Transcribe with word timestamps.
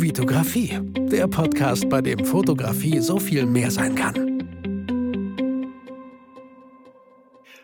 Vitografie, 0.00 0.78
der 1.10 1.26
Podcast, 1.26 1.88
bei 1.88 2.00
dem 2.00 2.24
Fotografie 2.24 3.00
so 3.00 3.18
viel 3.18 3.46
mehr 3.46 3.68
sein 3.68 3.96
kann. 3.96 4.14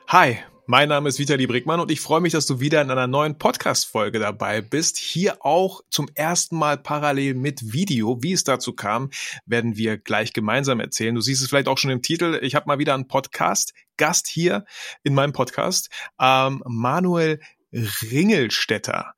Hi, 0.08 0.38
mein 0.66 0.88
Name 0.88 1.08
ist 1.08 1.20
Vitali 1.20 1.46
Brickmann 1.46 1.78
und 1.78 1.92
ich 1.92 2.00
freue 2.00 2.20
mich, 2.20 2.32
dass 2.32 2.46
du 2.46 2.58
wieder 2.58 2.82
in 2.82 2.90
einer 2.90 3.06
neuen 3.06 3.38
Podcast-Folge 3.38 4.18
dabei 4.18 4.62
bist. 4.62 4.98
Hier 4.98 5.46
auch 5.46 5.82
zum 5.90 6.08
ersten 6.16 6.56
Mal 6.56 6.76
parallel 6.76 7.34
mit 7.34 7.72
Video. 7.72 8.20
Wie 8.20 8.32
es 8.32 8.42
dazu 8.42 8.72
kam, 8.72 9.10
werden 9.46 9.76
wir 9.76 9.96
gleich 9.96 10.32
gemeinsam 10.32 10.80
erzählen. 10.80 11.14
Du 11.14 11.20
siehst 11.20 11.40
es 11.40 11.48
vielleicht 11.48 11.68
auch 11.68 11.78
schon 11.78 11.92
im 11.92 12.02
Titel. 12.02 12.40
Ich 12.42 12.56
habe 12.56 12.66
mal 12.66 12.80
wieder 12.80 12.94
einen 12.94 13.06
Podcast. 13.06 13.74
Gast 13.96 14.26
hier 14.26 14.64
in 15.04 15.14
meinem 15.14 15.32
Podcast, 15.32 15.88
ähm, 16.18 16.64
Manuel 16.66 17.38
Ringelstetter 17.72 19.14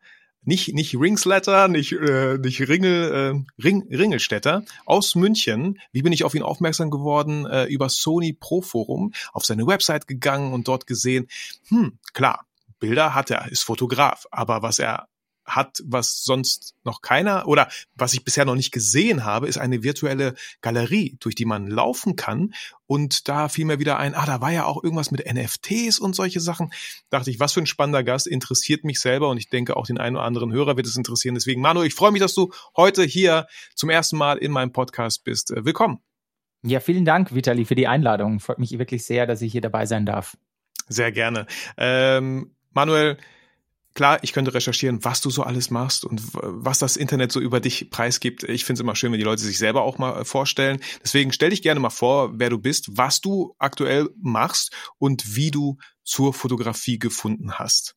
nicht 0.47 0.75
nicht 0.75 0.95
Ringsletter, 0.99 1.69
nicht 1.69 1.93
äh, 1.93 2.39
nicht 2.39 2.67
Ringel 2.67 3.45
äh, 3.59 3.62
Ring, 3.62 3.87
Ringelstetter 3.91 4.65
aus 4.87 5.15
München. 5.15 5.79
Wie 5.93 6.03
bin 6.03 6.12
ich 6.12 6.25
auf 6.25 6.34
ihn 6.34 6.43
aufmerksam 6.43 6.91
geworden? 6.91 7.47
Äh, 7.47 7.65
über 7.65 7.89
Sony 7.89 8.33
Pro 8.33 8.62
Forum 8.62 9.12
auf 9.33 9.45
seine 9.45 9.67
Website 9.67 10.06
gegangen 10.06 10.53
und 10.53 10.69
dort 10.69 10.87
gesehen. 10.87 11.27
Hm, 11.69 11.98
klar, 12.15 12.47
Bilder 12.79 13.15
hat 13.15 13.30
er, 13.30 13.51
ist 13.51 13.65
Fotograf, 13.65 14.27
aber 14.30 14.62
was 14.62 14.79
er 14.79 15.09
hat, 15.46 15.82
was 15.84 16.23
sonst 16.24 16.74
noch 16.84 17.02
keiner 17.02 17.46
oder 17.46 17.68
was 17.95 18.14
ich 18.14 18.24
bisher 18.24 18.45
noch 18.45 18.55
nicht 18.55 18.73
gesehen 18.73 19.24
habe, 19.24 19.48
ist 19.48 19.59
eine 19.59 19.82
virtuelle 19.82 20.34
Galerie, 20.60 21.16
durch 21.20 21.34
die 21.34 21.45
man 21.45 21.69
laufen 21.69 22.16
kann. 22.16 22.55
Und 22.86 23.28
da 23.28 23.48
fiel 23.48 23.64
mir 23.64 23.78
wieder 23.78 23.98
ein, 23.98 24.14
ah, 24.14 24.27
da 24.27 24.41
war 24.41 24.52
ja 24.52 24.64
auch 24.64 24.82
irgendwas 24.82 25.10
mit 25.10 25.24
NFTs 25.24 25.98
und 25.98 26.14
solche 26.14 26.41
Sachen. 26.41 26.72
Dachte 27.10 27.30
ich, 27.30 27.41
was 27.41 27.52
für 27.52 27.60
ein 27.60 27.66
spannender 27.66 28.05
Gast, 28.05 28.27
interessiert 28.27 28.84
mich 28.84 29.00
selber 29.00 29.28
und 29.28 29.38
ich 29.38 29.48
denke 29.48 29.77
auch 29.77 29.86
den 29.86 29.98
einen 29.98 30.16
oder 30.16 30.24
anderen 30.24 30.52
Hörer 30.52 30.77
wird 30.77 30.86
es 30.86 30.96
interessieren. 30.96 31.34
Deswegen, 31.34 31.60
Manu, 31.60 31.83
ich 31.83 31.94
freue 31.94 32.12
mich, 32.12 32.20
dass 32.20 32.34
du 32.34 32.52
heute 32.77 33.05
hier 33.05 33.47
zum 33.74 33.91
ersten 33.91 34.16
Mal 34.16 34.38
in 34.38 34.52
meinem 34.52 34.72
Podcast 34.72 35.24
bist. 35.24 35.50
Äh, 35.50 35.64
willkommen. 35.64 36.00
Ja, 36.62 36.81
vielen 36.81 37.05
Dank, 37.05 37.34
Vitali, 37.34 37.64
für 37.64 37.75
die 37.75 37.86
Einladung. 37.86 38.41
Freut 38.41 38.58
mich 38.58 38.77
wirklich 38.78 39.05
sehr, 39.05 39.27
dass 39.27 39.42
ich 39.42 39.53
hier 39.53 39.60
dabei 39.60 39.86
sein 39.86 40.06
darf. 40.06 40.36
Sehr 40.88 41.12
gerne. 41.12 41.47
Ähm, 41.77 42.53
Manuel, 42.72 43.19
klar, 43.97 44.19
ich 44.22 44.33
könnte 44.33 44.55
recherchieren, 44.55 45.05
was 45.05 45.20
du 45.20 45.30
so 45.30 45.42
alles 45.42 45.70
machst 45.70 46.05
und 46.05 46.22
was 46.33 46.78
das 46.78 46.97
Internet 46.97 47.33
so 47.33 47.41
über 47.41 47.58
dich 47.58 47.91
preisgibt. 47.91 48.44
Ich 48.44 48.64
finde 48.64 48.78
es 48.78 48.80
immer 48.83 48.94
schön, 48.94 49.11
wenn 49.11 49.19
die 49.19 49.25
Leute 49.25 49.42
sich 49.42 49.58
selber 49.58 49.83
auch 49.83 49.98
mal 49.98 50.20
äh, 50.20 50.25
vorstellen. 50.25 50.78
Deswegen 51.03 51.33
stell 51.33 51.50
dich 51.50 51.62
gerne 51.62 51.80
mal 51.80 51.91
vor, 51.91 52.38
wer 52.38 52.50
du 52.50 52.58
bist, 52.58 52.97
was 52.97 53.20
du 53.20 53.56
aktuell 53.58 54.08
machst 54.22 54.72
und 54.98 55.34
wie 55.34 55.50
du 55.50 55.78
zur 56.05 56.33
Fotografie 56.33 57.00
gefunden 57.00 57.55
hast. 57.55 57.97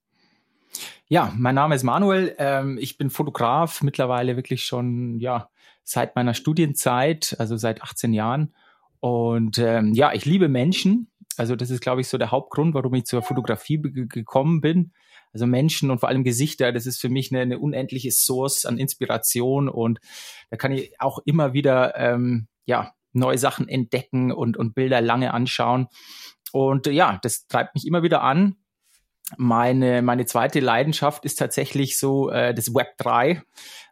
Ja, 1.07 1.33
mein 1.37 1.55
Name 1.55 1.75
ist 1.75 1.83
Manuel. 1.83 2.35
Ähm, 2.39 2.77
ich 2.79 2.97
bin 2.97 3.09
Fotograf 3.09 3.83
mittlerweile 3.83 4.35
wirklich 4.35 4.65
schon 4.65 5.19
ja 5.19 5.49
seit 5.83 6.15
meiner 6.15 6.33
Studienzeit, 6.33 7.35
also 7.39 7.57
seit 7.57 7.81
18 7.81 8.13
Jahren. 8.13 8.53
Und 8.99 9.57
ähm, 9.59 9.93
ja, 9.93 10.13
ich 10.13 10.25
liebe 10.25 10.47
Menschen. 10.47 11.09
Also 11.37 11.55
das 11.55 11.69
ist, 11.69 11.81
glaube 11.81 12.01
ich, 12.01 12.07
so 12.07 12.17
der 12.17 12.31
Hauptgrund, 12.31 12.73
warum 12.73 12.93
ich 12.95 13.05
zur 13.05 13.21
Fotografie 13.21 13.81
gekommen 13.81 14.61
bin. 14.61 14.91
Also 15.33 15.45
Menschen 15.45 15.91
und 15.91 15.99
vor 15.99 16.09
allem 16.09 16.23
Gesichter, 16.23 16.71
das 16.71 16.85
ist 16.85 16.99
für 16.99 17.09
mich 17.09 17.31
eine, 17.31 17.41
eine 17.41 17.59
unendliche 17.59 18.11
Source 18.11 18.65
an 18.65 18.77
Inspiration 18.77 19.69
und 19.69 19.99
da 20.49 20.57
kann 20.57 20.71
ich 20.71 20.99
auch 20.99 21.19
immer 21.25 21.53
wieder 21.53 21.95
ähm, 21.95 22.47
ja 22.65 22.93
neue 23.13 23.37
Sachen 23.37 23.67
entdecken 23.67 24.31
und, 24.31 24.57
und 24.57 24.75
Bilder 24.75 25.01
lange 25.01 25.33
anschauen. 25.33 25.87
Und 26.51 26.87
äh, 26.87 26.91
ja, 26.91 27.19
das 27.21 27.47
treibt 27.47 27.75
mich 27.75 27.85
immer 27.85 28.03
wieder 28.03 28.21
an. 28.21 28.55
Meine, 29.37 30.01
meine 30.01 30.25
zweite 30.25 30.59
Leidenschaft 30.59 31.23
ist 31.23 31.35
tatsächlich 31.35 31.99
so 31.99 32.29
äh, 32.29 32.53
das 32.53 32.73
Web 32.73 32.97
3. 32.97 33.43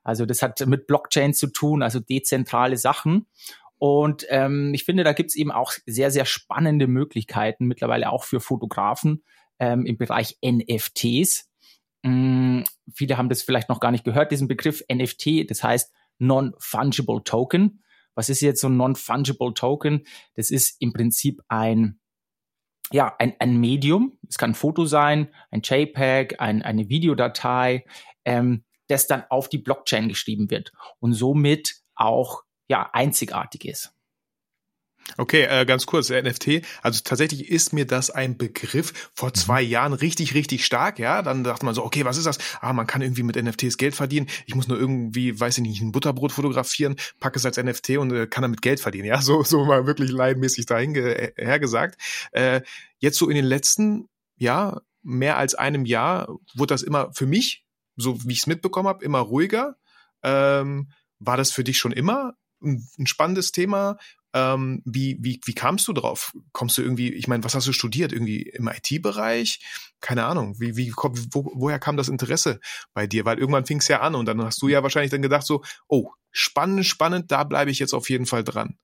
Also 0.03 0.25
das 0.25 0.41
hat 0.41 0.65
mit 0.65 0.87
Blockchain 0.87 1.33
zu 1.33 1.47
tun, 1.47 1.83
also 1.83 1.99
dezentrale 1.99 2.77
Sachen. 2.77 3.27
Und 3.77 4.25
ähm, 4.29 4.73
ich 4.73 4.85
finde, 4.85 5.03
da 5.03 5.13
gibt's 5.13 5.35
eben 5.35 5.51
auch 5.51 5.73
sehr, 5.85 6.09
sehr 6.09 6.25
spannende 6.25 6.87
Möglichkeiten, 6.87 7.65
mittlerweile 7.65 8.11
auch 8.11 8.23
für 8.23 8.39
Fotografen, 8.39 9.23
ähm, 9.59 9.85
im 9.85 9.97
Bereich 9.97 10.37
NFTs. 10.43 11.49
Ähm, 12.03 12.63
viele 12.93 13.17
haben 13.17 13.29
das 13.29 13.41
vielleicht 13.41 13.69
noch 13.69 13.79
gar 13.79 13.91
nicht 13.91 14.03
gehört, 14.03 14.31
diesen 14.31 14.47
Begriff 14.47 14.83
NFT, 14.91 15.49
das 15.49 15.63
heißt 15.63 15.91
Non-Fungible 16.19 17.23
Token. 17.23 17.83
Was 18.15 18.29
ist 18.29 18.41
jetzt 18.41 18.61
so 18.61 18.67
ein 18.67 18.77
Non-Fungible 18.77 19.53
Token? 19.53 20.05
Das 20.35 20.49
ist 20.49 20.81
im 20.81 20.93
Prinzip 20.93 21.41
ein, 21.47 21.99
ja, 22.91 23.15
ein, 23.19 23.35
ein 23.39 23.57
Medium. 23.57 24.17
Es 24.27 24.37
kann 24.37 24.51
ein 24.51 24.55
Foto 24.55 24.85
sein, 24.85 25.33
ein 25.51 25.61
JPEG, 25.63 26.39
ein, 26.39 26.63
eine 26.63 26.89
Videodatei, 26.89 27.85
ähm, 28.25 28.63
das 28.87 29.07
dann 29.07 29.23
auf 29.29 29.49
die 29.49 29.59
Blockchain 29.59 30.07
geschrieben 30.07 30.49
wird 30.49 30.71
und 30.99 31.13
somit 31.13 31.75
auch 31.95 32.43
ja 32.67 32.89
einzigartig 32.93 33.65
ist. 33.65 33.96
Okay, 35.15 35.43
äh, 35.43 35.65
ganz 35.65 35.85
kurz, 35.85 36.09
NFT. 36.09 36.61
Also 36.81 37.01
tatsächlich 37.03 37.49
ist 37.49 37.71
mir 37.71 37.85
das 37.85 38.09
ein 38.09 38.37
Begriff 38.37 39.09
vor 39.13 39.29
mhm. 39.29 39.35
zwei 39.35 39.61
Jahren 39.61 39.93
richtig, 39.93 40.33
richtig 40.33 40.65
stark, 40.65 40.99
ja. 40.99 41.21
Dann 41.21 41.43
dachte 41.43 41.65
man 41.65 41.73
so, 41.73 41.83
okay, 41.83 42.03
was 42.03 42.17
ist 42.17 42.25
das? 42.25 42.37
Ah, 42.59 42.73
man 42.73 42.87
kann 42.87 43.01
irgendwie 43.01 43.23
mit 43.23 43.41
NFTs 43.41 43.77
Geld 43.77 43.95
verdienen. 43.95 44.27
Ich 44.45 44.55
muss 44.55 44.67
nur 44.67 44.77
irgendwie, 44.77 45.39
weiß 45.39 45.57
ich 45.57 45.63
nicht, 45.63 45.81
ein 45.81 45.91
Butterbrot 45.91 46.31
fotografieren, 46.31 46.97
packe 47.19 47.39
es 47.39 47.45
als 47.45 47.57
NFT 47.57 47.97
und 47.97 48.11
äh, 48.11 48.27
kann 48.27 48.41
damit 48.41 48.61
Geld 48.61 48.79
verdienen, 48.79 49.05
ja. 49.05 49.21
So, 49.27 49.43
so 49.43 49.65
mal 49.65 49.85
wirklich 49.85 50.11
leidmäßig 50.11 50.65
dahin 50.65 50.95
äh, 50.95 51.31
hergesagt. 51.35 51.99
Äh, 52.31 52.61
jetzt 52.99 53.17
so 53.17 53.29
in 53.29 53.35
den 53.35 53.45
letzten, 53.45 54.07
ja, 54.37 54.81
mehr 55.03 55.37
als 55.37 55.55
einem 55.55 55.85
Jahr 55.85 56.29
wurde 56.55 56.73
das 56.73 56.83
immer 56.83 57.11
für 57.13 57.25
mich, 57.25 57.65
so 57.95 58.23
wie 58.25 58.33
ich 58.33 58.39
es 58.39 58.47
mitbekommen 58.47 58.87
habe, 58.87 59.03
immer 59.03 59.19
ruhiger. 59.19 59.75
Ähm, 60.23 60.91
war 61.19 61.37
das 61.37 61.51
für 61.51 61.63
dich 61.63 61.77
schon 61.77 61.91
immer 61.91 62.35
ein 62.61 63.07
spannendes 63.07 63.51
Thema? 63.51 63.97
Ähm, 64.33 64.81
wie, 64.85 65.17
wie, 65.21 65.39
wie 65.45 65.53
kamst 65.53 65.87
du 65.87 65.93
drauf? 65.93 66.33
Kommst 66.51 66.77
du 66.77 66.81
irgendwie, 66.81 67.13
ich 67.13 67.27
meine, 67.27 67.43
was 67.43 67.55
hast 67.55 67.67
du 67.67 67.73
studiert? 67.73 68.11
Irgendwie 68.11 68.41
im 68.43 68.67
IT-Bereich? 68.67 69.59
Keine 70.01 70.25
Ahnung. 70.25 70.59
Wie, 70.59 70.75
wie, 70.75 70.91
wo, 70.91 71.51
woher 71.55 71.79
kam 71.79 71.97
das 71.97 72.09
Interesse 72.09 72.59
bei 72.93 73.07
dir? 73.07 73.25
Weil 73.25 73.39
irgendwann 73.39 73.65
fing 73.65 73.79
es 73.79 73.87
ja 73.87 74.01
an 74.01 74.15
und 74.15 74.25
dann 74.25 74.41
hast 74.43 74.61
du 74.61 74.67
ja 74.67 74.83
wahrscheinlich 74.83 75.11
dann 75.11 75.21
gedacht 75.21 75.45
so, 75.45 75.63
oh, 75.87 76.11
spannend, 76.31 76.85
spannend, 76.85 77.31
da 77.31 77.43
bleibe 77.43 77.71
ich 77.71 77.79
jetzt 77.79 77.93
auf 77.93 78.09
jeden 78.09 78.25
Fall 78.25 78.43
dran. 78.43 78.77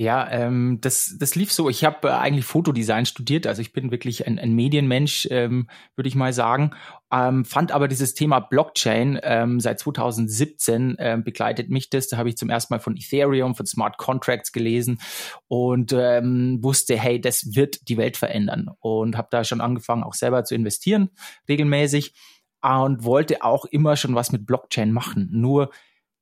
Ja, 0.00 0.30
ähm, 0.30 0.78
das, 0.80 1.16
das 1.18 1.34
lief 1.34 1.52
so. 1.52 1.68
Ich 1.68 1.84
habe 1.84 2.06
äh, 2.06 2.12
eigentlich 2.12 2.44
Fotodesign 2.44 3.04
studiert, 3.04 3.48
also 3.48 3.60
ich 3.60 3.72
bin 3.72 3.90
wirklich 3.90 4.28
ein, 4.28 4.38
ein 4.38 4.52
Medienmensch, 4.52 5.26
ähm, 5.32 5.68
würde 5.96 6.06
ich 6.06 6.14
mal 6.14 6.32
sagen. 6.32 6.70
Ähm, 7.10 7.44
fand 7.44 7.72
aber 7.72 7.88
dieses 7.88 8.14
Thema 8.14 8.38
Blockchain 8.38 9.18
ähm, 9.24 9.58
seit 9.58 9.80
2017 9.80 10.94
ähm, 11.00 11.24
begleitet 11.24 11.68
mich 11.68 11.90
das. 11.90 12.06
Da 12.06 12.16
habe 12.16 12.28
ich 12.28 12.36
zum 12.36 12.48
ersten 12.48 12.72
Mal 12.72 12.78
von 12.78 12.96
Ethereum, 12.96 13.56
von 13.56 13.66
Smart 13.66 13.98
Contracts 13.98 14.52
gelesen 14.52 15.00
und 15.48 15.92
ähm, 15.92 16.60
wusste, 16.62 16.96
hey, 16.96 17.20
das 17.20 17.56
wird 17.56 17.88
die 17.88 17.96
Welt 17.96 18.16
verändern. 18.16 18.70
Und 18.78 19.16
habe 19.16 19.28
da 19.32 19.42
schon 19.42 19.60
angefangen, 19.60 20.04
auch 20.04 20.14
selber 20.14 20.44
zu 20.44 20.54
investieren, 20.54 21.10
regelmäßig 21.48 22.14
und 22.62 23.02
wollte 23.02 23.42
auch 23.42 23.64
immer 23.64 23.96
schon 23.96 24.14
was 24.14 24.30
mit 24.30 24.46
Blockchain 24.46 24.92
machen. 24.92 25.28
Nur 25.32 25.70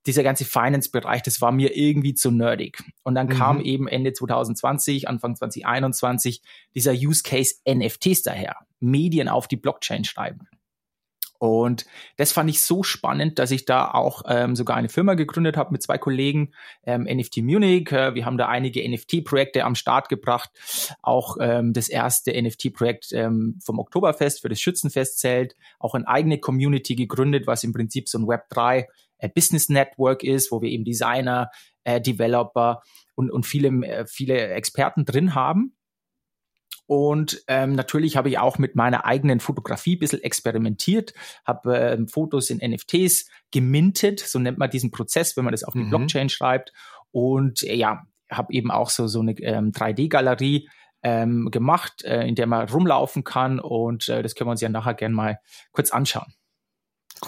dieser 0.06 0.22
ganze 0.22 0.44
Finance-Bereich, 0.44 1.22
das 1.22 1.41
war 1.41 1.53
mir 1.53 1.77
irgendwie 1.77 2.15
zu 2.15 2.31
nerdig. 2.31 2.83
Und 3.03 3.15
dann 3.15 3.27
mhm. 3.27 3.33
kam 3.33 3.61
eben 3.61 3.89
Ende 3.89 4.12
2020, 4.12 5.09
Anfang 5.09 5.37
2021 5.37 6.43
dieser 6.75 6.93
Use 6.93 7.22
Case 7.22 7.56
NFTs 7.69 8.22
daher. 8.22 8.56
Medien 8.81 9.28
auf 9.28 9.49
die 9.49 9.56
Blockchain 9.56 10.05
schreiben. 10.05 10.49
Und 11.39 11.84
das 12.17 12.33
fand 12.33 12.49
ich 12.50 12.62
so 12.62 12.83
spannend, 12.83 13.39
dass 13.39 13.50
ich 13.50 13.65
da 13.65 13.91
auch 13.91 14.22
ähm, 14.28 14.56
sogar 14.56 14.77
eine 14.77 14.89
Firma 14.89 15.15
gegründet 15.15 15.56
habe 15.56 15.72
mit 15.72 15.83
zwei 15.83 15.99
Kollegen, 15.99 16.53
ähm, 16.84 17.03
NFT 17.03 17.38
Munich. 17.38 17.93
Äh, 17.93 18.15
wir 18.15 18.25
haben 18.25 18.38
da 18.38 18.49
einige 18.49 18.88
NFT-Projekte 18.88 19.65
am 19.65 19.75
Start 19.75 20.09
gebracht. 20.09 20.50
Auch 21.03 21.37
ähm, 21.41 21.73
das 21.73 21.88
erste 21.88 22.33
NFT-Projekt 22.41 23.12
ähm, 23.12 23.59
vom 23.62 23.78
Oktoberfest 23.78 24.41
für 24.41 24.49
das 24.49 24.61
Schützenfestzelt. 24.61 25.56
Auch 25.78 25.94
eine 25.94 26.09
eigene 26.09 26.38
Community 26.38 26.94
gegründet, 26.94 27.47
was 27.47 27.65
im 27.65 27.73
Prinzip 27.73 28.09
so 28.09 28.19
ein 28.19 28.25
Web3 28.25 28.87
äh, 29.19 29.28
Business 29.28 29.69
Network 29.69 30.23
ist, 30.23 30.50
wo 30.52 30.62
wir 30.62 30.70
eben 30.70 30.85
Designer, 30.85 31.50
äh, 31.85 32.00
Developer 32.00 32.82
und, 33.14 33.31
und 33.31 33.46
viele, 33.46 33.69
äh, 33.87 34.06
viele 34.06 34.49
Experten 34.49 35.05
drin 35.05 35.35
haben. 35.35 35.76
Und 36.87 37.43
ähm, 37.49 37.73
natürlich 37.73 38.17
habe 38.17 38.29
ich 38.29 38.38
auch 38.38 38.58
mit 38.58 38.76
meiner 38.76 39.05
eigenen 39.05 39.40
Fotografie 39.40 39.96
ein 39.96 39.99
bisschen 39.99 40.23
experimentiert, 40.23 41.14
habe 41.44 41.76
ähm, 41.76 42.08
Fotos 42.08 42.49
in 42.49 42.58
NFTs 42.58 43.29
gemintet, 43.50 44.20
so 44.20 44.38
nennt 44.38 44.58
man 44.58 44.70
diesen 44.70 44.93
Prozess, 44.93 45.37
wenn 45.37 45.44
man 45.44 45.52
das 45.52 45.64
auf 45.64 45.73
die 45.73 45.81
mhm. 45.81 45.90
Blockchain 45.90 46.29
schreibt. 46.29 46.73
Und 47.11 47.64
äh, 47.64 47.75
ja, 47.75 48.05
habe 48.31 48.52
eben 48.52 48.70
auch 48.70 48.90
so, 48.90 49.08
so 49.08 49.20
eine 49.20 49.32
ähm, 49.40 49.73
3D-Galerie 49.73 50.69
ähm, 51.02 51.50
gemacht, 51.50 52.05
äh, 52.05 52.26
in 52.26 52.35
der 52.37 52.46
man 52.46 52.69
rumlaufen 52.69 53.25
kann. 53.25 53.58
Und 53.58 54.08
äh, 54.08 54.23
das 54.23 54.35
können 54.35 54.49
wir 54.49 54.52
uns 54.52 54.61
ja 54.61 54.69
nachher 54.69 54.94
gerne 54.94 55.14
mal 55.14 55.40
kurz 55.73 55.90
anschauen. 55.90 56.35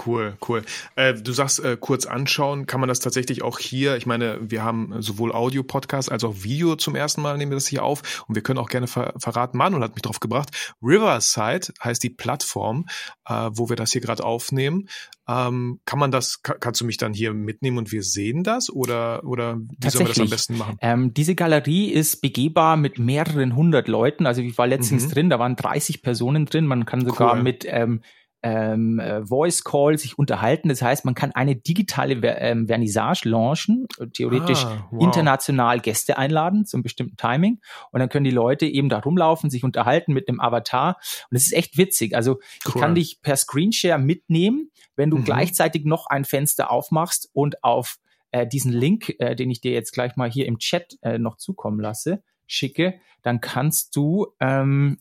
Cool, 0.07 0.37
cool. 0.47 0.63
Äh, 0.97 1.15
du 1.15 1.33
sagst 1.33 1.65
äh, 1.65 1.77
kurz 1.81 2.05
anschauen, 2.05 2.67
kann 2.67 2.81
man 2.81 2.89
das 2.89 3.01
tatsächlich 3.01 3.43
auch 3.43 3.59
hier, 3.59 3.97
ich 3.97 4.07
meine, 4.07 4.39
wir 4.41 4.63
haben 4.63 5.01
sowohl 5.01 5.33
Audio-Podcast 5.33 6.13
als 6.13 6.25
auch 6.25 6.43
Video 6.43 6.77
zum 6.77 6.95
ersten 6.95 7.23
Mal, 7.23 7.39
nehmen 7.39 7.51
wir 7.51 7.57
das 7.57 7.67
hier 7.67 7.83
auf 7.83 8.25
und 8.29 8.35
wir 8.35 8.43
können 8.43 8.59
auch 8.59 8.69
gerne 8.69 8.87
ver 8.87 9.15
verraten, 9.19 9.57
Manuel 9.57 9.83
hat 9.83 9.95
mich 9.95 10.03
drauf 10.03 10.21
gebracht, 10.21 10.51
Riverside 10.83 11.73
heißt 11.83 12.03
die 12.03 12.11
Plattform, 12.11 12.87
äh, 13.27 13.51
wo 13.53 13.69
wir 13.69 13.77
das 13.77 13.93
hier 13.93 14.03
gerade 14.03 14.25
aufnehmen. 14.25 14.89
Ähm, 15.27 15.81
kann 15.85 15.99
man 15.99 16.11
das, 16.11 16.43
kann, 16.43 16.57
kannst 16.61 16.81
du 16.81 16.85
mich 16.85 16.97
dann 16.97 17.13
hier 17.13 17.33
mitnehmen 17.33 17.79
und 17.79 17.93
wir 17.93 18.03
sehen 18.03 18.45
das 18.45 18.71
oder, 18.71 19.25
oder 19.25 19.59
wie 19.59 19.91
sollen 19.91 20.07
wir 20.07 20.15
das 20.15 20.21
am 20.21 20.31
besten 20.31 20.57
machen? 20.59 20.77
Ähm, 20.81 21.15
diese 21.15 21.35
Galerie 21.35 21.91
ist 21.91 22.21
begehbar 22.21 22.77
mit 22.77 22.99
mehreren 22.99 23.57
hundert 23.57 23.89
Leuten, 23.89 24.27
also 24.27 24.43
ich 24.43 24.57
war 24.59 24.67
letztens 24.67 25.07
mhm. 25.07 25.11
drin, 25.11 25.31
da 25.31 25.39
waren 25.39 25.57
30 25.57 26.03
Personen 26.03 26.47
drin, 26.47 26.67
man 26.67 26.85
kann 26.85 27.05
sogar 27.05 27.37
cool. 27.37 27.43
mit 27.43 27.67
ähm, 27.69 28.03
ähm, 28.43 29.01
äh, 29.01 29.25
Voice 29.25 29.65
Call 29.65 29.99
sich 29.99 30.19
unterhalten. 30.19 30.69
Das 30.69 30.83
heißt, 30.83 31.05
man 31.05 31.15
kann 31.15 31.33
eine 31.33 31.57
digitale 31.57 32.21
Ver 32.21 32.41
ähm, 32.41 32.69
Vernissage 32.69 33.29
launchen, 33.29 33.87
theoretisch 34.13 34.65
ah, 34.65 34.87
wow. 34.91 35.03
international 35.03 35.81
Gäste 35.81 36.19
einladen 36.19 36.65
zum 36.65 36.83
bestimmten 36.83 37.17
Timing. 37.17 37.61
Und 37.91 38.01
dann 38.01 38.09
können 38.09 38.25
die 38.25 38.31
Leute 38.31 38.67
eben 38.67 38.89
da 38.89 39.01
rumlaufen, 39.01 39.51
sich 39.51 39.65
unterhalten 39.65 40.13
mit 40.13 40.29
einem 40.29 40.41
Avatar. 40.41 40.97
Und 41.31 41.35
das 41.35 41.43
ist 41.47 41.53
echt 41.53 41.77
witzig. 41.79 42.15
Also 42.15 42.35
cool. 42.35 42.43
ich 42.67 42.75
kann 42.75 42.95
dich 42.95 43.23
per 43.23 43.37
Screenshare 43.37 43.99
mitnehmen, 43.99 44.71
wenn 44.95 45.11
du 45.11 45.19
mhm. 45.19 45.25
gleichzeitig 45.25 45.85
noch 45.85 46.07
ein 46.07 46.25
Fenster 46.25 46.71
aufmachst 46.71 47.29
und 47.33 47.65
auf 47.65 47.99
äh, 48.31 48.47
diesen 48.47 48.73
Link, 48.73 49.15
äh, 49.19 49.35
den 49.35 49.51
ich 49.51 49.61
dir 49.61 49.73
jetzt 49.73 49.93
gleich 49.93 50.17
mal 50.17 50.31
hier 50.31 50.47
im 50.47 50.59
Chat 50.59 50.97
äh, 51.03 51.19
noch 51.19 51.37
zukommen 51.37 51.81
lasse, 51.81 52.23
schicke, 52.47 53.01
dann 53.23 53.41
kannst 53.41 53.97
du 53.97 54.29
ähm, 54.41 54.99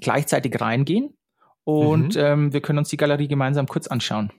gleichzeitig 0.00 0.60
reingehen 0.60 1.16
und 1.64 2.16
mhm. 2.16 2.22
ähm, 2.22 2.52
wir 2.52 2.60
können 2.60 2.78
uns 2.78 2.88
die 2.88 2.96
Galerie 2.96 3.28
gemeinsam 3.28 3.66
kurz 3.66 3.86
anschauen. 3.86 4.32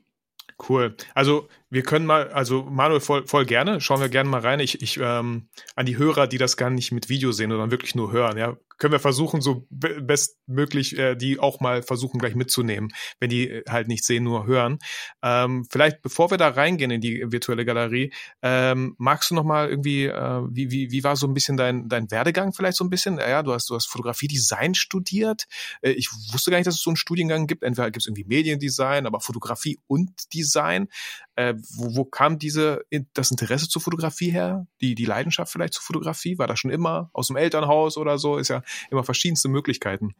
Cool. 0.69 0.95
Also 1.13 1.47
wir 1.73 1.81
können 1.81 2.05
mal, 2.05 2.27
also 2.29 2.61
Manuel 2.61 2.99
voll, 2.99 3.25
voll 3.25 3.47
gerne, 3.47 3.81
schauen 3.81 3.99
wir 3.99 4.07
gerne 4.07 4.29
mal 4.29 4.41
rein. 4.41 4.59
Ich, 4.59 4.83
ich 4.83 4.99
ähm, 5.01 5.47
an 5.75 5.87
die 5.87 5.97
Hörer, 5.97 6.27
die 6.27 6.37
das 6.37 6.55
gar 6.55 6.69
nicht 6.69 6.91
mit 6.91 7.09
Video 7.09 7.31
sehen, 7.31 7.49
sondern 7.49 7.71
wirklich 7.71 7.95
nur 7.95 8.11
hören, 8.11 8.37
ja, 8.37 8.55
können 8.77 8.91
wir 8.91 8.99
versuchen, 8.99 9.41
so 9.41 9.65
bestmöglich 9.69 10.97
äh, 10.97 11.15
die 11.15 11.39
auch 11.39 11.61
mal 11.61 11.81
versuchen 11.81 12.19
gleich 12.19 12.35
mitzunehmen, 12.35 12.91
wenn 13.19 13.29
die 13.29 13.49
äh, 13.49 13.63
halt 13.67 13.87
nicht 13.87 14.03
sehen, 14.03 14.23
nur 14.23 14.45
hören. 14.45 14.77
Ähm, 15.23 15.65
vielleicht, 15.71 16.01
bevor 16.01 16.29
wir 16.29 16.37
da 16.37 16.49
reingehen 16.49 16.91
in 16.91 17.01
die 17.01 17.23
virtuelle 17.31 17.65
Galerie, 17.65 18.13
ähm, 18.41 18.93
magst 18.97 19.31
du 19.31 19.35
noch 19.35 19.43
mal 19.43 19.69
irgendwie, 19.69 20.05
äh, 20.05 20.41
wie, 20.51 20.69
wie, 20.69 20.91
wie 20.91 21.03
war 21.03 21.15
so 21.15 21.25
ein 21.27 21.33
bisschen 21.33 21.57
dein, 21.57 21.89
dein 21.89 22.11
Werdegang 22.11 22.53
vielleicht 22.53 22.77
so 22.77 22.83
ein 22.83 22.89
bisschen? 22.89 23.17
Ja, 23.17 23.41
du 23.41 23.53
hast, 23.53 23.69
du 23.69 23.75
hast 23.75 23.87
Fotografie-Design 23.87 24.75
studiert. 24.75 25.45
Äh, 25.81 25.91
ich 25.91 26.11
wusste 26.31 26.51
gar 26.51 26.57
nicht, 26.57 26.67
dass 26.67 26.75
es 26.75 26.81
so 26.81 26.89
einen 26.89 26.97
Studiengang 26.97 27.47
gibt. 27.47 27.63
Entweder 27.63 27.89
gibt 27.89 28.03
es 28.03 28.07
irgendwie 28.07 28.25
Mediendesign, 28.25 29.07
aber 29.07 29.21
Fotografie 29.21 29.79
und 29.87 30.11
Design. 30.33 30.87
Äh, 31.35 31.55
wo, 31.75 31.95
wo 31.95 32.05
kam 32.05 32.39
diese, 32.39 32.83
das 33.13 33.31
Interesse 33.31 33.67
zur 33.67 33.81
Fotografie 33.81 34.31
her? 34.31 34.67
Die, 34.81 34.95
die 34.95 35.05
Leidenschaft 35.05 35.51
vielleicht 35.51 35.73
zur 35.73 35.83
Fotografie? 35.83 36.37
War 36.37 36.47
das 36.47 36.59
schon 36.59 36.71
immer 36.71 37.09
aus 37.13 37.27
dem 37.27 37.37
Elternhaus 37.37 37.97
oder 37.97 38.17
so? 38.17 38.37
Ist 38.37 38.49
ja 38.49 38.63
immer 38.89 39.03
verschiedenste 39.03 39.49
Möglichkeiten 39.49 40.15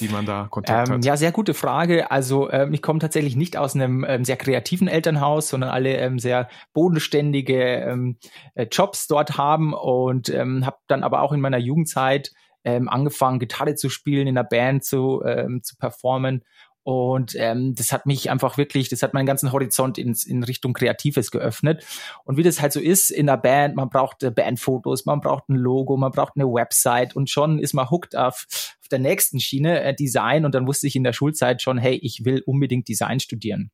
die 0.00 0.08
man 0.08 0.24
da 0.24 0.46
Kontakt 0.50 0.88
ähm, 0.88 0.94
hat? 0.94 1.04
Ja, 1.04 1.16
sehr 1.16 1.32
gute 1.32 1.54
Frage. 1.54 2.10
Also 2.10 2.50
ähm, 2.50 2.72
ich 2.72 2.82
komme 2.82 2.98
tatsächlich 2.98 3.36
nicht 3.36 3.56
aus 3.56 3.74
einem 3.74 4.04
ähm, 4.08 4.24
sehr 4.24 4.36
kreativen 4.36 4.88
Elternhaus, 4.88 5.48
sondern 5.48 5.70
alle 5.70 5.96
ähm, 5.96 6.18
sehr 6.18 6.48
bodenständige 6.72 7.62
ähm, 7.62 8.16
äh, 8.54 8.66
Jobs 8.70 9.06
dort 9.06 9.36
haben 9.36 9.74
und 9.74 10.28
ähm, 10.30 10.64
habe 10.64 10.78
dann 10.86 11.02
aber 11.02 11.22
auch 11.22 11.32
in 11.32 11.40
meiner 11.40 11.58
Jugendzeit 11.58 12.32
ähm, 12.64 12.88
angefangen, 12.88 13.38
Gitarre 13.38 13.74
zu 13.74 13.88
spielen, 13.88 14.26
in 14.26 14.36
der 14.36 14.44
Band 14.44 14.84
zu, 14.84 15.22
ähm, 15.24 15.62
zu 15.62 15.76
performen 15.76 16.44
und 16.84 17.36
ähm, 17.36 17.74
das 17.76 17.92
hat 17.92 18.06
mich 18.06 18.30
einfach 18.30 18.58
wirklich, 18.58 18.88
das 18.88 19.02
hat 19.02 19.14
meinen 19.14 19.26
ganzen 19.26 19.52
Horizont 19.52 19.98
ins, 19.98 20.24
in 20.24 20.42
Richtung 20.42 20.72
Kreatives 20.72 21.30
geöffnet. 21.30 21.84
Und 22.24 22.36
wie 22.36 22.42
das 22.42 22.60
halt 22.60 22.72
so 22.72 22.80
ist 22.80 23.10
in 23.10 23.26
der 23.26 23.36
Band, 23.36 23.76
man 23.76 23.88
braucht 23.88 24.22
äh, 24.24 24.30
Bandfotos, 24.30 25.06
man 25.06 25.20
braucht 25.20 25.48
ein 25.48 25.54
Logo, 25.54 25.96
man 25.96 26.10
braucht 26.10 26.32
eine 26.36 26.46
Website 26.46 27.14
und 27.14 27.30
schon 27.30 27.58
ist 27.60 27.72
man 27.72 27.90
hooked 27.90 28.16
auf, 28.16 28.46
auf 28.80 28.88
der 28.90 28.98
nächsten 28.98 29.38
Schiene 29.38 29.80
äh, 29.82 29.94
Design. 29.94 30.44
Und 30.44 30.54
dann 30.54 30.66
wusste 30.66 30.88
ich 30.88 30.96
in 30.96 31.04
der 31.04 31.12
Schulzeit 31.12 31.62
schon, 31.62 31.78
hey, 31.78 31.94
ich 31.94 32.24
will 32.24 32.42
unbedingt 32.46 32.88
Design 32.88 33.20
studieren. 33.20 33.70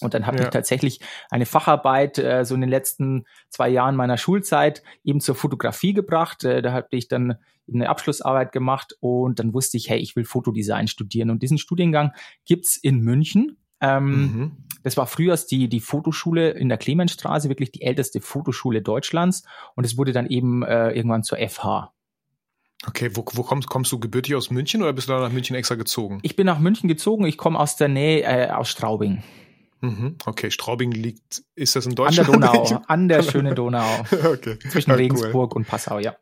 Und 0.00 0.14
dann 0.14 0.26
habe 0.26 0.38
ja. 0.38 0.44
ich 0.44 0.50
tatsächlich 0.50 1.00
eine 1.30 1.46
Facharbeit 1.46 2.18
äh, 2.18 2.44
so 2.44 2.54
in 2.54 2.60
den 2.60 2.70
letzten 2.70 3.24
zwei 3.50 3.68
Jahren 3.68 3.96
meiner 3.96 4.16
Schulzeit 4.16 4.82
eben 5.04 5.20
zur 5.20 5.34
Fotografie 5.34 5.92
gebracht. 5.92 6.44
Äh, 6.44 6.62
da 6.62 6.72
habe 6.72 6.88
ich 6.90 7.08
dann 7.08 7.36
eine 7.72 7.88
Abschlussarbeit 7.88 8.52
gemacht 8.52 8.96
und 9.00 9.38
dann 9.38 9.54
wusste 9.54 9.76
ich, 9.76 9.88
hey, 9.88 9.98
ich 9.98 10.16
will 10.16 10.24
Fotodesign 10.24 10.88
studieren. 10.88 11.30
Und 11.30 11.42
diesen 11.42 11.58
Studiengang 11.58 12.12
gibt's 12.44 12.76
in 12.76 13.00
München. 13.00 13.58
Ähm, 13.80 14.10
mhm. 14.10 14.56
Das 14.82 14.96
war 14.96 15.06
früher 15.06 15.36
die, 15.36 15.68
die 15.68 15.80
Fotoschule 15.80 16.50
in 16.50 16.68
der 16.68 16.78
Clemensstraße, 16.78 17.48
wirklich 17.48 17.70
die 17.70 17.82
älteste 17.82 18.20
Fotoschule 18.20 18.82
Deutschlands. 18.82 19.44
Und 19.76 19.84
es 19.84 19.96
wurde 19.96 20.12
dann 20.12 20.26
eben 20.26 20.62
äh, 20.62 20.90
irgendwann 20.90 21.22
zur 21.22 21.38
FH. 21.38 21.92
Okay, 22.86 23.10
wo, 23.14 23.24
wo 23.32 23.42
kommst, 23.42 23.68
kommst 23.68 23.92
du 23.92 24.00
gebürtig 24.00 24.34
aus 24.34 24.50
München 24.50 24.82
oder 24.82 24.92
bist 24.92 25.08
du 25.08 25.12
da 25.12 25.20
nach 25.20 25.32
München 25.32 25.54
extra 25.54 25.76
gezogen? 25.76 26.18
Ich 26.22 26.34
bin 26.34 26.46
nach 26.46 26.58
München 26.58 26.88
gezogen. 26.88 27.24
Ich 27.26 27.38
komme 27.38 27.58
aus 27.58 27.76
der 27.76 27.88
Nähe, 27.88 28.22
äh, 28.22 28.50
aus 28.50 28.68
Straubing. 28.68 29.22
Mhm. 29.82 30.16
Okay, 30.24 30.50
Straubing 30.50 30.92
liegt, 30.92 31.42
ist 31.56 31.74
das 31.74 31.86
in 31.86 31.96
Deutschland? 31.96 32.28
An 32.30 32.40
der 32.40 32.50
Donau, 32.52 32.82
an 32.86 33.08
der 33.08 33.22
schönen 33.22 33.54
Donau. 33.54 34.04
okay. 34.24 34.58
Zwischen 34.70 34.90
ja, 34.90 34.96
Regensburg 34.96 35.52
cool. 35.52 35.58
und 35.58 35.68
Passau, 35.68 35.98
ja. 35.98 36.16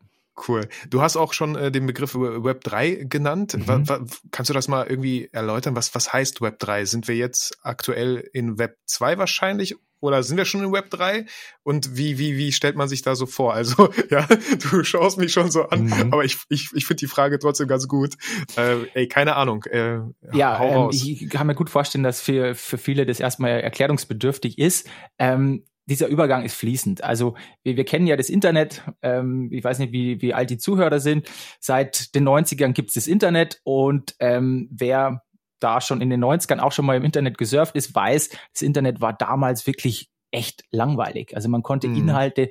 Cool. 0.47 0.67
Du 0.89 1.01
hast 1.01 1.15
auch 1.15 1.33
schon 1.33 1.55
äh, 1.55 1.71
den 1.71 1.85
Begriff 1.85 2.15
Web 2.15 2.63
3 2.63 3.05
genannt. 3.07 3.55
Mhm. 3.55 3.85
kannst 4.31 4.49
du 4.49 4.53
das 4.53 4.67
mal 4.67 4.87
irgendwie 4.87 5.29
erläutern? 5.31 5.75
Was, 5.75 5.93
was 5.93 6.11
heißt 6.11 6.41
Web 6.41 6.57
3? 6.57 6.85
Sind 6.85 7.07
wir 7.07 7.15
jetzt 7.15 7.59
aktuell 7.61 8.27
in 8.33 8.57
Web 8.57 8.77
2 8.85 9.19
wahrscheinlich 9.19 9.75
oder 10.01 10.23
sind 10.23 10.37
wir 10.37 10.45
schon 10.45 10.63
in 10.63 10.73
Web 10.73 10.89
3? 10.89 11.25
Und 11.63 11.95
wie, 11.95 12.17
wie, 12.17 12.37
wie 12.37 12.51
stellt 12.51 12.75
man 12.75 12.89
sich 12.89 13.01
da 13.01 13.15
so 13.15 13.25
vor? 13.25 13.53
Also, 13.53 13.89
ja, 14.09 14.27
du 14.69 14.83
schaust 14.83 15.17
mich 15.17 15.31
schon 15.31 15.49
so 15.49 15.63
an, 15.69 15.85
mhm. 15.85 16.11
aber 16.11 16.25
ich, 16.25 16.37
ich, 16.49 16.69
ich 16.73 16.85
finde 16.85 16.99
die 16.99 17.07
Frage 17.07 17.39
trotzdem 17.39 17.67
ganz 17.67 17.87
gut. 17.87 18.15
Äh, 18.57 18.85
ey, 18.93 19.07
keine 19.07 19.35
Ahnung. 19.35 19.63
Äh, 19.65 19.99
ja, 20.33 20.61
ähm, 20.61 20.89
ich 20.91 21.29
kann 21.29 21.47
mir 21.47 21.55
gut 21.55 21.69
vorstellen, 21.69 22.03
dass 22.03 22.19
für, 22.21 22.55
für 22.55 22.77
viele 22.77 23.05
das 23.05 23.19
erstmal 23.19 23.61
erklärungsbedürftig 23.61 24.57
ist. 24.57 24.89
Ähm, 25.17 25.63
dieser 25.85 26.07
Übergang 26.07 26.43
ist 26.43 26.55
fließend. 26.55 27.03
Also 27.03 27.35
wir, 27.63 27.75
wir 27.75 27.85
kennen 27.85 28.07
ja 28.07 28.15
das 28.15 28.29
Internet. 28.29 28.83
Ähm, 29.01 29.49
ich 29.51 29.63
weiß 29.63 29.79
nicht, 29.79 29.91
wie, 29.91 30.21
wie 30.21 30.33
alt 30.33 30.49
die 30.49 30.57
Zuhörer 30.57 30.99
sind. 30.99 31.29
Seit 31.59 32.15
den 32.15 32.27
90ern 32.27 32.73
gibt 32.73 32.89
es 32.89 32.95
das 32.95 33.07
Internet 33.07 33.59
und 33.63 34.15
ähm, 34.19 34.69
wer 34.71 35.23
da 35.61 35.81
schon 35.81 36.01
in 36.01 36.09
den 36.09 36.23
90ern 36.23 36.59
auch 36.59 36.71
schon 36.71 36.85
mal 36.85 36.97
im 36.97 37.03
Internet 37.03 37.37
gesurft 37.37 37.75
ist, 37.75 37.95
weiß, 37.95 38.29
das 38.53 38.61
Internet 38.61 39.01
war 39.01 39.13
damals 39.13 39.65
wirklich 39.67 40.09
echt 40.31 40.63
langweilig. 40.71 41.35
Also 41.35 41.49
man 41.49 41.63
konnte 41.63 41.87
mhm. 41.87 41.97
Inhalte 41.97 42.49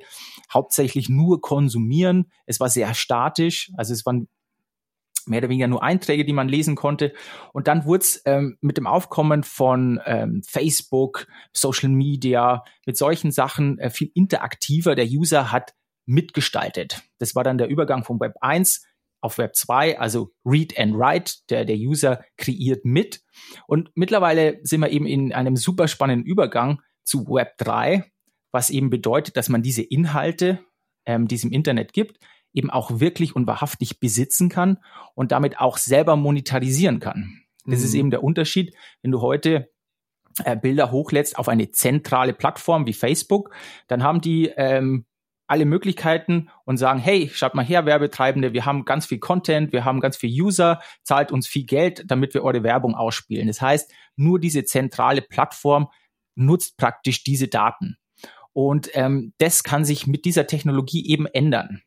hauptsächlich 0.51 1.09
nur 1.09 1.41
konsumieren. 1.41 2.31
Es 2.45 2.59
war 2.59 2.69
sehr 2.69 2.93
statisch. 2.93 3.71
Also 3.75 3.93
es 3.93 4.05
waren 4.05 4.27
mehr 5.25 5.39
oder 5.39 5.49
weniger 5.49 5.67
nur 5.67 5.83
Einträge, 5.83 6.25
die 6.25 6.33
man 6.33 6.47
lesen 6.47 6.75
konnte. 6.75 7.13
Und 7.53 7.67
dann 7.67 7.85
wurde 7.85 8.03
es 8.03 8.21
ähm, 8.25 8.57
mit 8.61 8.77
dem 8.77 8.87
Aufkommen 8.87 9.43
von 9.43 9.99
ähm, 10.05 10.41
Facebook, 10.47 11.27
Social 11.53 11.89
Media, 11.89 12.63
mit 12.85 12.97
solchen 12.97 13.31
Sachen 13.31 13.77
äh, 13.79 13.89
viel 13.89 14.11
interaktiver. 14.13 14.95
Der 14.95 15.05
User 15.05 15.51
hat 15.51 15.73
mitgestaltet. 16.05 17.03
Das 17.19 17.35
war 17.35 17.43
dann 17.43 17.57
der 17.57 17.67
Übergang 17.67 18.03
von 18.03 18.19
Web 18.19 18.33
1 18.41 18.83
auf 19.21 19.37
Web 19.37 19.55
2, 19.55 19.99
also 19.99 20.31
Read 20.45 20.77
and 20.77 20.95
Write. 20.97 21.33
Der, 21.49 21.65
der 21.65 21.77
User 21.77 22.23
kreiert 22.37 22.85
mit. 22.85 23.21
Und 23.67 23.91
mittlerweile 23.95 24.59
sind 24.63 24.81
wir 24.81 24.89
eben 24.89 25.05
in 25.05 25.33
einem 25.33 25.55
super 25.55 25.87
spannenden 25.87 26.25
Übergang 26.25 26.81
zu 27.03 27.27
Web 27.27 27.57
3, 27.57 28.11
was 28.51 28.69
eben 28.69 28.89
bedeutet, 28.89 29.37
dass 29.37 29.49
man 29.49 29.61
diese 29.61 29.81
Inhalte, 29.81 30.59
ähm, 31.05 31.27
die 31.27 31.35
es 31.35 31.43
im 31.43 31.51
Internet 31.51 31.93
gibt, 31.93 32.17
eben 32.53 32.69
auch 32.69 32.99
wirklich 32.99 33.35
und 33.35 33.47
wahrhaftig 33.47 33.99
besitzen 33.99 34.49
kann 34.49 34.77
und 35.15 35.31
damit 35.31 35.59
auch 35.59 35.77
selber 35.77 36.15
monetarisieren 36.15 36.99
kann. 36.99 37.41
Das 37.65 37.79
mhm. 37.79 37.85
ist 37.85 37.93
eben 37.93 38.11
der 38.11 38.23
Unterschied, 38.23 38.75
wenn 39.01 39.11
du 39.11 39.21
heute 39.21 39.69
äh, 40.43 40.55
Bilder 40.55 40.91
hochlädst 40.91 41.37
auf 41.37 41.47
eine 41.47 41.71
zentrale 41.71 42.33
Plattform 42.33 42.85
wie 42.87 42.93
Facebook, 42.93 43.53
dann 43.87 44.03
haben 44.03 44.21
die 44.21 44.51
ähm, 44.55 45.05
alle 45.51 45.65
Möglichkeiten 45.65 46.49
und 46.63 46.77
sagen, 46.77 46.99
hey, 46.99 47.29
schaut 47.33 47.55
mal 47.55 47.65
her, 47.65 47.85
Werbetreibende, 47.85 48.53
wir 48.53 48.65
haben 48.65 48.85
ganz 48.85 49.05
viel 49.05 49.19
Content, 49.19 49.73
wir 49.73 49.83
haben 49.83 49.99
ganz 49.99 50.15
viel 50.15 50.29
User, 50.41 50.81
zahlt 51.03 51.33
uns 51.33 51.45
viel 51.45 51.65
Geld, 51.65 52.05
damit 52.07 52.33
wir 52.33 52.45
eure 52.45 52.63
Werbung 52.63 52.95
ausspielen. 52.95 53.47
Das 53.47 53.61
heißt, 53.61 53.91
nur 54.15 54.39
diese 54.39 54.63
zentrale 54.63 55.21
Plattform 55.21 55.89
nutzt 56.35 56.77
praktisch 56.77 57.25
diese 57.25 57.49
Daten. 57.49 57.97
Und 58.53 58.91
ähm, 58.93 59.33
das 59.39 59.63
kann 59.63 59.83
sich 59.83 60.07
mit 60.07 60.23
dieser 60.23 60.47
Technologie 60.47 61.05
eben 61.05 61.25
ändern. 61.25 61.81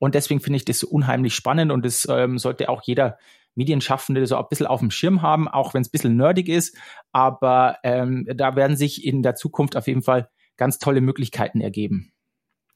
Und 0.00 0.16
deswegen 0.16 0.40
finde 0.40 0.56
ich 0.56 0.64
das 0.64 0.80
so 0.80 0.88
unheimlich 0.88 1.36
spannend 1.36 1.70
und 1.70 1.84
das 1.84 2.04
ähm, 2.10 2.36
sollte 2.36 2.68
auch 2.68 2.82
jeder 2.82 3.16
Medienschaffende 3.54 4.26
so 4.26 4.36
ein 4.36 4.46
bisschen 4.50 4.66
auf 4.66 4.80
dem 4.80 4.90
Schirm 4.90 5.22
haben, 5.22 5.46
auch 5.46 5.72
wenn 5.72 5.82
es 5.82 5.88
ein 5.88 5.92
bisschen 5.92 6.16
nerdig 6.16 6.48
ist. 6.48 6.76
Aber 7.12 7.78
ähm, 7.84 8.26
da 8.34 8.56
werden 8.56 8.76
sich 8.76 9.04
in 9.04 9.22
der 9.22 9.36
Zukunft 9.36 9.76
auf 9.76 9.86
jeden 9.86 10.02
Fall 10.02 10.28
ganz 10.56 10.80
tolle 10.80 11.00
Möglichkeiten 11.00 11.60
ergeben. 11.60 12.12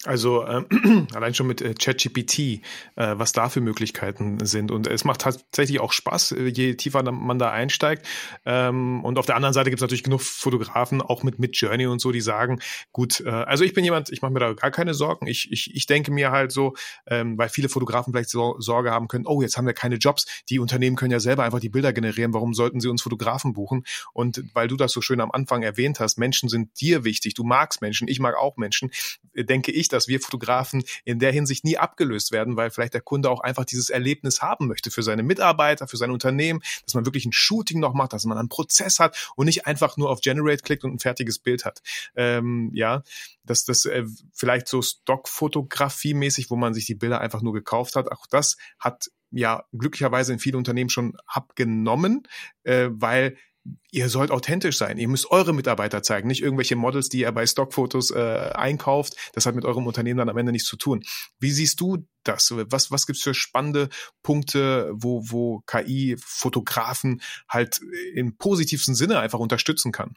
Also 0.05 0.43
äh, 0.43 0.65
allein 1.15 1.33
schon 1.33 1.47
mit 1.47 1.63
äh, 1.63 1.75
ChatGPT, 1.75 2.39
äh, 2.39 2.61
was 2.97 3.31
da 3.31 3.49
für 3.49 3.61
Möglichkeiten 3.61 4.45
sind. 4.45 4.73
Und 4.73 4.89
es 4.89 5.05
macht 5.05 5.21
tatsächlich 5.21 5.79
auch 5.79 5.93
Spaß, 5.93 6.33
äh, 6.33 6.47
je 6.49 6.75
tiefer 6.75 7.05
man 7.13 7.39
da 7.39 7.53
einsteigt. 7.53 8.05
Ähm, 8.45 9.05
und 9.05 9.17
auf 9.17 9.27
der 9.27 9.37
anderen 9.37 9.53
Seite 9.55 9.71
gibt 9.71 9.79
es 9.79 9.83
natürlich 9.83 10.03
genug 10.03 10.23
Fotografen, 10.23 11.03
auch 11.03 11.23
mit 11.23 11.39
mit 11.39 11.57
Journey 11.57 11.87
und 11.87 12.01
so, 12.01 12.11
die 12.11 12.21
sagen, 12.21 12.59
gut, 12.91 13.21
äh, 13.21 13.31
also 13.31 13.63
ich 13.63 13.75
bin 13.75 13.85
jemand, 13.85 14.11
ich 14.11 14.23
mache 14.23 14.33
mir 14.33 14.41
da 14.41 14.53
gar 14.55 14.73
keine 14.73 14.93
Sorgen. 14.93 15.29
Ich, 15.29 15.53
ich, 15.53 15.73
ich 15.73 15.87
denke 15.87 16.11
mir 16.11 16.33
halt 16.33 16.51
so, 16.51 16.75
ähm, 17.07 17.39
weil 17.39 17.49
viele 17.49 17.69
Fotografen 17.69 18.13
vielleicht 18.13 18.31
so, 18.31 18.57
Sorge 18.59 18.91
haben 18.91 19.07
können, 19.07 19.27
oh, 19.29 19.41
jetzt 19.41 19.57
haben 19.57 19.67
wir 19.67 19.75
keine 19.75 19.97
Jobs. 19.97 20.27
Die 20.49 20.59
Unternehmen 20.59 20.97
können 20.97 21.13
ja 21.13 21.21
selber 21.21 21.45
einfach 21.45 21.61
die 21.61 21.69
Bilder 21.69 21.93
generieren. 21.93 22.35
Warum 22.35 22.55
sollten 22.55 22.81
sie 22.81 22.89
uns 22.89 23.03
Fotografen 23.03 23.53
buchen? 23.53 23.85
Und 24.13 24.43
weil 24.53 24.67
du 24.67 24.77
das 24.77 24.91
so 24.91 25.01
schön 25.01 25.21
am 25.21 25.31
Anfang 25.31 25.63
erwähnt 25.63 26.01
hast, 26.01 26.19
Menschen 26.19 26.49
sind 26.49 26.81
dir 26.81 27.05
wichtig. 27.05 27.35
Du 27.35 27.45
magst 27.45 27.83
Menschen, 27.83 28.09
ich 28.09 28.19
mag 28.19 28.35
auch 28.37 28.57
Menschen, 28.57 28.91
denke 29.37 29.71
ich, 29.71 29.92
dass 29.93 30.09
wir 30.09 30.21
Fotografen 30.21 30.85
in 31.05 31.19
der 31.19 31.33
Hinsicht 31.33 31.65
nie 31.65 31.79
abgelöst 31.79 32.33
werden, 32.33 32.57
weil 32.57 32.71
vielleicht 32.71 32.95
der 32.95 33.01
Kunde 33.01 33.31
auch 33.31 33.41
einfach 33.41 33.65
dieses 33.65 33.91
Erlebnis 33.91 34.43
haben 34.43 34.67
möchte 34.67 34.91
für 34.91 35.03
seine 35.03 35.23
Mitarbeiter, 35.23 35.87
für 35.87 35.97
sein 35.97 36.11
Unternehmen, 36.11 36.61
dass 36.85 36.95
man 36.95 37.05
wirklich 37.05 37.25
ein 37.27 37.33
Shooting 37.33 37.81
noch 37.81 37.95
macht, 37.95 38.13
dass 38.13 38.25
man 38.25 38.39
einen 38.39 38.49
Prozess 38.49 38.99
hat 38.99 39.33
und 39.37 39.47
nicht 39.47 39.67
einfach 39.67 39.97
nur 39.97 40.11
auf 40.11 40.21
Generate 40.21 40.63
klickt 40.63 40.85
und 40.85 40.95
ein 40.95 40.99
fertiges 40.99 41.39
Bild 41.39 41.65
hat. 41.65 41.81
Ähm, 42.15 42.71
ja, 42.75 43.03
dass 43.45 43.65
das 43.65 43.85
äh, 43.85 44.05
vielleicht 44.33 44.69
so 44.69 44.81
Stockfotografie-mäßig, 44.81 46.51
wo 46.51 46.57
man 46.57 46.75
sich 46.75 46.87
die 46.87 46.95
Bilder 46.95 47.21
einfach 47.21 47.43
nur 47.43 47.53
gekauft 47.53 47.97
hat, 47.97 48.11
auch 48.11 48.27
das 48.27 48.57
hat 48.79 49.11
ja 49.33 49.65
glücklicherweise 49.73 50.33
in 50.33 50.39
vielen 50.39 50.57
Unternehmen 50.57 50.91
schon 50.91 51.17
abgenommen, 51.27 52.29
äh, 52.65 52.89
weil 52.93 53.37
ihr 53.91 54.09
sollt 54.09 54.31
authentisch 54.31 54.77
sein. 54.77 54.99
Ihr 54.99 55.09
müsst 55.09 55.31
eure 55.31 55.53
Mitarbeiter 55.53 56.03
zeigen, 56.03 56.29
nicht 56.29 56.43
irgendwelche 56.43 56.77
Models, 56.77 57.09
die 57.09 57.21
ihr 57.21 57.33
bei 57.33 57.47
Stockfotos 57.47 58.11
äh, 58.11 58.51
einkauft. 58.55 59.17
Das 59.35 59.47
hat 59.47 59.55
mit 59.55 59.65
eurem 59.65 59.87
Unternehmen 59.87 60.19
dann 60.19 60.29
am 60.29 60.37
Ende 60.37 60.53
nichts 60.53 60.69
zu 60.69 60.77
tun. 60.77 61.05
Wie 61.39 61.51
siehst 61.51 61.81
du 61.81 62.07
das? 62.25 62.53
Was, 62.57 62.91
was 62.91 63.07
gibt's 63.07 63.23
für 63.23 63.35
spannende 63.35 63.89
Punkte, 64.23 64.91
wo, 64.95 65.23
wo 65.31 65.61
KI 65.67 66.17
Fotografen 66.19 67.21
halt 67.49 67.81
im 68.15 68.37
positivsten 68.37 68.95
Sinne 68.95 69.19
einfach 69.19 69.39
unterstützen 69.39 69.93
kann? 69.93 70.15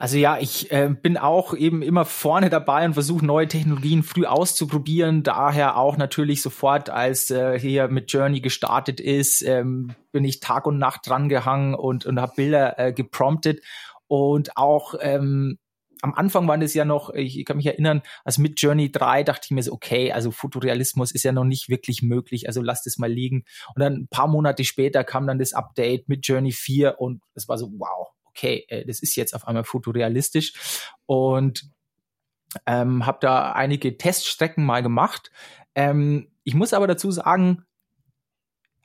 Also 0.00 0.16
ja, 0.16 0.38
ich 0.38 0.70
äh, 0.70 0.88
bin 0.88 1.16
auch 1.16 1.54
eben 1.54 1.82
immer 1.82 2.04
vorne 2.04 2.50
dabei 2.50 2.84
und 2.84 2.94
versuche 2.94 3.26
neue 3.26 3.48
Technologien 3.48 4.04
früh 4.04 4.26
auszuprobieren. 4.26 5.24
Daher 5.24 5.76
auch 5.76 5.96
natürlich 5.96 6.40
sofort, 6.40 6.88
als 6.88 7.32
äh, 7.32 7.58
hier 7.58 7.88
mit 7.88 8.12
Journey 8.12 8.40
gestartet 8.40 9.00
ist, 9.00 9.42
ähm, 9.42 9.96
bin 10.12 10.24
ich 10.24 10.38
Tag 10.38 10.66
und 10.66 10.78
Nacht 10.78 11.08
dran 11.08 11.28
gehangen 11.28 11.74
und, 11.74 12.06
und 12.06 12.20
habe 12.20 12.34
Bilder 12.36 12.78
äh, 12.78 12.92
gepromptet. 12.92 13.60
Und 14.06 14.56
auch 14.56 14.94
ähm, 15.00 15.58
am 16.00 16.14
Anfang 16.14 16.46
waren 16.46 16.60
das 16.60 16.74
ja 16.74 16.84
noch, 16.84 17.12
ich 17.12 17.44
kann 17.44 17.56
mich 17.56 17.66
erinnern, 17.66 18.02
als 18.24 18.38
mit 18.38 18.60
Journey 18.60 18.92
3 18.92 19.24
dachte 19.24 19.46
ich 19.46 19.50
mir 19.50 19.64
so, 19.64 19.72
okay, 19.72 20.12
also 20.12 20.30
Fotorealismus 20.30 21.10
ist 21.10 21.24
ja 21.24 21.32
noch 21.32 21.44
nicht 21.44 21.68
wirklich 21.68 22.02
möglich, 22.02 22.46
also 22.46 22.62
lasst 22.62 22.86
es 22.86 22.98
mal 22.98 23.10
liegen. 23.10 23.44
Und 23.74 23.80
dann 23.80 23.94
ein 23.94 24.08
paar 24.08 24.28
Monate 24.28 24.62
später 24.62 25.02
kam 25.02 25.26
dann 25.26 25.40
das 25.40 25.54
Update 25.54 26.08
mit 26.08 26.24
Journey 26.24 26.52
4 26.52 27.00
und 27.00 27.20
es 27.34 27.48
war 27.48 27.58
so, 27.58 27.72
wow, 27.78 28.08
okay, 28.38 28.64
äh, 28.68 28.84
das 28.86 29.00
ist 29.00 29.16
jetzt 29.16 29.34
auf 29.34 29.46
einmal 29.46 29.64
fotorealistisch 29.64 30.52
und 31.06 31.68
ähm, 32.66 33.04
habe 33.04 33.18
da 33.20 33.52
einige 33.52 33.98
Teststrecken 33.98 34.64
mal 34.64 34.82
gemacht. 34.82 35.30
Ähm, 35.74 36.30
ich 36.44 36.54
muss 36.54 36.72
aber 36.72 36.86
dazu 36.86 37.10
sagen, 37.10 37.64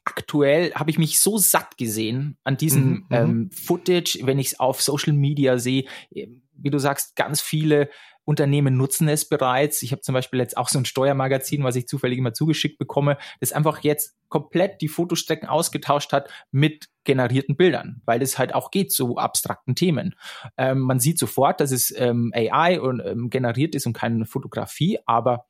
aktuell 0.03 0.73
habe 0.73 0.89
ich 0.89 0.97
mich 0.97 1.19
so 1.19 1.37
satt 1.37 1.77
gesehen 1.77 2.37
an 2.43 2.57
diesem 2.57 2.83
mhm, 2.83 2.89
mhm. 2.89 3.05
ähm, 3.11 3.51
Footage, 3.51 4.19
wenn 4.23 4.39
ich 4.39 4.47
es 4.47 4.59
auf 4.59 4.81
Social 4.81 5.13
Media 5.13 5.57
sehe. 5.57 5.85
Wie 6.11 6.69
du 6.69 6.77
sagst, 6.77 7.15
ganz 7.15 7.39
viele 7.39 7.89
Unternehmen 8.25 8.77
nutzen 8.77 9.07
es 9.09 9.27
bereits. 9.27 9.81
Ich 9.81 9.91
habe 9.91 10.01
zum 10.01 10.13
Beispiel 10.13 10.39
jetzt 10.39 10.57
auch 10.57 10.69
so 10.69 10.79
ein 10.79 10.85
Steuermagazin, 10.85 11.63
was 11.63 11.75
ich 11.75 11.87
zufällig 11.87 12.17
immer 12.17 12.33
zugeschickt 12.33 12.77
bekomme, 12.77 13.17
das 13.39 13.51
einfach 13.51 13.79
jetzt 13.79 14.15
komplett 14.29 14.81
die 14.81 14.87
Fotostrecken 14.87 15.47
ausgetauscht 15.47 16.13
hat 16.13 16.29
mit 16.51 16.87
generierten 17.03 17.55
Bildern, 17.55 18.01
weil 18.05 18.19
das 18.19 18.39
halt 18.39 18.55
auch 18.55 18.71
geht 18.71 18.91
zu 18.91 19.17
abstrakten 19.17 19.75
Themen. 19.75 20.15
Ähm, 20.57 20.79
man 20.79 20.99
sieht 20.99 21.19
sofort, 21.19 21.59
dass 21.59 21.71
es 21.71 21.93
ähm, 21.97 22.31
AI 22.33 22.79
und 22.79 23.01
ähm, 23.05 23.29
generiert 23.29 23.75
ist 23.75 23.85
und 23.85 23.93
keine 23.93 24.25
Fotografie, 24.25 24.99
aber 25.05 25.45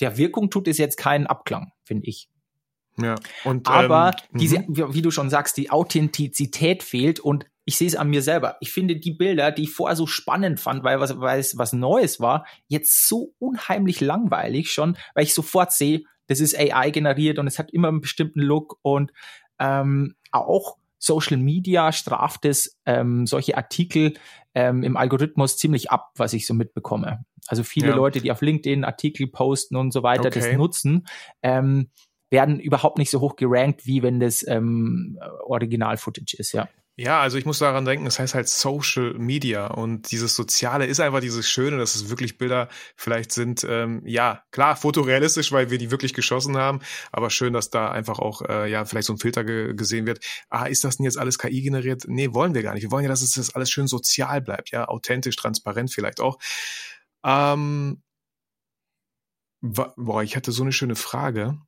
der 0.00 0.16
Wirkung 0.16 0.50
tut 0.50 0.68
es 0.68 0.78
jetzt 0.78 0.96
keinen 0.96 1.26
Abklang, 1.26 1.72
finde 1.82 2.06
ich. 2.06 2.28
Ja, 3.00 3.14
und, 3.44 3.68
aber 3.68 4.12
ähm, 4.32 4.38
diese, 4.40 4.64
wie, 4.68 4.94
wie, 4.94 5.02
du 5.02 5.10
schon 5.10 5.30
sagst, 5.30 5.56
die 5.56 5.70
Authentizität 5.70 6.82
fehlt 6.82 7.20
und 7.20 7.46
ich 7.68 7.76
sehe 7.76 7.86
es 7.86 7.96
an 7.96 8.08
mir 8.08 8.22
selber. 8.22 8.56
Ich 8.60 8.72
finde 8.72 8.96
die 8.96 9.12
Bilder, 9.12 9.52
die 9.52 9.64
ich 9.64 9.72
vorher 9.72 9.94
so 9.94 10.06
spannend 10.06 10.58
fand, 10.58 10.84
weil, 10.84 11.00
was, 11.00 11.20
weil 11.20 11.38
es 11.38 11.58
was 11.58 11.74
Neues 11.74 12.18
war, 12.18 12.46
jetzt 12.66 13.06
so 13.06 13.34
unheimlich 13.38 14.00
langweilig 14.00 14.72
schon, 14.72 14.96
weil 15.14 15.24
ich 15.24 15.34
sofort 15.34 15.72
sehe, 15.72 16.00
das 16.28 16.40
ist 16.40 16.58
AI 16.58 16.88
generiert 16.90 17.38
und 17.38 17.46
es 17.46 17.58
hat 17.58 17.70
immer 17.70 17.88
einen 17.88 18.00
bestimmten 18.00 18.40
Look 18.40 18.78
und 18.80 19.12
ähm, 19.58 20.14
auch 20.32 20.78
Social 20.96 21.36
Media 21.36 21.92
straft 21.92 22.46
es 22.46 22.80
ähm, 22.86 23.26
solche 23.26 23.58
Artikel 23.58 24.14
ähm, 24.54 24.82
im 24.82 24.96
Algorithmus 24.96 25.58
ziemlich 25.58 25.90
ab, 25.90 26.12
was 26.16 26.32
ich 26.32 26.46
so 26.46 26.54
mitbekomme. 26.54 27.26
Also 27.48 27.64
viele 27.64 27.88
ja. 27.88 27.94
Leute, 27.94 28.22
die 28.22 28.32
auf 28.32 28.40
LinkedIn 28.40 28.82
Artikel 28.82 29.26
posten 29.26 29.76
und 29.76 29.92
so 29.92 30.02
weiter, 30.02 30.28
okay. 30.28 30.40
das 30.40 30.52
nutzen, 30.54 31.06
ähm, 31.42 31.90
werden 32.30 32.60
überhaupt 32.60 32.96
nicht 32.96 33.10
so 33.10 33.20
hoch 33.20 33.36
gerankt, 33.36 33.84
wie 33.84 34.02
wenn 34.02 34.20
das 34.20 34.42
ähm, 34.48 35.18
Original-Footage 35.44 36.38
ist, 36.38 36.52
ja. 36.52 36.66
Ja, 37.00 37.20
also 37.20 37.38
ich 37.38 37.44
muss 37.46 37.60
daran 37.60 37.84
denken, 37.84 38.06
es 38.06 38.18
heißt 38.18 38.34
halt 38.34 38.48
Social 38.48 39.14
Media 39.14 39.68
und 39.68 40.10
dieses 40.10 40.34
Soziale 40.34 40.84
ist 40.84 40.98
einfach 40.98 41.20
dieses 41.20 41.48
Schöne, 41.48 41.78
dass 41.78 41.94
es 41.94 42.10
wirklich 42.10 42.38
Bilder 42.38 42.68
vielleicht 42.96 43.30
sind, 43.30 43.64
ähm, 43.68 44.02
ja, 44.04 44.42
klar, 44.50 44.74
fotorealistisch, 44.74 45.52
weil 45.52 45.70
wir 45.70 45.78
die 45.78 45.92
wirklich 45.92 46.12
geschossen 46.12 46.56
haben, 46.56 46.80
aber 47.12 47.30
schön, 47.30 47.52
dass 47.52 47.70
da 47.70 47.88
einfach 47.92 48.18
auch, 48.18 48.42
äh, 48.42 48.68
ja, 48.68 48.84
vielleicht 48.84 49.06
so 49.06 49.12
ein 49.12 49.18
Filter 49.18 49.44
ge 49.44 49.74
gesehen 49.74 50.06
wird. 50.06 50.24
Ah, 50.50 50.64
ist 50.66 50.82
das 50.82 50.96
denn 50.96 51.04
jetzt 51.04 51.18
alles 51.18 51.38
KI 51.38 51.62
generiert? 51.62 52.02
Nee, 52.08 52.34
wollen 52.34 52.52
wir 52.54 52.64
gar 52.64 52.74
nicht. 52.74 52.82
Wir 52.82 52.90
wollen 52.90 53.04
ja, 53.04 53.10
dass 53.10 53.22
es 53.22 53.30
das 53.34 53.54
alles 53.54 53.70
schön 53.70 53.86
sozial 53.86 54.40
bleibt, 54.40 54.70
ja, 54.72 54.88
authentisch, 54.88 55.36
transparent 55.36 55.92
vielleicht 55.92 56.18
auch. 56.20 56.36
Ähm, 57.24 58.02
boah, 59.60 60.22
ich 60.22 60.34
hatte 60.36 60.50
so 60.52 60.62
eine 60.62 60.72
schöne 60.72 60.96
Frage. 60.96 61.58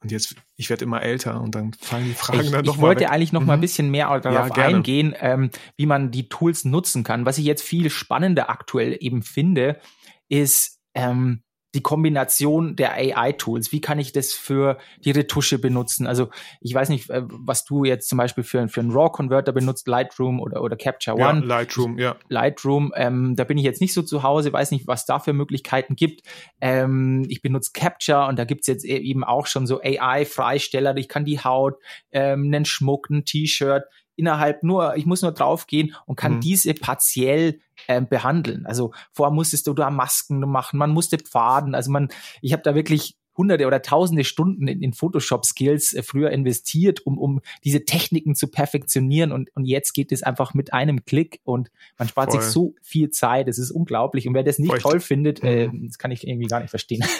Und 0.00 0.12
jetzt, 0.12 0.36
ich 0.56 0.70
werde 0.70 0.84
immer 0.84 1.02
älter 1.02 1.40
und 1.40 1.54
dann 1.54 1.72
fallen 1.72 2.04
die 2.04 2.12
Fragen 2.12 2.40
ich, 2.40 2.50
dann 2.50 2.64
doch 2.64 2.76
Ich 2.76 2.80
wollte 2.80 3.02
weg. 3.02 3.10
eigentlich 3.10 3.32
noch 3.32 3.40
mhm. 3.40 3.46
mal 3.48 3.54
ein 3.54 3.60
bisschen 3.60 3.90
mehr 3.90 4.06
darauf 4.20 4.56
ja, 4.56 4.64
eingehen, 4.64 5.14
ähm, 5.18 5.50
wie 5.76 5.86
man 5.86 6.10
die 6.10 6.28
Tools 6.28 6.64
nutzen 6.64 7.02
kann. 7.02 7.26
Was 7.26 7.38
ich 7.38 7.44
jetzt 7.44 7.62
viel 7.62 7.90
spannender 7.90 8.48
aktuell 8.48 8.96
eben 9.00 9.22
finde, 9.22 9.80
ist, 10.28 10.80
ähm, 10.94 11.42
die 11.74 11.82
Kombination 11.82 12.76
der 12.76 12.94
AI-Tools. 12.94 13.72
Wie 13.72 13.80
kann 13.80 13.98
ich 13.98 14.12
das 14.12 14.32
für 14.32 14.78
die 15.04 15.10
Retusche 15.10 15.58
benutzen? 15.58 16.06
Also 16.06 16.28
ich 16.60 16.74
weiß 16.74 16.88
nicht, 16.88 17.10
äh, 17.10 17.22
was 17.26 17.64
du 17.64 17.84
jetzt 17.84 18.08
zum 18.08 18.16
Beispiel 18.18 18.44
für, 18.44 18.68
für 18.68 18.80
einen 18.80 18.90
RAW-Converter 18.90 19.52
benutzt, 19.52 19.86
Lightroom 19.86 20.40
oder, 20.40 20.62
oder 20.62 20.76
Capture 20.76 21.16
One. 21.16 21.40
Ja, 21.40 21.46
Lightroom, 21.46 21.98
ja. 21.98 22.16
Lightroom, 22.28 22.92
ähm, 22.96 23.36
da 23.36 23.44
bin 23.44 23.58
ich 23.58 23.64
jetzt 23.64 23.80
nicht 23.80 23.92
so 23.92 24.02
zu 24.02 24.22
Hause, 24.22 24.52
weiß 24.52 24.70
nicht, 24.70 24.86
was 24.86 25.04
da 25.04 25.18
für 25.18 25.34
Möglichkeiten 25.34 25.94
gibt. 25.94 26.22
Ähm, 26.60 27.26
ich 27.28 27.42
benutze 27.42 27.72
Capture 27.74 28.26
und 28.28 28.38
da 28.38 28.44
gibt's 28.44 28.66
jetzt 28.66 28.84
e-, 28.84 28.96
eben 28.96 29.22
auch 29.22 29.46
schon 29.46 29.66
so 29.66 29.80
AI-Freisteller. 29.82 30.96
Ich 30.96 31.08
kann 31.08 31.26
die 31.26 31.40
Haut, 31.40 31.76
ähm, 32.12 32.44
einen 32.46 32.64
Schmuck, 32.64 33.10
ein 33.10 33.24
T-Shirt 33.24 33.84
innerhalb 34.18 34.64
nur, 34.64 34.96
ich 34.96 35.06
muss 35.06 35.22
nur 35.22 35.32
draufgehen 35.32 35.94
und 36.04 36.16
kann 36.16 36.36
mhm. 36.36 36.40
diese 36.40 36.74
partiell 36.74 37.60
äh, 37.88 38.00
behandeln. 38.00 38.66
Also 38.66 38.92
vorher 39.12 39.34
musstest 39.34 39.66
du 39.66 39.74
da 39.74 39.90
Masken 39.90 40.40
machen, 40.40 40.78
man 40.78 40.90
musste 40.90 41.18
Pfaden, 41.18 41.74
also 41.74 41.90
man, 41.90 42.08
ich 42.40 42.52
habe 42.52 42.62
da 42.62 42.74
wirklich 42.74 43.16
hunderte 43.38 43.66
oder 43.66 43.80
tausende 43.80 44.24
Stunden 44.24 44.68
in, 44.68 44.82
in 44.82 44.92
Photoshop-Skills 44.92 45.94
äh, 45.94 46.02
früher 46.02 46.30
investiert, 46.30 47.06
um, 47.06 47.16
um 47.16 47.40
diese 47.64 47.84
Techniken 47.84 48.34
zu 48.34 48.48
perfektionieren 48.48 49.32
und, 49.32 49.54
und 49.56 49.64
jetzt 49.64 49.94
geht 49.94 50.12
es 50.12 50.22
einfach 50.22 50.52
mit 50.52 50.74
einem 50.74 51.04
Klick 51.06 51.40
und 51.44 51.70
man 51.96 52.08
spart 52.08 52.32
Voll. 52.32 52.42
sich 52.42 52.50
so 52.50 52.74
viel 52.82 53.10
Zeit, 53.10 53.48
das 53.48 53.58
ist 53.58 53.70
unglaublich 53.70 54.28
und 54.28 54.34
wer 54.34 54.42
das 54.42 54.58
nicht 54.58 54.70
Voll. 54.70 54.80
toll 54.80 55.00
findet, 55.00 55.42
äh, 55.42 55.68
mhm. 55.68 55.86
das 55.86 55.98
kann 55.98 56.10
ich 56.10 56.26
irgendwie 56.26 56.48
gar 56.48 56.60
nicht 56.60 56.70
verstehen. 56.70 57.04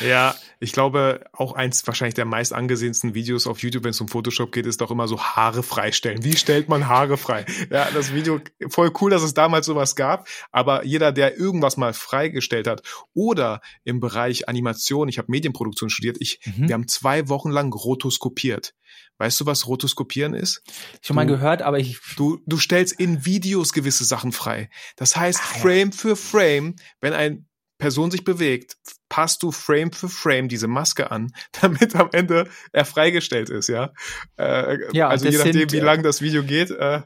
Ja, 0.00 0.36
ich 0.60 0.72
glaube 0.72 1.24
auch 1.32 1.54
eins 1.54 1.84
wahrscheinlich 1.86 2.14
der 2.14 2.24
meist 2.24 2.52
angesehensten 2.52 3.14
Videos 3.14 3.48
auf 3.48 3.60
YouTube, 3.62 3.82
wenn 3.82 3.90
es 3.90 4.00
um 4.00 4.06
Photoshop 4.06 4.52
geht, 4.52 4.64
ist 4.64 4.80
doch 4.80 4.92
immer 4.92 5.08
so 5.08 5.20
Haare 5.20 5.64
freistellen. 5.64 6.22
Wie 6.22 6.36
stellt 6.36 6.68
man 6.68 6.86
Haare 6.86 7.16
frei? 7.16 7.44
Ja, 7.70 7.88
das 7.92 8.14
Video, 8.14 8.40
voll 8.68 8.92
cool, 9.00 9.10
dass 9.10 9.24
es 9.24 9.34
damals 9.34 9.66
sowas 9.66 9.96
gab, 9.96 10.28
aber 10.52 10.84
jeder, 10.84 11.10
der 11.10 11.36
irgendwas 11.36 11.76
mal 11.76 11.92
freigestellt 11.92 12.68
hat 12.68 12.82
oder 13.12 13.60
im 13.82 13.98
Bereich 13.98 14.48
Animation, 14.48 15.08
ich 15.08 15.18
habe 15.18 15.30
Medien 15.30 15.52
Filmproduktion 15.58 15.90
studiert. 15.90 16.16
Ich, 16.20 16.40
mhm. 16.44 16.68
wir 16.68 16.74
haben 16.74 16.88
zwei 16.88 17.28
Wochen 17.28 17.50
lang 17.50 17.72
rotoskopiert. 17.72 18.74
Weißt 19.18 19.40
du, 19.40 19.46
was 19.46 19.66
Rotoskopieren 19.66 20.32
ist? 20.32 20.62
Schon 21.02 21.16
mal 21.16 21.26
gehört, 21.26 21.62
aber 21.62 21.80
ich. 21.80 21.98
Du, 22.16 22.40
du 22.46 22.56
stellst 22.56 22.98
in 23.00 23.24
Videos 23.24 23.72
gewisse 23.72 24.04
Sachen 24.04 24.30
frei. 24.30 24.70
Das 24.96 25.16
heißt, 25.16 25.40
ah, 25.40 25.58
Frame 25.58 25.90
ja. 25.90 25.96
für 25.96 26.16
Frame, 26.16 26.76
wenn 27.00 27.12
ein 27.12 27.46
Person 27.78 28.12
sich 28.12 28.22
bewegt, 28.22 28.76
passt 29.08 29.42
du 29.42 29.50
Frame 29.50 29.92
für 29.92 30.08
Frame 30.08 30.48
diese 30.48 30.68
Maske 30.68 31.10
an, 31.10 31.32
damit 31.60 31.96
am 31.96 32.10
Ende 32.12 32.48
er 32.72 32.84
freigestellt 32.84 33.50
ist, 33.50 33.68
ja. 33.68 33.92
Äh, 34.36 34.78
ja 34.92 35.08
also 35.08 35.26
je 35.28 35.36
nachdem, 35.36 35.52
sind, 35.52 35.72
wie 35.72 35.80
lang 35.80 36.02
das 36.04 36.22
Video 36.22 36.44
geht. 36.44 36.70
Äh, 36.70 37.02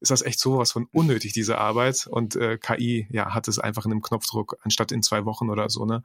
ist 0.00 0.10
das 0.10 0.22
echt 0.22 0.40
so 0.40 0.58
was 0.58 0.72
von 0.72 0.86
unnötig, 0.92 1.32
diese 1.32 1.58
Arbeit. 1.58 2.06
Und 2.06 2.34
äh, 2.36 2.58
KI, 2.58 3.06
ja, 3.10 3.34
hat 3.34 3.48
es 3.48 3.58
einfach 3.58 3.84
in 3.84 3.92
einem 3.92 4.02
Knopfdruck, 4.02 4.56
anstatt 4.62 4.92
in 4.92 5.02
zwei 5.02 5.24
Wochen 5.24 5.50
oder 5.50 5.68
so, 5.68 5.84
ne? 5.84 6.02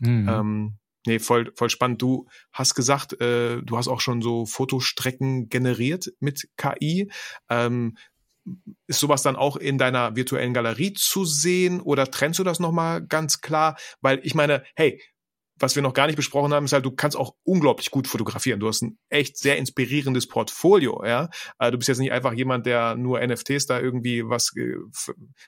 Mhm. 0.00 0.28
Ähm, 0.28 0.78
nee, 1.06 1.18
voll, 1.18 1.52
voll 1.56 1.70
spannend. 1.70 2.02
Du 2.02 2.26
hast 2.52 2.74
gesagt, 2.74 3.20
äh, 3.20 3.62
du 3.62 3.76
hast 3.76 3.88
auch 3.88 4.00
schon 4.00 4.22
so 4.22 4.46
Fotostrecken 4.46 5.48
generiert 5.48 6.12
mit 6.20 6.48
KI. 6.56 7.10
Ähm, 7.48 7.96
ist 8.86 9.00
sowas 9.00 9.22
dann 9.22 9.36
auch 9.36 9.56
in 9.56 9.78
deiner 9.78 10.16
virtuellen 10.16 10.54
Galerie 10.54 10.94
zu 10.94 11.24
sehen 11.24 11.80
oder 11.80 12.10
trennst 12.10 12.38
du 12.38 12.44
das 12.44 12.60
nochmal 12.60 13.04
ganz 13.06 13.40
klar? 13.40 13.76
Weil 14.00 14.20
ich 14.22 14.34
meine, 14.34 14.64
hey, 14.74 15.00
was 15.60 15.74
wir 15.74 15.82
noch 15.82 15.92
gar 15.92 16.06
nicht 16.06 16.16
besprochen 16.16 16.52
haben, 16.52 16.64
ist 16.64 16.72
halt, 16.72 16.84
du 16.84 16.90
kannst 16.90 17.16
auch 17.16 17.34
unglaublich 17.42 17.90
gut 17.90 18.06
fotografieren. 18.06 18.60
Du 18.60 18.68
hast 18.68 18.82
ein 18.82 18.98
echt 19.08 19.36
sehr 19.38 19.58
inspirierendes 19.58 20.28
Portfolio, 20.28 21.04
ja. 21.04 21.28
Also 21.58 21.72
du 21.72 21.78
bist 21.78 21.88
jetzt 21.88 21.98
nicht 21.98 22.12
einfach 22.12 22.32
jemand, 22.32 22.66
der 22.66 22.96
nur 22.96 23.20
NFTs 23.20 23.66
da 23.66 23.80
irgendwie 23.80 24.28
was, 24.28 24.52
äh, 24.56 24.76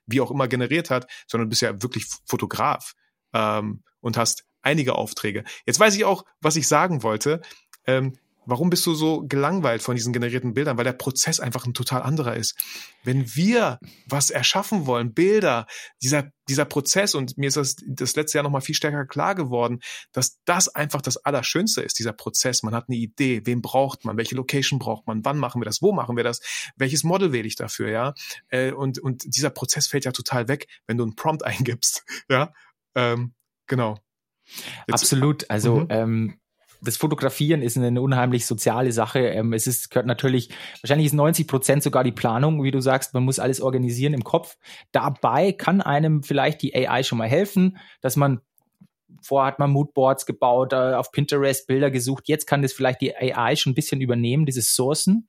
wie 0.07 0.21
auch 0.21 0.31
immer 0.31 0.49
generiert 0.49 0.91
hat, 0.91 1.07
sondern 1.27 1.47
du 1.47 1.51
bist 1.51 1.63
ja 1.63 1.81
wirklich 1.83 2.07
Fotograf 2.27 2.95
ähm, 3.33 3.83
und 4.01 4.17
hast 4.17 4.45
einige 4.63 4.95
Aufträge. 4.95 5.45
Jetzt 5.67 5.81
weiß 5.81 5.95
ich 5.97 6.05
auch, 6.05 6.25
was 6.41 6.57
ich 6.57 6.69
sagen 6.69 7.03
wollte. 7.03 7.41
Ähm, 7.87 8.19
Warum 8.47 8.71
bist 8.71 8.87
du 8.87 8.95
so 8.95 9.23
gelangweilt 9.27 9.81
von 9.81 9.95
diesen 9.95 10.13
generierten 10.13 10.55
Bildern? 10.55 10.79
Weil 10.79 10.85
der 10.85 10.93
Prozess 10.93 11.39
einfach 11.39 11.67
ein 11.67 11.75
total 11.75 12.03
anderer 12.03 12.35
ist. 12.35 12.57
Wenn 13.05 13.35
wir 13.37 13.79
was 14.07 14.31
erschaffen 14.31 14.87
wollen, 14.87 15.13
Bilder, 15.13 15.67
dieser, 16.03 16.33
dieser 16.49 16.65
Prozess, 16.65 17.15
und 17.15 17.37
mir 17.37 17.49
ist 17.49 17.57
das 17.57 17.77
das 17.87 18.17
letzte 18.17 18.39
Jahr 18.39 18.43
nochmal 18.43 18.63
viel 18.63 18.75
stärker 18.75 19.07
klar 19.07 19.35
geworden, 19.35 19.81
dass 20.13 20.41
das 20.47 20.69
einfach 20.69 21.03
das 21.03 21.19
Allerschönste 21.19 21.83
ist, 21.83 22.01
dieser 22.01 22.13
Prozess. 22.13 22.63
Man 22.63 22.75
hat 22.75 22.87
eine 22.89 22.97
Idee, 22.97 23.43
wen 23.45 23.61
braucht 23.63 24.05
man, 24.05 24.17
welche 24.17 24.35
Location 24.35 24.79
braucht 24.81 25.07
man, 25.07 25.25
wann 25.25 25.39
machen 25.39 25.61
wir 25.61 25.67
das, 25.67 25.81
wo 25.81 25.93
machen 25.93 26.17
wir 26.17 26.25
das, 26.25 26.41
welches 26.77 27.05
Model 27.05 27.33
wähle 27.33 27.47
ich 27.47 27.57
dafür, 27.57 27.91
ja? 27.91 28.15
Äh, 28.49 28.73
und, 28.73 28.99
und 28.99 29.37
dieser 29.37 29.51
Prozess 29.51 29.87
fällt 29.87 30.07
ja 30.07 30.13
total 30.13 30.49
weg, 30.49 30.67
wenn 30.87 30.97
du 30.97 31.05
einen 31.05 31.15
Prompt 31.15 31.45
eingibst, 31.45 32.05
ja? 32.29 32.53
Ähm, 32.95 33.35
genau. 33.67 33.99
Jetzt, 34.87 35.03
Absolut. 35.03 35.49
Also 35.51 35.81
mhm. 35.81 35.87
ähm, 35.91 36.35
das 36.83 36.97
Fotografieren 36.97 37.63
ist 37.63 37.77
eine 37.77 38.01
unheimlich 38.01 38.47
soziale 38.47 38.93
Sache. 38.93 39.21
Ähm, 39.21 39.53
es 39.53 39.67
ist, 39.67 39.91
gehört 39.91 40.07
natürlich, 40.07 40.51
wahrscheinlich 40.83 41.07
ist 41.07 41.13
90 41.13 41.47
Prozent 41.47 41.83
sogar 41.83 42.05
die 42.05 42.13
Planung, 42.13 42.63
wie 42.63 42.71
du 42.71 42.81
sagst, 42.81 43.15
man 43.15 43.25
muss 43.25 43.39
alles 43.39 43.61
organisieren 43.61 44.15
im 44.15 44.25
Kopf. 44.25 44.57
Dabei 44.93 45.53
kann 45.53 45.83
einem 45.83 46.23
vielleicht 46.23 46.63
die 46.63 46.75
AI 46.75 47.03
schon 47.03 47.19
mal 47.19 47.29
helfen, 47.29 47.79
dass 48.01 48.17
man 48.17 48.41
Vorher 49.23 49.49
hat 49.49 49.59
man 49.59 49.71
Moodboards 49.71 50.25
gebaut, 50.25 50.73
äh, 50.73 50.95
auf 50.95 51.13
Pinterest 51.13 51.67
Bilder 51.67 51.91
gesucht. 51.91 52.29
Jetzt 52.29 52.47
kann 52.47 52.63
das 52.63 52.73
vielleicht 52.73 53.01
die 53.01 53.15
AI 53.15 53.57
schon 53.57 53.73
ein 53.73 53.75
bisschen 53.75 54.01
übernehmen, 54.01 54.47
dieses 54.47 54.75
Sourcen. 54.75 55.29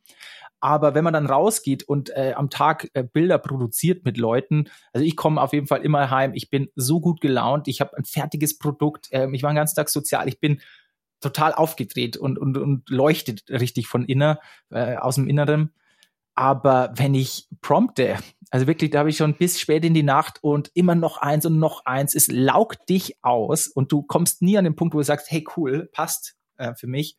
Aber 0.62 0.94
wenn 0.94 1.04
man 1.04 1.14
dann 1.14 1.26
rausgeht 1.26 1.84
und 1.84 2.12
äh, 2.12 2.34
am 2.36 2.50
Tag 2.50 2.90
äh, 2.94 3.04
Bilder 3.04 3.40
produziert 3.40 4.06
mit 4.06 4.18
Leuten, 4.18 4.70
also 4.94 5.04
ich 5.04 5.16
komme 5.16 5.42
auf 5.42 5.54
jeden 5.54 5.68
Fall 5.68 5.82
immer 5.82 6.12
heim, 6.12 6.34
ich 6.36 6.50
bin 6.50 6.70
so 6.76 7.02
gut 7.02 7.20
gelaunt, 7.20 7.68
ich 7.68 7.82
habe 7.82 7.98
ein 7.98 8.06
fertiges 8.06 8.58
Produkt, 8.58 9.12
äh, 9.12 9.28
ich 9.32 9.42
war 9.42 9.52
den 9.52 9.56
ganzen 9.56 9.76
Tag 9.76 9.90
sozial, 9.90 10.28
ich 10.28 10.40
bin 10.40 10.62
total 11.20 11.54
aufgedreht 11.54 12.16
und, 12.16 12.38
und, 12.38 12.58
und 12.58 12.90
leuchtet 12.90 13.50
richtig 13.50 13.88
von 13.88 14.06
inner, 14.06 14.40
äh, 14.70 14.96
aus 14.96 15.16
dem 15.16 15.28
Inneren. 15.28 15.74
Aber 16.36 16.94
wenn 16.96 17.14
ich 17.14 17.48
prompte, 17.62 18.18
also 18.52 18.68
wirklich, 18.68 18.92
da 18.92 19.00
habe 19.00 19.10
ich 19.10 19.18
schon 19.18 19.36
bis 19.36 19.60
spät 19.60 19.84
in 19.84 19.94
die 19.94 20.04
Nacht 20.04 20.44
und 20.44 20.72
immer 20.74 20.96
noch 20.96 21.18
eins 21.18 21.46
und 21.46 21.60
noch 21.60 21.86
eins, 21.86 22.16
es 22.16 22.28
laugt 22.28 22.88
dich 22.90 23.18
aus 23.24 23.68
und 23.68 23.92
du 23.92 24.04
kommst 24.04 24.42
nie 24.42 24.58
an 24.58 24.64
den 24.64 24.76
Punkt, 24.76 24.94
wo 24.94 25.00
du 25.00 25.04
sagst, 25.04 25.30
hey 25.32 25.46
cool, 25.58 25.90
passt 25.92 26.36
äh, 26.58 26.76
für 26.76 26.88
mich. 26.88 27.18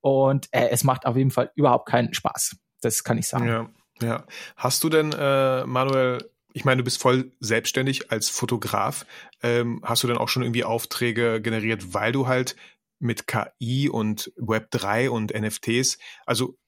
Und 0.00 0.48
äh, 0.52 0.68
es 0.68 0.84
macht 0.84 1.06
auf 1.06 1.16
jeden 1.16 1.30
Fall 1.30 1.50
überhaupt 1.54 1.88
keinen 1.88 2.14
Spaß. 2.14 2.56
Das 2.82 3.02
kann 3.02 3.16
ich 3.16 3.26
sagen. 3.26 3.46
Ja, 3.46 3.70
ja. 4.02 4.26
Hast 4.56 4.84
du 4.84 4.90
denn, 4.90 5.12
äh, 5.12 5.64
Manuel, 5.64 6.30
ich 6.52 6.66
meine, 6.66 6.78
du 6.78 6.84
bist 6.84 7.00
voll 7.00 7.32
selbstständig 7.40 8.10
als 8.10 8.28
Fotograf. 8.28 9.06
Ähm, 9.42 9.80
hast 9.82 10.02
du 10.02 10.08
denn 10.08 10.18
auch 10.18 10.28
schon 10.28 10.42
irgendwie 10.42 10.64
Aufträge 10.64 11.40
generiert, 11.40 11.94
weil 11.94 12.12
du 12.12 12.26
halt 12.26 12.56
mit 12.98 13.26
KI 13.26 13.88
und 13.88 14.32
Web3 14.36 15.08
und 15.08 15.32
NFTs. 15.34 15.98
Also 16.26 16.58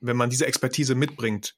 wenn 0.00 0.16
man 0.16 0.30
diese 0.30 0.46
Expertise 0.46 0.94
mitbringt, 0.94 1.56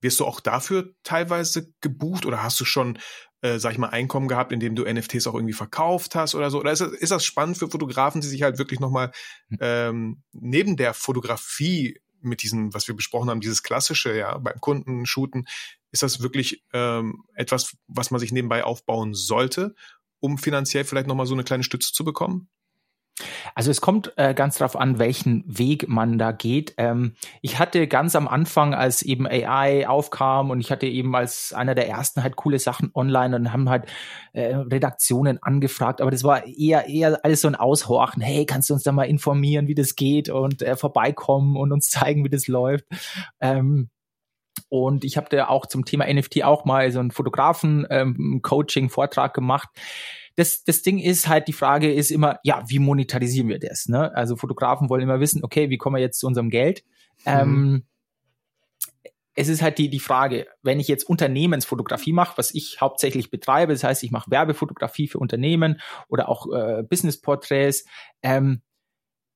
wirst 0.00 0.20
du 0.20 0.24
auch 0.24 0.40
dafür 0.40 0.94
teilweise 1.02 1.72
gebucht 1.80 2.26
oder 2.26 2.42
hast 2.42 2.60
du 2.60 2.64
schon, 2.64 2.98
äh, 3.40 3.58
sag 3.58 3.72
ich 3.72 3.78
mal, 3.78 3.88
Einkommen 3.88 4.28
gehabt, 4.28 4.52
indem 4.52 4.74
du 4.74 4.84
NFTs 4.84 5.26
auch 5.26 5.34
irgendwie 5.34 5.54
verkauft 5.54 6.14
hast 6.14 6.34
oder 6.34 6.50
so? 6.50 6.60
Oder 6.60 6.72
ist 6.72 6.80
das, 6.80 6.92
ist 6.92 7.12
das 7.12 7.24
spannend 7.24 7.58
für 7.58 7.68
Fotografen, 7.68 8.20
die 8.20 8.26
sich 8.26 8.42
halt 8.42 8.58
wirklich 8.58 8.80
nochmal 8.80 9.12
hm. 9.48 9.58
ähm, 9.60 10.22
neben 10.32 10.76
der 10.76 10.94
Fotografie 10.94 11.98
mit 12.20 12.42
diesem, 12.42 12.74
was 12.74 12.88
wir 12.88 12.96
besprochen 12.96 13.30
haben, 13.30 13.40
dieses 13.40 13.62
klassische, 13.62 14.16
ja, 14.16 14.38
beim 14.38 14.60
Kunden 14.60 15.06
shooten, 15.06 15.46
ist 15.92 16.02
das 16.02 16.20
wirklich 16.20 16.64
ähm, 16.72 17.24
etwas, 17.34 17.76
was 17.86 18.10
man 18.10 18.20
sich 18.20 18.32
nebenbei 18.32 18.64
aufbauen 18.64 19.14
sollte, 19.14 19.74
um 20.20 20.38
finanziell 20.38 20.84
vielleicht 20.84 21.06
nochmal 21.06 21.26
so 21.26 21.34
eine 21.34 21.44
kleine 21.44 21.62
Stütze 21.62 21.92
zu 21.92 22.04
bekommen? 22.04 22.48
Also 23.54 23.70
es 23.70 23.80
kommt 23.80 24.12
äh, 24.16 24.34
ganz 24.34 24.58
darauf 24.58 24.76
an, 24.76 24.98
welchen 24.98 25.42
Weg 25.46 25.88
man 25.88 26.18
da 26.18 26.32
geht. 26.32 26.74
Ähm, 26.76 27.14
ich 27.40 27.58
hatte 27.58 27.86
ganz 27.86 28.14
am 28.14 28.28
Anfang, 28.28 28.74
als 28.74 29.00
eben 29.02 29.26
AI 29.26 29.88
aufkam 29.88 30.50
und 30.50 30.60
ich 30.60 30.70
hatte 30.70 30.86
eben 30.86 31.16
als 31.16 31.54
einer 31.54 31.74
der 31.74 31.88
ersten 31.88 32.22
halt 32.22 32.36
coole 32.36 32.58
Sachen 32.58 32.90
online 32.94 33.34
und 33.36 33.52
haben 33.52 33.70
halt 33.70 33.86
äh, 34.34 34.54
Redaktionen 34.54 35.42
angefragt, 35.42 36.02
aber 36.02 36.10
das 36.10 36.24
war 36.24 36.46
eher 36.46 36.88
eher 36.88 37.24
alles 37.24 37.40
so 37.40 37.48
ein 37.48 37.54
Aushorchen. 37.54 38.22
Hey, 38.22 38.44
kannst 38.44 38.68
du 38.68 38.74
uns 38.74 38.82
da 38.82 38.92
mal 38.92 39.04
informieren, 39.04 39.66
wie 39.68 39.74
das 39.74 39.96
geht 39.96 40.28
und 40.28 40.60
äh, 40.62 40.76
vorbeikommen 40.76 41.56
und 41.56 41.72
uns 41.72 41.88
zeigen, 41.88 42.22
wie 42.24 42.30
das 42.30 42.48
läuft? 42.48 42.84
Ähm, 43.40 43.88
und 44.68 45.04
ich 45.04 45.16
habe 45.16 45.28
da 45.30 45.46
auch 45.48 45.66
zum 45.66 45.84
Thema 45.84 46.12
NFT 46.12 46.42
auch 46.44 46.64
mal 46.64 46.90
so 46.90 46.98
einen 46.98 47.12
Fotografen-Coaching-Vortrag 47.12 49.30
ähm, 49.30 49.34
gemacht 49.34 49.68
das, 50.36 50.64
das 50.64 50.82
Ding 50.82 50.98
ist 50.98 51.28
halt, 51.28 51.48
die 51.48 51.52
Frage 51.52 51.92
ist 51.92 52.10
immer, 52.10 52.38
ja, 52.42 52.62
wie 52.68 52.78
monetarisieren 52.78 53.48
wir 53.48 53.58
das? 53.58 53.88
Ne? 53.88 54.14
Also 54.14 54.36
Fotografen 54.36 54.90
wollen 54.90 55.02
immer 55.02 55.18
wissen, 55.18 55.42
okay, 55.42 55.70
wie 55.70 55.78
kommen 55.78 55.96
wir 55.96 56.02
jetzt 56.02 56.20
zu 56.20 56.26
unserem 56.26 56.50
Geld? 56.50 56.84
Mhm. 57.24 57.32
Ähm, 57.32 57.86
es 59.34 59.48
ist 59.48 59.62
halt 59.62 59.78
die, 59.78 59.90
die 59.90 60.00
Frage, 60.00 60.46
wenn 60.62 60.80
ich 60.80 60.88
jetzt 60.88 61.04
Unternehmensfotografie 61.04 62.12
mache, 62.12 62.38
was 62.38 62.54
ich 62.54 62.80
hauptsächlich 62.80 63.30
betreibe, 63.30 63.72
das 63.72 63.84
heißt, 63.84 64.02
ich 64.02 64.10
mache 64.10 64.30
Werbefotografie 64.30 65.08
für 65.08 65.18
Unternehmen 65.18 65.80
oder 66.08 66.28
auch 66.28 66.50
äh, 66.52 66.82
Business-Porträts, 66.82 67.84
ähm, 68.22 68.62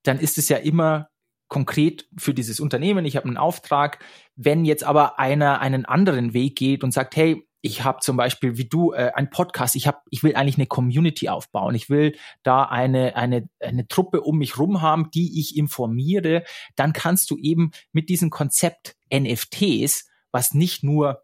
dann 0.03 0.19
ist 0.19 0.39
es 0.39 0.49
ja 0.49 0.57
immer 0.57 1.09
konkret 1.49 2.09
für 2.17 2.33
dieses 2.33 2.61
Unternehmen, 2.61 3.05
ich 3.05 3.17
habe 3.17 3.27
einen 3.27 3.37
Auftrag. 3.37 3.99
Wenn 4.37 4.65
jetzt 4.65 4.85
aber 4.85 5.19
einer 5.19 5.61
einen 5.61 5.85
anderen 5.85 6.33
Weg 6.33 6.57
geht 6.57 6.85
und 6.85 6.93
sagt, 6.93 7.17
hey, 7.17 7.47
ich 7.63 7.85
habe 7.85 8.01
zum 8.01 8.17
Beispiel 8.17 8.57
wie 8.57 8.69
du 8.69 8.93
äh, 8.93 9.13
ein 9.15 9.31
Podcast. 9.31 9.77
Ich 9.77 9.87
habe, 9.87 9.99
ich 10.11 10.23
will 10.23 10.35
eigentlich 10.35 10.57
eine 10.57 10.67
Community 10.67 11.29
aufbauen. 11.29 11.75
Ich 11.75 11.91
will 11.91 12.17
da 12.43 12.65
eine 12.65 13.17
eine 13.17 13.49
eine 13.61 13.87
Truppe 13.87 14.23
um 14.23 14.39
mich 14.39 14.59
rum 14.59 14.81
haben, 14.81 15.11
die 15.11 15.41
ich 15.41 15.57
informiere. 15.57 16.45
Dann 16.77 16.93
kannst 16.93 17.31
du 17.31 17.37
eben 17.37 17.73
mit 17.93 18.09
diesem 18.09 18.31
Konzept 18.31 18.97
NFTs, 19.13 20.09
was 20.33 20.55
nicht 20.55 20.83
nur 20.83 21.23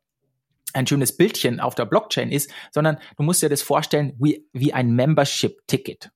ein 0.75 0.87
schönes 0.87 1.16
Bildchen 1.16 1.61
auf 1.61 1.75
der 1.75 1.87
Blockchain 1.87 2.31
ist, 2.31 2.51
sondern 2.70 2.99
du 3.16 3.22
musst 3.22 3.42
dir 3.42 3.49
das 3.49 3.62
vorstellen 3.62 4.14
wie 4.18 4.46
wie 4.53 4.75
ein 4.75 4.90
Membership-Ticket. 4.94 6.11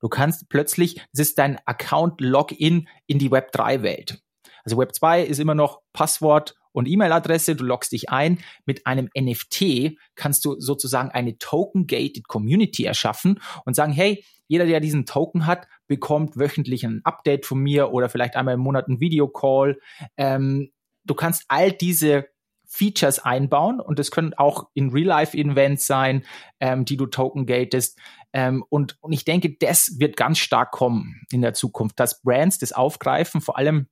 Du 0.00 0.08
kannst 0.08 0.48
plötzlich, 0.48 1.00
das 1.12 1.28
ist 1.28 1.38
dein 1.38 1.58
Account-Login 1.66 2.88
in 3.06 3.18
die 3.18 3.30
Web 3.30 3.52
3 3.52 3.82
Welt. 3.82 4.22
Also 4.64 4.78
Web 4.78 4.94
2 4.94 5.22
ist 5.22 5.40
immer 5.40 5.54
noch 5.54 5.80
Passwort 5.92 6.54
und 6.74 6.88
E-Mail-Adresse, 6.88 7.54
du 7.54 7.64
loggst 7.64 7.92
dich 7.92 8.10
ein. 8.10 8.40
Mit 8.66 8.86
einem 8.86 9.08
NFT 9.16 9.96
kannst 10.16 10.44
du 10.44 10.60
sozusagen 10.60 11.10
eine 11.10 11.38
Token-Gated 11.38 12.26
Community 12.26 12.84
erschaffen 12.84 13.40
und 13.64 13.74
sagen, 13.74 13.92
hey, 13.92 14.24
jeder, 14.48 14.66
der 14.66 14.80
diesen 14.80 15.06
Token 15.06 15.46
hat, 15.46 15.68
bekommt 15.86 16.36
wöchentlich 16.36 16.84
ein 16.84 17.00
Update 17.04 17.46
von 17.46 17.60
mir 17.60 17.92
oder 17.92 18.08
vielleicht 18.08 18.36
einmal 18.36 18.54
im 18.54 18.60
Monat 18.60 18.88
ein 18.88 19.00
Videocall. 19.00 19.78
Ähm, 20.16 20.70
du 21.04 21.14
kannst 21.14 21.44
all 21.48 21.72
diese 21.72 22.26
Features 22.66 23.20
einbauen 23.20 23.80
und 23.80 23.98
das 23.98 24.10
können 24.10 24.34
auch 24.34 24.68
in 24.74 24.90
Real-Life-Events 24.90 25.86
sein, 25.86 26.24
ähm, 26.58 26.84
die 26.84 26.96
du 26.96 27.06
token 27.06 27.46
gatest. 27.46 27.98
Ähm, 28.32 28.64
und, 28.68 28.96
und 29.00 29.12
ich 29.12 29.24
denke, 29.24 29.56
das 29.56 30.00
wird 30.00 30.16
ganz 30.16 30.38
stark 30.38 30.72
kommen 30.72 31.22
in 31.30 31.40
der 31.40 31.54
Zukunft, 31.54 32.00
dass 32.00 32.20
Brands 32.22 32.58
das 32.58 32.72
aufgreifen, 32.72 33.40
vor 33.40 33.56
allem 33.56 33.86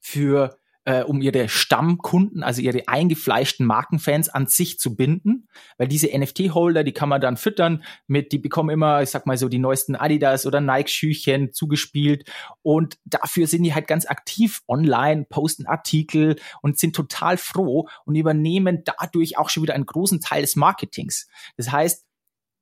für 0.00 0.59
äh, 0.84 1.02
um 1.02 1.20
ihre 1.20 1.48
Stammkunden, 1.48 2.42
also 2.42 2.62
ihre 2.62 2.88
eingefleischten 2.88 3.66
Markenfans 3.66 4.28
an 4.28 4.46
sich 4.46 4.78
zu 4.78 4.96
binden, 4.96 5.48
weil 5.76 5.88
diese 5.88 6.08
NFT-Holder, 6.16 6.84
die 6.84 6.92
kann 6.92 7.08
man 7.08 7.20
dann 7.20 7.36
füttern 7.36 7.84
mit, 8.06 8.32
die 8.32 8.38
bekommen 8.38 8.70
immer, 8.70 9.02
ich 9.02 9.10
sag 9.10 9.26
mal 9.26 9.36
so, 9.36 9.48
die 9.48 9.58
neuesten 9.58 9.94
Adidas 9.94 10.46
oder 10.46 10.60
Nike-Schüchchen 10.60 11.52
zugespielt 11.52 12.30
und 12.62 12.98
dafür 13.04 13.46
sind 13.46 13.62
die 13.62 13.74
halt 13.74 13.86
ganz 13.86 14.06
aktiv 14.06 14.62
online, 14.68 15.26
posten 15.28 15.66
Artikel 15.66 16.36
und 16.62 16.78
sind 16.78 16.96
total 16.96 17.36
froh 17.36 17.88
und 18.04 18.14
übernehmen 18.14 18.82
dadurch 18.84 19.36
auch 19.36 19.50
schon 19.50 19.62
wieder 19.62 19.74
einen 19.74 19.86
großen 19.86 20.20
Teil 20.20 20.42
des 20.42 20.56
Marketings. 20.56 21.28
Das 21.56 21.70
heißt, 21.70 22.06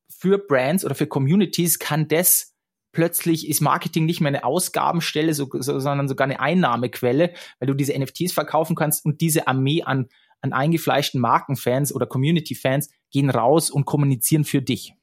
für 0.08 0.38
Brands 0.38 0.84
oder 0.84 0.94
für 0.94 1.06
Communities 1.06 1.78
kann 1.78 2.08
das 2.08 2.54
plötzlich 2.98 3.48
ist 3.48 3.60
Marketing 3.60 4.06
nicht 4.06 4.20
mehr 4.20 4.30
eine 4.30 4.42
Ausgabenstelle, 4.42 5.32
so, 5.32 5.48
so, 5.52 5.78
sondern 5.78 6.08
sogar 6.08 6.24
eine 6.24 6.40
Einnahmequelle, 6.40 7.32
weil 7.60 7.68
du 7.68 7.74
diese 7.74 7.96
NFTs 7.96 8.32
verkaufen 8.32 8.74
kannst 8.74 9.04
und 9.04 9.20
diese 9.20 9.46
Armee 9.46 9.84
an, 9.84 10.08
an 10.40 10.52
eingefleischten 10.52 11.20
Markenfans 11.20 11.94
oder 11.94 12.06
Community-Fans 12.06 12.90
gehen 13.12 13.30
raus 13.30 13.70
und 13.70 13.84
kommunizieren 13.84 14.42
für 14.44 14.62
dich. 14.62 14.94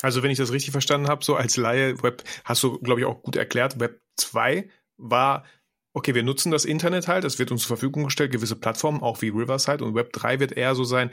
Also 0.00 0.22
wenn 0.22 0.30
ich 0.30 0.38
das 0.38 0.50
richtig 0.50 0.70
verstanden 0.70 1.08
habe, 1.08 1.22
so 1.22 1.36
als 1.36 1.58
Laie, 1.58 2.02
Web, 2.02 2.24
hast 2.44 2.62
du, 2.62 2.78
glaube 2.78 3.02
ich, 3.02 3.06
auch 3.06 3.20
gut 3.20 3.36
erklärt, 3.36 3.78
Web 3.80 4.00
2 4.16 4.70
war, 4.96 5.44
okay, 5.92 6.14
wir 6.14 6.22
nutzen 6.22 6.50
das 6.50 6.64
Internet 6.64 7.06
halt, 7.06 7.24
es 7.24 7.38
wird 7.38 7.52
uns 7.52 7.64
zur 7.64 7.76
Verfügung 7.76 8.04
gestellt, 8.04 8.32
gewisse 8.32 8.56
Plattformen, 8.56 9.02
auch 9.02 9.20
wie 9.20 9.28
Riverside 9.28 9.84
und 9.84 9.94
Web 9.94 10.14
3 10.14 10.40
wird 10.40 10.52
eher 10.52 10.74
so 10.74 10.84
sein, 10.84 11.10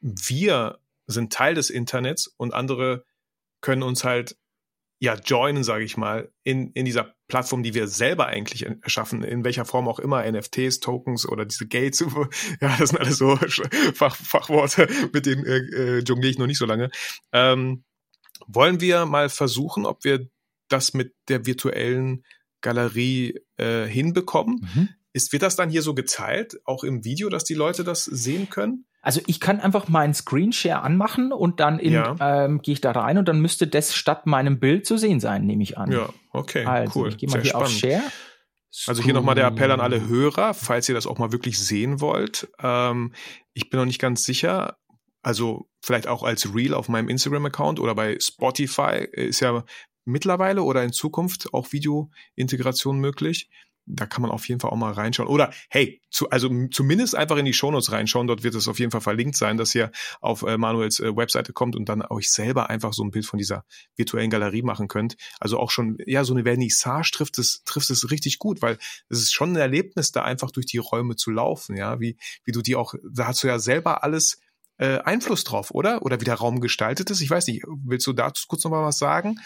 wir 0.00 0.80
sind 1.06 1.32
Teil 1.32 1.54
des 1.54 1.70
Internets 1.70 2.26
und 2.26 2.54
andere 2.54 3.04
können 3.60 3.84
uns 3.84 4.02
halt 4.02 4.36
ja 5.04 5.14
joinen, 5.14 5.64
sage 5.64 5.84
ich 5.84 5.96
mal, 5.96 6.32
in, 6.42 6.70
in 6.72 6.84
dieser 6.84 7.14
Plattform, 7.28 7.62
die 7.62 7.74
wir 7.74 7.86
selber 7.88 8.26
eigentlich 8.26 8.66
erschaffen, 8.66 9.22
in 9.22 9.44
welcher 9.44 9.64
Form 9.64 9.88
auch 9.88 9.98
immer, 9.98 10.30
NFTs, 10.30 10.80
Tokens 10.80 11.28
oder 11.28 11.44
diese 11.44 11.66
Gates, 11.66 12.00
ja, 12.60 12.76
das 12.78 12.90
sind 12.90 13.00
alles 13.00 13.18
so 13.18 13.36
Fach, 13.94 14.16
Fachworte, 14.16 14.88
mit 15.12 15.26
denen 15.26 15.44
äh, 15.44 15.58
äh, 15.58 15.98
jongliere 16.00 16.30
ich 16.30 16.38
noch 16.38 16.46
nicht 16.46 16.58
so 16.58 16.66
lange. 16.66 16.90
Ähm, 17.32 17.84
wollen 18.46 18.80
wir 18.80 19.06
mal 19.06 19.28
versuchen, 19.28 19.86
ob 19.86 20.04
wir 20.04 20.26
das 20.68 20.94
mit 20.94 21.14
der 21.28 21.46
virtuellen 21.46 22.24
Galerie 22.60 23.40
äh, 23.56 23.86
hinbekommen? 23.86 24.68
Mhm. 24.74 24.88
Ist, 25.12 25.32
wird 25.32 25.42
das 25.42 25.56
dann 25.56 25.70
hier 25.70 25.82
so 25.82 25.94
geteilt, 25.94 26.58
auch 26.64 26.82
im 26.82 27.04
Video, 27.04 27.28
dass 27.28 27.44
die 27.44 27.54
Leute 27.54 27.84
das 27.84 28.04
sehen 28.04 28.50
können? 28.50 28.86
Also 29.04 29.20
ich 29.26 29.38
kann 29.38 29.60
einfach 29.60 29.88
meinen 29.88 30.14
Screenshare 30.14 30.82
anmachen 30.82 31.30
und 31.30 31.60
dann 31.60 31.78
ja. 31.78 32.16
ähm, 32.20 32.62
gehe 32.62 32.72
ich 32.72 32.80
da 32.80 32.92
rein 32.92 33.18
und 33.18 33.28
dann 33.28 33.38
müsste 33.38 33.66
das 33.66 33.94
statt 33.94 34.26
meinem 34.26 34.58
Bild 34.58 34.86
zu 34.86 34.96
sehen 34.96 35.20
sein, 35.20 35.44
nehme 35.44 35.62
ich 35.62 35.76
an. 35.76 35.92
Ja, 35.92 36.08
okay, 36.32 36.64
also, 36.64 37.00
cool. 37.00 37.08
Ich 37.10 37.18
gehe 37.18 37.28
mal 37.28 37.34
Sehr 37.34 37.42
hier 37.42 37.50
spannend. 37.50 37.66
auf 37.66 37.72
Share. 37.72 38.02
Also 38.86 39.02
hier 39.02 39.14
nochmal 39.14 39.34
der 39.34 39.46
Appell 39.46 39.70
an 39.70 39.80
alle 39.80 40.08
Hörer, 40.08 40.54
falls 40.54 40.88
ihr 40.88 40.94
das 40.94 41.06
auch 41.06 41.18
mal 41.18 41.32
wirklich 41.32 41.58
sehen 41.58 42.00
wollt. 42.00 42.48
Ähm, 42.60 43.12
ich 43.52 43.70
bin 43.70 43.78
noch 43.78 43.86
nicht 43.86 44.00
ganz 44.00 44.24
sicher. 44.24 44.78
Also 45.22 45.68
vielleicht 45.82 46.08
auch 46.08 46.22
als 46.22 46.54
Reel 46.54 46.74
auf 46.74 46.88
meinem 46.88 47.08
Instagram-Account 47.08 47.78
oder 47.80 47.94
bei 47.94 48.18
Spotify 48.18 49.06
ist 49.12 49.40
ja 49.40 49.64
mittlerweile 50.04 50.62
oder 50.62 50.82
in 50.82 50.92
Zukunft 50.92 51.52
auch 51.52 51.72
Video-Integration 51.72 52.98
möglich 52.98 53.48
da 53.86 54.06
kann 54.06 54.22
man 54.22 54.30
auf 54.30 54.48
jeden 54.48 54.60
Fall 54.60 54.70
auch 54.70 54.76
mal 54.76 54.92
reinschauen. 54.92 55.28
Oder 55.28 55.52
hey, 55.68 56.00
zu, 56.10 56.30
also 56.30 56.48
zumindest 56.68 57.14
einfach 57.14 57.36
in 57.36 57.44
die 57.44 57.52
Shownotes 57.52 57.92
reinschauen. 57.92 58.26
Dort 58.26 58.42
wird 58.42 58.54
es 58.54 58.68
auf 58.68 58.78
jeden 58.78 58.90
Fall 58.90 59.00
verlinkt 59.00 59.36
sein, 59.36 59.56
dass 59.56 59.74
ihr 59.74 59.90
auf 60.20 60.42
äh, 60.42 60.56
Manuels 60.56 61.00
äh, 61.00 61.14
Webseite 61.14 61.52
kommt 61.52 61.76
und 61.76 61.88
dann 61.88 62.02
euch 62.02 62.30
selber 62.30 62.70
einfach 62.70 62.92
so 62.92 63.04
ein 63.04 63.10
Bild 63.10 63.26
von 63.26 63.38
dieser 63.38 63.64
virtuellen 63.96 64.30
Galerie 64.30 64.62
machen 64.62 64.88
könnt. 64.88 65.16
Also 65.40 65.58
auch 65.58 65.70
schon, 65.70 65.98
ja, 66.06 66.24
so 66.24 66.34
eine 66.34 66.44
Vernissage 66.44 67.10
trifft 67.12 67.38
es, 67.38 67.62
trifft 67.64 67.90
es 67.90 68.10
richtig 68.10 68.38
gut, 68.38 68.62
weil 68.62 68.78
es 69.08 69.18
ist 69.18 69.32
schon 69.32 69.52
ein 69.52 69.56
Erlebnis, 69.56 70.12
da 70.12 70.22
einfach 70.22 70.50
durch 70.50 70.66
die 70.66 70.78
Räume 70.78 71.16
zu 71.16 71.30
laufen, 71.30 71.76
ja, 71.76 72.00
wie, 72.00 72.16
wie 72.44 72.52
du 72.52 72.62
die 72.62 72.76
auch, 72.76 72.94
da 73.08 73.26
hast 73.26 73.42
du 73.42 73.48
ja 73.48 73.58
selber 73.58 74.02
alles 74.02 74.40
äh, 74.78 74.98
Einfluss 74.98 75.44
drauf, 75.44 75.70
oder? 75.70 76.02
Oder 76.02 76.20
wie 76.20 76.24
der 76.24 76.34
Raum 76.34 76.60
gestaltet 76.60 77.10
ist. 77.10 77.20
Ich 77.20 77.30
weiß 77.30 77.46
nicht, 77.46 77.62
willst 77.84 78.06
du 78.06 78.12
dazu 78.12 78.46
kurz 78.48 78.64
noch 78.64 78.70
mal 78.70 78.84
was 78.84 78.98
sagen? 78.98 79.38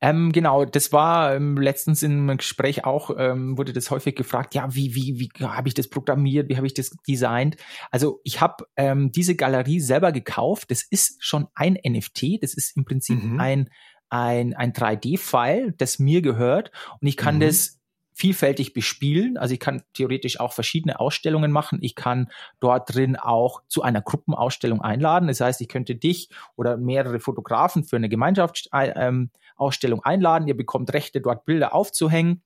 Ähm, 0.00 0.32
genau, 0.32 0.64
das 0.64 0.92
war 0.92 1.34
ähm, 1.34 1.56
letztens 1.56 2.02
im 2.02 2.36
Gespräch 2.36 2.84
auch, 2.84 3.10
ähm, 3.16 3.56
wurde 3.56 3.72
das 3.72 3.90
häufig 3.90 4.16
gefragt, 4.16 4.54
ja, 4.54 4.74
wie, 4.74 4.94
wie, 4.94 5.18
wie 5.18 5.44
habe 5.44 5.68
ich 5.68 5.74
das 5.74 5.88
programmiert, 5.88 6.48
wie 6.48 6.56
habe 6.56 6.66
ich 6.66 6.74
das 6.74 6.90
designt? 7.06 7.56
Also 7.90 8.20
ich 8.24 8.40
habe 8.40 8.66
ähm, 8.76 9.12
diese 9.12 9.36
Galerie 9.36 9.80
selber 9.80 10.12
gekauft, 10.12 10.70
das 10.70 10.82
ist 10.82 11.24
schon 11.24 11.46
ein 11.54 11.78
NFT, 11.86 12.42
das 12.42 12.54
ist 12.54 12.76
im 12.76 12.84
Prinzip 12.84 13.22
mhm. 13.22 13.40
ein, 13.40 13.70
ein, 14.08 14.54
ein 14.54 14.72
3D-File, 14.72 15.74
das 15.78 15.98
mir 15.98 16.22
gehört 16.22 16.70
und 17.00 17.06
ich 17.06 17.16
kann 17.16 17.36
mhm. 17.36 17.40
das 17.40 17.78
vielfältig 18.14 18.74
bespielen. 18.74 19.38
Also 19.38 19.54
ich 19.54 19.60
kann 19.60 19.82
theoretisch 19.94 20.38
auch 20.38 20.52
verschiedene 20.52 21.00
Ausstellungen 21.00 21.50
machen. 21.50 21.78
Ich 21.80 21.94
kann 21.94 22.30
dort 22.60 22.94
drin 22.94 23.16
auch 23.16 23.62
zu 23.68 23.82
einer 23.82 24.02
Gruppenausstellung 24.02 24.82
einladen. 24.82 25.28
Das 25.28 25.40
heißt, 25.40 25.60
ich 25.62 25.68
könnte 25.68 25.94
dich 25.94 26.28
oder 26.54 26.76
mehrere 26.76 27.20
Fotografen 27.20 27.84
für 27.84 27.96
eine 27.96 28.08
Gemeinschaftsausstellung 28.08 29.30
ähm, 29.70 30.00
einladen. 30.02 30.48
Ihr 30.48 30.56
bekommt 30.56 30.92
Rechte, 30.92 31.20
dort 31.20 31.44
Bilder 31.44 31.74
aufzuhängen. 31.74 32.42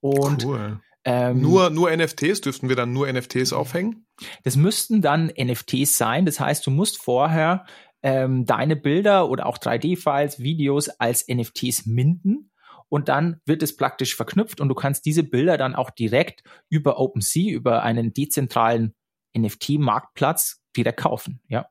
Und 0.00 0.44
cool. 0.44 0.80
Ähm, 1.04 1.42
nur, 1.42 1.68
nur 1.68 1.94
NFTs, 1.94 2.40
dürften 2.40 2.70
wir 2.70 2.76
dann 2.76 2.92
nur 2.94 3.12
NFTs 3.12 3.52
aufhängen? 3.52 4.06
Das 4.42 4.56
müssten 4.56 5.02
dann 5.02 5.30
NFTs 5.38 5.98
sein. 5.98 6.24
Das 6.24 6.40
heißt, 6.40 6.66
du 6.66 6.70
musst 6.70 7.02
vorher 7.02 7.66
ähm, 8.02 8.46
deine 8.46 8.76
Bilder 8.76 9.28
oder 9.28 9.46
auch 9.46 9.58
3D-Files, 9.58 10.38
Videos 10.38 10.88
als 10.88 11.26
NFTs 11.28 11.86
minden 11.86 12.50
und 12.88 13.08
dann 13.08 13.40
wird 13.44 13.62
es 13.62 13.76
praktisch 13.76 14.14
verknüpft 14.14 14.60
und 14.60 14.68
du 14.68 14.74
kannst 14.74 15.04
diese 15.06 15.24
Bilder 15.24 15.56
dann 15.56 15.74
auch 15.74 15.90
direkt 15.90 16.42
über 16.68 16.98
OpenSea, 16.98 17.52
über 17.52 17.82
einen 17.82 18.12
dezentralen 18.12 18.94
NFT-Marktplatz 19.36 20.62
direkt 20.76 21.00
kaufen, 21.00 21.40
ja. 21.48 21.66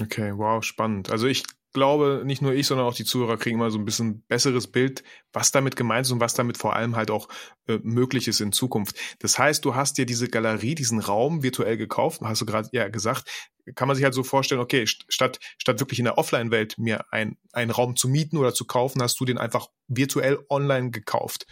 Okay, 0.00 0.32
wow, 0.36 0.62
spannend. 0.62 1.10
Also 1.10 1.26
ich 1.26 1.44
glaube, 1.76 2.22
nicht 2.24 2.40
nur 2.40 2.54
ich, 2.54 2.66
sondern 2.66 2.86
auch 2.86 2.94
die 2.94 3.04
Zuhörer 3.04 3.36
kriegen 3.36 3.58
mal 3.58 3.70
so 3.70 3.78
ein 3.78 3.84
bisschen 3.84 4.22
besseres 4.28 4.66
Bild, 4.66 5.04
was 5.34 5.52
damit 5.52 5.76
gemeint 5.76 6.06
ist 6.06 6.10
und 6.10 6.20
was 6.20 6.32
damit 6.32 6.56
vor 6.56 6.74
allem 6.74 6.96
halt 6.96 7.10
auch 7.10 7.28
äh, 7.68 7.78
möglich 7.82 8.28
ist 8.28 8.40
in 8.40 8.50
Zukunft. 8.50 8.96
Das 9.18 9.38
heißt, 9.38 9.62
du 9.62 9.74
hast 9.74 9.98
dir 9.98 10.06
diese 10.06 10.28
Galerie, 10.28 10.74
diesen 10.74 11.00
Raum 11.00 11.42
virtuell 11.42 11.76
gekauft, 11.76 12.22
hast 12.22 12.40
du 12.40 12.46
gerade 12.46 12.70
ja 12.72 12.88
gesagt, 12.88 13.28
kann 13.74 13.88
man 13.88 13.94
sich 13.94 14.04
halt 14.04 14.14
so 14.14 14.22
vorstellen, 14.22 14.62
okay, 14.62 14.86
statt, 14.86 15.38
statt 15.58 15.78
wirklich 15.78 15.98
in 15.98 16.06
der 16.06 16.16
Offline-Welt 16.16 16.78
mir 16.78 17.04
ein, 17.12 17.36
einen 17.52 17.70
Raum 17.70 17.94
zu 17.94 18.08
mieten 18.08 18.38
oder 18.38 18.54
zu 18.54 18.64
kaufen, 18.64 19.02
hast 19.02 19.20
du 19.20 19.26
den 19.26 19.36
einfach 19.36 19.68
virtuell 19.86 20.38
online 20.48 20.90
gekauft. 20.92 21.46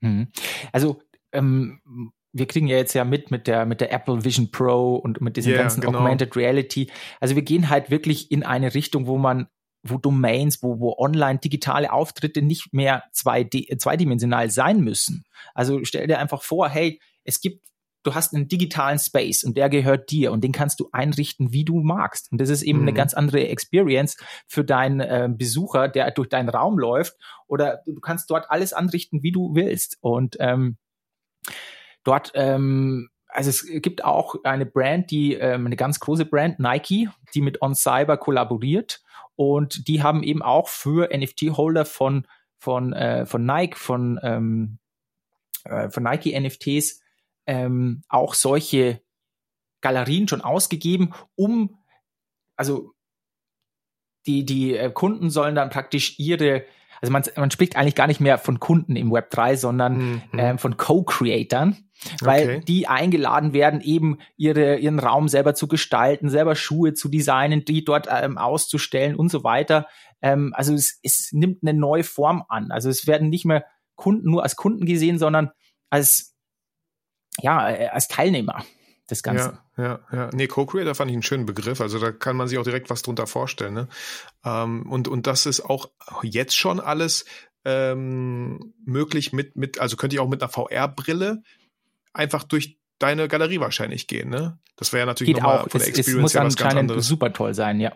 Mhm. 0.00 0.28
Also 0.72 1.02
ähm, 1.32 1.82
wir 2.32 2.46
kriegen 2.46 2.66
ja 2.68 2.76
jetzt 2.76 2.94
ja 2.94 3.04
mit 3.04 3.30
mit 3.30 3.46
der 3.46 3.66
mit 3.66 3.80
der 3.80 3.92
Apple 3.92 4.24
Vision 4.24 4.50
Pro 4.50 4.96
und 4.96 5.20
mit 5.20 5.36
diesem 5.36 5.52
yeah, 5.52 5.62
ganzen 5.62 5.80
genau. 5.80 5.98
Augmented 5.98 6.36
Reality. 6.36 6.90
Also 7.20 7.34
wir 7.34 7.42
gehen 7.42 7.68
halt 7.68 7.90
wirklich 7.90 8.30
in 8.30 8.42
eine 8.42 8.74
Richtung, 8.74 9.06
wo 9.06 9.18
man 9.18 9.48
wo 9.82 9.98
Domains, 9.98 10.62
wo, 10.62 10.80
wo 10.80 10.96
online 10.98 11.38
digitale 11.38 11.92
Auftritte 11.92 12.42
nicht 12.42 12.72
mehr 12.72 13.04
zwei, 13.12 13.44
zweidimensional 13.44 14.50
sein 14.50 14.80
müssen. 14.80 15.24
Also 15.54 15.84
stell 15.84 16.06
dir 16.06 16.18
einfach 16.18 16.42
vor, 16.42 16.68
hey, 16.68 17.00
es 17.24 17.40
gibt, 17.40 17.66
du 18.02 18.14
hast 18.14 18.34
einen 18.34 18.48
digitalen 18.48 18.98
Space 18.98 19.44
und 19.44 19.56
der 19.56 19.68
gehört 19.68 20.10
dir 20.10 20.32
und 20.32 20.42
den 20.42 20.52
kannst 20.52 20.80
du 20.80 20.88
einrichten, 20.92 21.52
wie 21.52 21.64
du 21.64 21.80
magst. 21.80 22.32
Und 22.32 22.40
das 22.40 22.48
ist 22.48 22.62
eben 22.62 22.80
mhm. 22.80 22.88
eine 22.88 22.94
ganz 22.94 23.14
andere 23.14 23.48
Experience 23.48 24.16
für 24.46 24.64
deinen 24.64 25.00
äh, 25.00 25.28
Besucher, 25.30 25.88
der 25.88 26.10
durch 26.10 26.28
deinen 26.28 26.48
Raum 26.48 26.78
läuft 26.78 27.14
oder 27.46 27.82
du 27.86 28.00
kannst 28.00 28.30
dort 28.30 28.50
alles 28.50 28.72
anrichten, 28.72 29.22
wie 29.22 29.32
du 29.32 29.54
willst. 29.54 29.98
Und 30.00 30.36
ähm, 30.40 30.76
dort 32.04 32.32
ähm, 32.34 33.10
also 33.28 33.50
es 33.50 33.66
gibt 33.82 34.04
auch 34.04 34.36
eine 34.44 34.66
Brand, 34.66 35.10
die 35.10 35.34
ähm, 35.34 35.66
eine 35.66 35.76
ganz 35.76 36.00
große 36.00 36.24
Brand, 36.24 36.58
Nike, 36.58 37.08
die 37.34 37.40
mit 37.40 37.62
OnCyber 37.62 38.16
kollaboriert 38.16 39.02
und 39.36 39.86
die 39.88 40.02
haben 40.02 40.22
eben 40.22 40.42
auch 40.42 40.68
für 40.68 41.10
NFT-Holder 41.16 41.84
von, 41.84 42.26
von, 42.58 42.92
äh, 42.92 43.26
von 43.26 43.44
Nike, 43.44 43.76
von, 43.76 44.18
ähm, 44.22 44.78
äh, 45.64 45.90
von 45.90 46.02
Nike 46.02 46.38
NFTs 46.38 47.00
ähm, 47.46 48.02
auch 48.08 48.34
solche 48.34 49.00
Galerien 49.80 50.26
schon 50.26 50.40
ausgegeben, 50.40 51.14
um, 51.36 51.78
also 52.56 52.92
die, 54.26 54.44
die 54.44 54.76
äh, 54.76 54.90
Kunden 54.90 55.30
sollen 55.30 55.54
dann 55.54 55.70
praktisch 55.70 56.18
ihre 56.18 56.64
also 57.00 57.12
man, 57.12 57.22
man 57.36 57.50
spricht 57.50 57.76
eigentlich 57.76 57.94
gar 57.94 58.06
nicht 58.06 58.20
mehr 58.20 58.38
von 58.38 58.58
Kunden 58.60 58.96
im 58.96 59.12
Web 59.12 59.30
3, 59.30 59.56
sondern 59.56 59.98
mhm. 59.98 60.22
ähm, 60.36 60.58
von 60.58 60.76
Co-Creatern, 60.76 61.76
weil 62.20 62.42
okay. 62.42 62.64
die 62.66 62.86
eingeladen 62.86 63.52
werden, 63.52 63.80
eben 63.80 64.18
ihre, 64.36 64.76
ihren 64.76 64.98
Raum 64.98 65.28
selber 65.28 65.54
zu 65.54 65.68
gestalten, 65.68 66.28
selber 66.28 66.54
Schuhe 66.54 66.94
zu 66.94 67.08
designen, 67.08 67.64
die 67.64 67.84
dort 67.84 68.08
ähm, 68.10 68.38
auszustellen 68.38 69.16
und 69.16 69.30
so 69.30 69.44
weiter. 69.44 69.86
Ähm, 70.22 70.52
also 70.54 70.74
es, 70.74 70.98
es 71.02 71.30
nimmt 71.32 71.62
eine 71.62 71.78
neue 71.78 72.04
Form 72.04 72.44
an. 72.48 72.70
Also 72.70 72.88
es 72.88 73.06
werden 73.06 73.28
nicht 73.28 73.44
mehr 73.44 73.64
Kunden 73.96 74.30
nur 74.30 74.42
als 74.42 74.56
Kunden 74.56 74.86
gesehen, 74.86 75.18
sondern 75.18 75.50
als 75.90 76.34
ja, 77.40 77.70
äh, 77.70 77.88
als 77.88 78.08
Teilnehmer 78.08 78.64
des 79.10 79.22
Ganzen. 79.22 79.58
Ja, 79.76 79.82
ja, 79.82 80.00
ja. 80.12 80.30
Nee, 80.32 80.48
Co-Creator 80.48 80.94
fand 80.94 81.10
ich 81.10 81.14
einen 81.14 81.22
schönen 81.22 81.46
Begriff. 81.46 81.80
Also 81.80 81.98
da 81.98 82.12
kann 82.12 82.36
man 82.36 82.48
sich 82.48 82.58
auch 82.58 82.64
direkt 82.64 82.90
was 82.90 83.02
drunter 83.02 83.26
vorstellen. 83.26 83.74
Ne? 83.74 83.88
Ähm, 84.44 84.90
und, 84.90 85.08
und 85.08 85.26
das 85.26 85.46
ist 85.46 85.60
auch 85.60 85.90
jetzt 86.22 86.56
schon 86.56 86.80
alles 86.80 87.24
ähm, 87.64 88.74
möglich 88.84 89.32
mit, 89.32 89.56
mit, 89.56 89.80
also 89.80 89.96
könnte 89.96 90.16
ich 90.16 90.20
auch 90.20 90.28
mit 90.28 90.42
einer 90.42 90.50
VR-Brille 90.50 91.42
einfach 92.12 92.44
durch 92.44 92.78
deine 92.98 93.28
Galerie 93.28 93.60
wahrscheinlich 93.60 94.06
gehen, 94.06 94.28
ne? 94.30 94.58
Das 94.76 94.92
wäre 94.92 95.00
ja 95.00 95.06
natürlich 95.06 95.34
nochmal 95.34 95.66
von 95.68 95.80
der 95.80 95.88
Experience 95.88 96.08
es, 96.08 96.14
es 96.14 96.20
muss 96.20 96.32
ja 96.32 96.44
was 96.44 96.56
ganz 96.56 96.74
anderes. 96.74 97.06
super 97.06 97.32
toll 97.32 97.54
sein, 97.54 97.80
ja. 97.80 97.92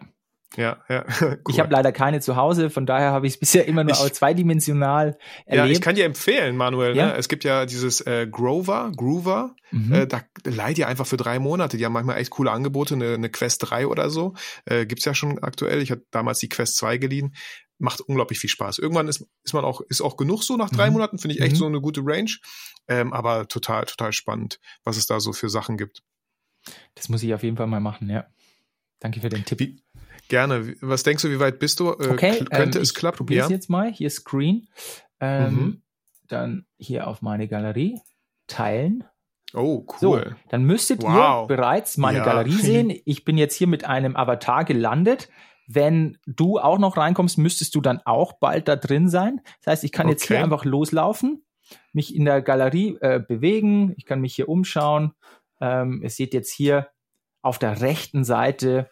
Ja, 0.56 0.78
ja. 0.88 1.04
cool. 1.20 1.38
Ich 1.48 1.60
habe 1.60 1.72
leider 1.72 1.92
keine 1.92 2.20
zu 2.20 2.36
Hause, 2.36 2.70
von 2.70 2.86
daher 2.86 3.12
habe 3.12 3.26
ich 3.26 3.34
es 3.34 3.40
bisher 3.40 3.66
immer 3.66 3.84
nur 3.84 3.92
ich, 3.92 4.12
zweidimensional 4.12 5.16
erlebt. 5.46 5.66
Ja, 5.66 5.72
ich 5.72 5.80
kann 5.80 5.94
dir 5.94 6.04
empfehlen, 6.04 6.56
Manuel. 6.56 6.96
Ja? 6.96 7.06
Ne? 7.06 7.14
Es 7.16 7.28
gibt 7.28 7.44
ja 7.44 7.66
dieses 7.66 8.00
äh, 8.02 8.26
Grover, 8.30 8.92
Groover. 8.94 9.54
Mhm. 9.70 9.92
Äh, 9.92 10.06
da 10.06 10.20
leih 10.44 10.74
dir 10.74 10.88
einfach 10.88 11.06
für 11.06 11.16
drei 11.16 11.38
Monate. 11.38 11.76
Die 11.76 11.84
haben 11.84 11.92
manchmal 11.92 12.18
echt 12.18 12.30
coole 12.30 12.50
Angebote, 12.50 12.94
eine, 12.94 13.14
eine 13.14 13.30
Quest 13.30 13.70
3 13.70 13.86
oder 13.86 14.10
so. 14.10 14.34
Äh, 14.66 14.84
gibt's 14.84 15.04
ja 15.04 15.14
schon 15.14 15.38
aktuell. 15.42 15.80
Ich 15.80 15.90
hatte 15.90 16.04
damals 16.10 16.38
die 16.40 16.48
Quest 16.48 16.76
2 16.76 16.98
geliehen. 16.98 17.34
Macht 17.82 18.00
unglaublich 18.00 18.38
viel 18.38 18.48
Spaß. 18.48 18.78
Irgendwann 18.78 19.08
ist, 19.08 19.26
ist 19.42 19.54
man 19.54 19.64
auch, 19.64 19.80
ist 19.80 20.00
auch 20.00 20.16
genug 20.16 20.44
so 20.44 20.56
nach 20.56 20.70
drei 20.70 20.86
mhm. 20.86 20.92
Monaten, 20.92 21.18
finde 21.18 21.34
ich 21.34 21.42
echt 21.42 21.54
mhm. 21.54 21.58
so 21.58 21.66
eine 21.66 21.80
gute 21.80 22.00
Range. 22.04 22.30
Ähm, 22.86 23.12
aber 23.12 23.48
total, 23.48 23.86
total 23.86 24.12
spannend, 24.12 24.60
was 24.84 24.96
es 24.96 25.06
da 25.06 25.18
so 25.18 25.32
für 25.32 25.48
Sachen 25.48 25.76
gibt. 25.76 26.02
Das 26.94 27.08
muss 27.08 27.24
ich 27.24 27.34
auf 27.34 27.42
jeden 27.42 27.56
Fall 27.56 27.66
mal 27.66 27.80
machen, 27.80 28.08
ja. 28.08 28.26
Danke 29.00 29.20
für 29.20 29.28
den 29.28 29.44
Tipp. 29.44 29.58
Wie, 29.58 29.82
gerne. 30.28 30.76
Was 30.80 31.02
denkst 31.02 31.24
du, 31.24 31.30
wie 31.30 31.40
weit 31.40 31.58
bist 31.58 31.80
du? 31.80 31.90
Äh, 31.90 32.08
okay, 32.08 32.44
könnte 32.44 32.78
ähm, 32.78 32.82
es 32.82 32.94
klappen? 32.94 33.26
Es 33.28 33.34
ja? 33.34 33.48
jetzt 33.48 33.68
mal. 33.68 33.92
Hier 33.92 34.10
Screen. 34.10 34.68
Ähm, 35.18 35.54
mhm. 35.54 35.82
Dann 36.28 36.66
hier 36.76 37.08
auf 37.08 37.20
meine 37.20 37.48
Galerie 37.48 38.00
teilen. 38.46 39.02
Oh, 39.54 39.84
cool. 39.88 39.98
So, 40.00 40.20
dann 40.50 40.64
müsstet 40.64 41.02
wow. 41.02 41.50
ihr 41.50 41.56
bereits 41.56 41.98
meine 41.98 42.18
ja. 42.18 42.24
Galerie 42.24 42.52
sehen. 42.52 42.90
Ich 43.04 43.24
bin 43.24 43.36
jetzt 43.36 43.56
hier 43.56 43.66
mit 43.66 43.84
einem 43.84 44.16
Avatar 44.16 44.64
gelandet. 44.64 45.28
Wenn 45.66 46.18
du 46.26 46.58
auch 46.58 46.78
noch 46.78 46.96
reinkommst, 46.96 47.38
müsstest 47.38 47.74
du 47.74 47.80
dann 47.80 48.00
auch 48.04 48.34
bald 48.34 48.68
da 48.68 48.76
drin 48.76 49.08
sein. 49.08 49.40
Das 49.62 49.72
heißt, 49.72 49.84
ich 49.84 49.92
kann 49.92 50.06
okay. 50.06 50.12
jetzt 50.12 50.26
hier 50.26 50.42
einfach 50.42 50.64
loslaufen, 50.64 51.44
mich 51.92 52.14
in 52.14 52.24
der 52.24 52.42
Galerie 52.42 52.98
äh, 53.00 53.20
bewegen. 53.20 53.94
Ich 53.96 54.04
kann 54.04 54.20
mich 54.20 54.34
hier 54.34 54.48
umschauen. 54.48 55.12
Ähm, 55.60 56.00
ihr 56.02 56.10
seht 56.10 56.34
jetzt 56.34 56.52
hier 56.52 56.88
auf 57.42 57.58
der 57.58 57.80
rechten 57.80 58.24
Seite 58.24 58.88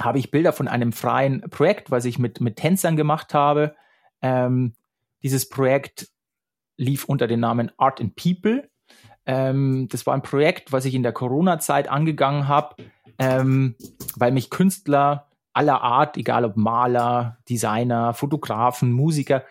habe 0.00 0.18
ich 0.18 0.30
Bilder 0.30 0.52
von 0.52 0.68
einem 0.68 0.92
freien 0.92 1.40
Projekt, 1.50 1.90
was 1.90 2.04
ich 2.04 2.18
mit, 2.18 2.40
mit 2.40 2.56
Tänzern 2.56 2.96
gemacht 2.96 3.34
habe. 3.34 3.74
Ähm, 4.22 4.74
dieses 5.22 5.48
Projekt 5.48 6.08
lief 6.76 7.04
unter 7.04 7.26
dem 7.26 7.40
Namen 7.40 7.72
Art 7.76 8.00
and 8.00 8.14
People. 8.14 8.68
Ähm, 9.26 9.88
das 9.90 10.06
war 10.06 10.14
ein 10.14 10.22
Projekt, 10.22 10.72
was 10.72 10.84
ich 10.84 10.94
in 10.94 11.02
der 11.02 11.12
Corona-Zeit 11.12 11.88
angegangen 11.88 12.46
habe, 12.46 12.76
ähm, 13.18 13.74
weil 14.16 14.30
mich 14.30 14.50
Künstler 14.50 15.27
aller 15.58 15.82
Art, 15.82 16.16
egal 16.16 16.44
ob 16.44 16.56
Maler, 16.56 17.38
Designer, 17.48 18.14
Fotografen, 18.14 18.92
Musiker, 18.92 19.44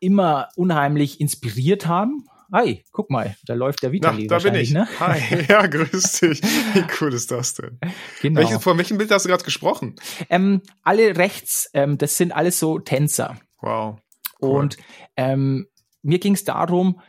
immer 0.00 0.48
unheimlich 0.56 1.20
inspiriert 1.20 1.86
haben. 1.86 2.24
Hi, 2.50 2.82
guck 2.92 3.10
mal, 3.10 3.36
da 3.44 3.52
läuft 3.52 3.82
der 3.82 3.92
Vitali 3.92 4.26
Na, 4.26 4.38
da 4.38 4.42
bin 4.42 4.54
ich. 4.54 4.72
Ne? 4.72 4.88
Hi, 5.00 5.44
ja, 5.48 5.66
grüß 5.66 6.20
dich. 6.20 6.42
Wie 6.42 6.84
cool 7.00 7.12
ist 7.12 7.30
das 7.30 7.54
denn? 7.54 7.78
Genau. 8.22 8.40
Welche, 8.40 8.58
von 8.58 8.78
welchem 8.78 8.96
Bild 8.96 9.10
hast 9.10 9.24
du 9.24 9.28
gerade 9.28 9.44
gesprochen? 9.44 9.96
Ähm, 10.30 10.62
alle 10.82 11.16
rechts, 11.16 11.68
ähm, 11.74 11.98
das 11.98 12.16
sind 12.16 12.32
alles 12.32 12.58
so 12.58 12.78
Tänzer. 12.78 13.36
Wow. 13.60 13.98
Cool. 14.40 14.60
Und 14.60 14.76
ähm, 15.16 15.66
mir 16.00 16.20
ging 16.20 16.34
es 16.34 16.44
darum, 16.44 17.00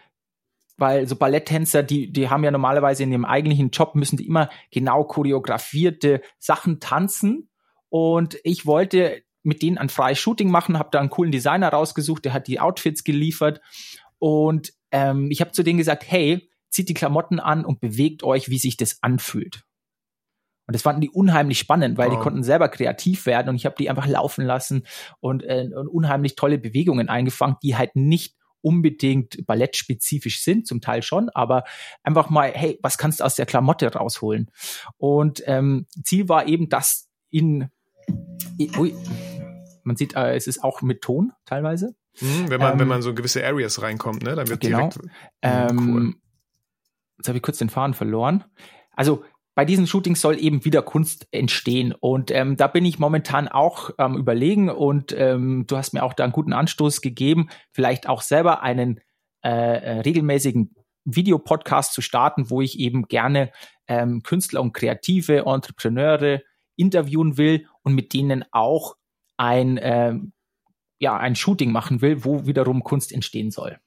weil 0.76 1.08
so 1.08 1.16
Balletttänzer, 1.16 1.84
die, 1.84 2.12
die 2.12 2.30
haben 2.30 2.44
ja 2.44 2.52
normalerweise 2.52 3.04
in 3.04 3.12
ihrem 3.13 3.26
eigentlichen 3.26 3.70
Job, 3.70 3.96
müssen 3.96 4.18
die 4.18 4.28
immer 4.28 4.50
genau 4.72 5.06
choreografierte 5.06 6.22
Sachen 6.38 6.82
tanzen. 6.82 7.50
Und 7.94 8.40
ich 8.44 8.66
wollte 8.66 9.22
mit 9.44 9.62
denen 9.62 9.78
ein 9.78 9.90
freies 9.90 10.18
Shooting 10.18 10.50
machen, 10.50 10.80
habe 10.80 10.90
da 10.92 11.00
einen 11.00 11.12
coolen 11.12 11.32
Designer 11.32 11.70
rausgesucht, 11.70 12.26
der 12.26 12.34
hat 12.34 12.48
die 12.48 12.60
Outfits 12.60 13.04
geliefert. 13.04 13.62
Und 14.18 14.74
ähm, 14.90 15.30
ich 15.30 15.42
habe 15.42 15.52
zu 15.52 15.62
denen 15.62 15.78
gesagt, 15.78 16.04
hey, 16.10 16.50
zieht 16.72 16.90
die 16.90 16.96
Klamotten 16.96 17.40
an 17.40 17.64
und 17.64 17.82
bewegt 17.82 18.24
euch, 18.24 18.50
wie 18.50 18.58
sich 18.58 18.78
das 18.78 19.04
anfühlt. 19.04 19.64
Und 20.66 20.74
das 20.74 20.82
fanden 20.82 21.02
die 21.02 21.12
unheimlich 21.12 21.60
spannend, 21.60 22.00
weil 22.00 22.10
wow. 22.10 22.18
die 22.18 22.24
konnten 22.24 22.42
selber 22.42 22.68
kreativ 22.70 23.28
werden 23.28 23.50
und 23.50 23.58
ich 23.58 23.68
habe 23.68 23.76
die 23.78 23.92
einfach 23.92 24.08
laufen 24.08 24.44
lassen 24.44 24.88
und, 25.20 25.44
äh, 25.44 25.70
und 25.76 25.88
unheimlich 25.88 26.36
tolle 26.36 26.58
Bewegungen 26.58 27.10
eingefangen, 27.10 27.58
die 27.62 27.76
halt 27.76 27.96
nicht 27.96 28.36
unbedingt 28.62 29.46
ballettspezifisch 29.46 30.42
sind, 30.42 30.66
zum 30.66 30.82
Teil 30.82 31.04
schon, 31.04 31.30
aber 31.30 31.64
einfach 32.02 32.32
mal, 32.32 32.52
hey, 32.56 32.80
was 32.82 32.98
kannst 32.98 33.20
du 33.20 33.24
aus 33.24 33.36
der 33.36 33.46
Klamotte 33.46 33.94
rausholen? 33.94 34.50
Und 34.98 35.44
ähm, 35.46 35.86
Ziel 36.04 36.28
war 36.28 36.48
eben, 36.48 36.70
das 36.70 37.08
in, 37.30 37.70
ui, 38.78 38.94
man 39.84 39.96
sieht, 39.96 40.16
äh, 40.16 40.36
es 40.36 40.48
ist 40.48 40.63
auch 40.63 40.82
mit 40.82 41.02
Ton 41.02 41.34
teilweise. 41.46 41.96
Mhm, 42.20 42.50
wenn 42.50 42.60
man, 42.60 42.74
ähm, 42.74 42.80
wenn 42.80 42.88
man 42.88 43.02
so 43.02 43.13
gewisse 43.13 43.46
Areas 43.46 43.82
reinkommt, 43.82 44.24
ne, 44.24 44.36
dann 44.36 44.48
wird 44.48 44.62
genau. 44.62 44.89
direkt. 44.89 44.98
Mh, 45.44 45.70
ähm, 45.70 45.96
cool. 45.96 46.13
Jetzt 47.18 47.28
habe 47.28 47.38
ich 47.38 47.44
kurz 47.44 47.58
den 47.58 47.70
Faden 47.70 47.94
verloren. 47.94 48.44
Also 48.96 49.24
bei 49.56 49.66
diesen 49.66 49.88
Shootings 49.88 50.20
soll 50.20 50.39
eben 50.39 50.66
wieder 50.66 50.82
Kunst 50.82 51.28
entstehen. 51.32 51.94
Und 52.00 52.32
ähm, 52.32 52.58
da 52.58 52.68
bin 52.68 52.86
ich 52.86 53.00
momentan 53.00 53.48
auch 53.48 53.92
am 53.98 54.13
ähm, 54.13 54.20
überlegen 54.20 54.70
und 54.70 55.16
ähm, 55.18 55.66
du 55.68 55.78
hast 55.78 55.94
mir 55.94 56.04
auch 56.04 56.13
da 56.13 56.24
einen 56.24 56.34
guten 56.34 56.54
Anstoß 56.54 57.02
gegeben, 57.02 57.50
vielleicht 57.72 58.10
auch 58.10 58.22
selber 58.22 58.63
einen 58.63 59.00
äh, 59.44 59.50
äh, 59.50 60.00
regelmäßigen 60.02 60.76
Videopodcast 61.06 61.94
zu 61.94 62.02
starten, 62.02 62.50
wo 62.50 62.62
ich 62.62 62.80
eben 62.80 63.08
gerne 63.08 63.52
ähm, 63.88 64.24
Künstler 64.24 64.62
und 64.62 64.74
kreative 64.74 65.46
Entrepreneure 65.46 66.42
interviewen 66.76 67.38
will 67.38 67.68
und 67.84 67.93
mit 67.93 68.13
denen 68.13 68.46
auch 68.52 68.96
ein, 69.38 69.80
ähm, 69.82 70.34
ja, 71.00 71.17
ein 71.17 71.36
Shooting 71.36 71.72
machen 71.72 72.02
will, 72.02 72.24
wo 72.24 72.46
wiederum 72.46 72.84
Kunst 72.84 73.12
entstehen 73.12 73.52
soll. 73.52 73.80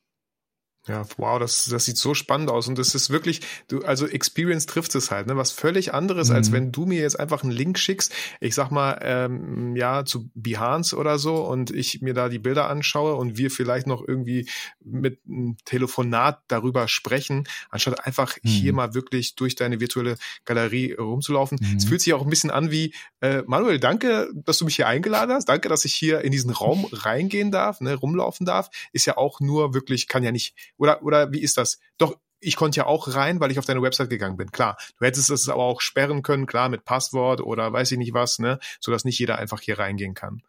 Ja, 0.88 1.04
wow, 1.16 1.40
das, 1.40 1.64
das 1.64 1.84
sieht 1.84 1.96
so 1.96 2.14
spannend 2.14 2.48
aus. 2.48 2.68
Und 2.68 2.78
das 2.78 2.94
ist 2.94 3.10
wirklich, 3.10 3.40
du, 3.66 3.80
also 3.80 4.06
Experience 4.06 4.66
trifft 4.66 4.94
es 4.94 5.10
halt, 5.10 5.26
ne? 5.26 5.36
Was 5.36 5.50
völlig 5.50 5.92
anderes, 5.92 6.28
mhm. 6.28 6.36
als 6.36 6.52
wenn 6.52 6.70
du 6.70 6.86
mir 6.86 7.00
jetzt 7.00 7.18
einfach 7.18 7.42
einen 7.42 7.50
Link 7.50 7.78
schickst, 7.78 8.12
ich 8.40 8.54
sag 8.54 8.70
mal, 8.70 8.98
ähm, 9.02 9.74
ja, 9.74 10.04
zu 10.04 10.30
Behance 10.34 10.96
oder 10.96 11.18
so 11.18 11.44
und 11.44 11.70
ich 11.72 12.02
mir 12.02 12.14
da 12.14 12.28
die 12.28 12.38
Bilder 12.38 12.70
anschaue 12.70 13.16
und 13.16 13.36
wir 13.36 13.50
vielleicht 13.50 13.88
noch 13.88 14.06
irgendwie 14.06 14.48
mit 14.84 15.18
einem 15.26 15.56
Telefonat 15.64 16.42
darüber 16.46 16.86
sprechen, 16.86 17.48
anstatt 17.70 18.06
einfach 18.06 18.36
mhm. 18.42 18.48
hier 18.48 18.72
mal 18.72 18.94
wirklich 18.94 19.34
durch 19.34 19.56
deine 19.56 19.80
virtuelle 19.80 20.16
Galerie 20.44 20.92
rumzulaufen. 20.92 21.58
Mhm. 21.60 21.78
Es 21.78 21.84
fühlt 21.84 22.00
sich 22.00 22.14
auch 22.14 22.22
ein 22.22 22.30
bisschen 22.30 22.52
an 22.52 22.70
wie, 22.70 22.94
äh, 23.20 23.42
Manuel, 23.46 23.80
danke, 23.80 24.30
dass 24.34 24.58
du 24.58 24.64
mich 24.64 24.76
hier 24.76 24.86
eingeladen 24.86 25.32
hast. 25.32 25.48
Danke, 25.48 25.68
dass 25.68 25.84
ich 25.84 25.94
hier 25.94 26.20
in 26.20 26.30
diesen 26.30 26.50
Raum 26.50 26.86
reingehen 26.92 27.50
darf, 27.50 27.80
ne, 27.80 27.94
rumlaufen 27.94 28.46
darf. 28.46 28.70
Ist 28.92 29.06
ja 29.06 29.16
auch 29.16 29.40
nur 29.40 29.74
wirklich, 29.74 30.06
kann 30.06 30.22
ja 30.22 30.30
nicht 30.30 30.54
oder, 30.78 31.02
oder 31.02 31.32
wie 31.32 31.40
ist 31.40 31.56
das? 31.56 31.78
Doch, 31.98 32.16
ich 32.40 32.56
konnte 32.56 32.78
ja 32.78 32.86
auch 32.86 33.14
rein, 33.14 33.40
weil 33.40 33.50
ich 33.50 33.58
auf 33.58 33.64
deine 33.64 33.82
Website 33.82 34.10
gegangen 34.10 34.36
bin. 34.36 34.50
Klar, 34.50 34.76
du 34.98 35.06
hättest 35.06 35.30
es 35.30 35.48
aber 35.48 35.62
auch 35.62 35.80
sperren 35.80 36.22
können, 36.22 36.46
klar, 36.46 36.68
mit 36.68 36.84
Passwort 36.84 37.40
oder 37.40 37.72
weiß 37.72 37.92
ich 37.92 37.98
nicht 37.98 38.14
was, 38.14 38.38
ne, 38.38 38.58
sodass 38.80 39.04
nicht 39.04 39.18
jeder 39.18 39.38
einfach 39.38 39.60
hier 39.60 39.78
reingehen 39.78 40.14
kann. 40.14 40.42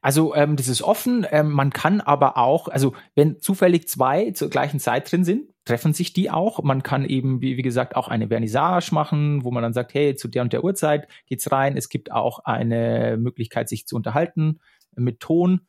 Also 0.00 0.34
ähm, 0.34 0.56
das 0.56 0.68
ist 0.68 0.82
offen. 0.82 1.26
Ähm, 1.30 1.50
man 1.50 1.70
kann 1.70 2.00
aber 2.00 2.36
auch, 2.38 2.68
also 2.68 2.94
wenn 3.14 3.38
zufällig 3.40 3.86
zwei 3.86 4.30
zur 4.32 4.50
gleichen 4.50 4.80
Zeit 4.80 5.10
drin 5.10 5.24
sind, 5.24 5.50
treffen 5.64 5.92
sich 5.92 6.12
die 6.12 6.30
auch. 6.30 6.62
Man 6.62 6.82
kann 6.82 7.04
eben, 7.04 7.40
wie, 7.40 7.56
wie 7.56 7.62
gesagt, 7.62 7.94
auch 7.94 8.08
eine 8.08 8.28
Vernissage 8.28 8.92
machen, 8.92 9.44
wo 9.44 9.50
man 9.50 9.62
dann 9.62 9.74
sagt, 9.74 9.94
hey, 9.94 10.16
zu 10.16 10.28
der 10.28 10.42
und 10.42 10.52
der 10.52 10.64
Uhrzeit 10.64 11.06
geht's 11.26 11.52
rein. 11.52 11.76
Es 11.76 11.88
gibt 11.88 12.10
auch 12.10 12.40
eine 12.40 13.16
Möglichkeit, 13.18 13.68
sich 13.68 13.86
zu 13.86 13.94
unterhalten 13.94 14.60
mit 14.96 15.20
Ton. 15.20 15.62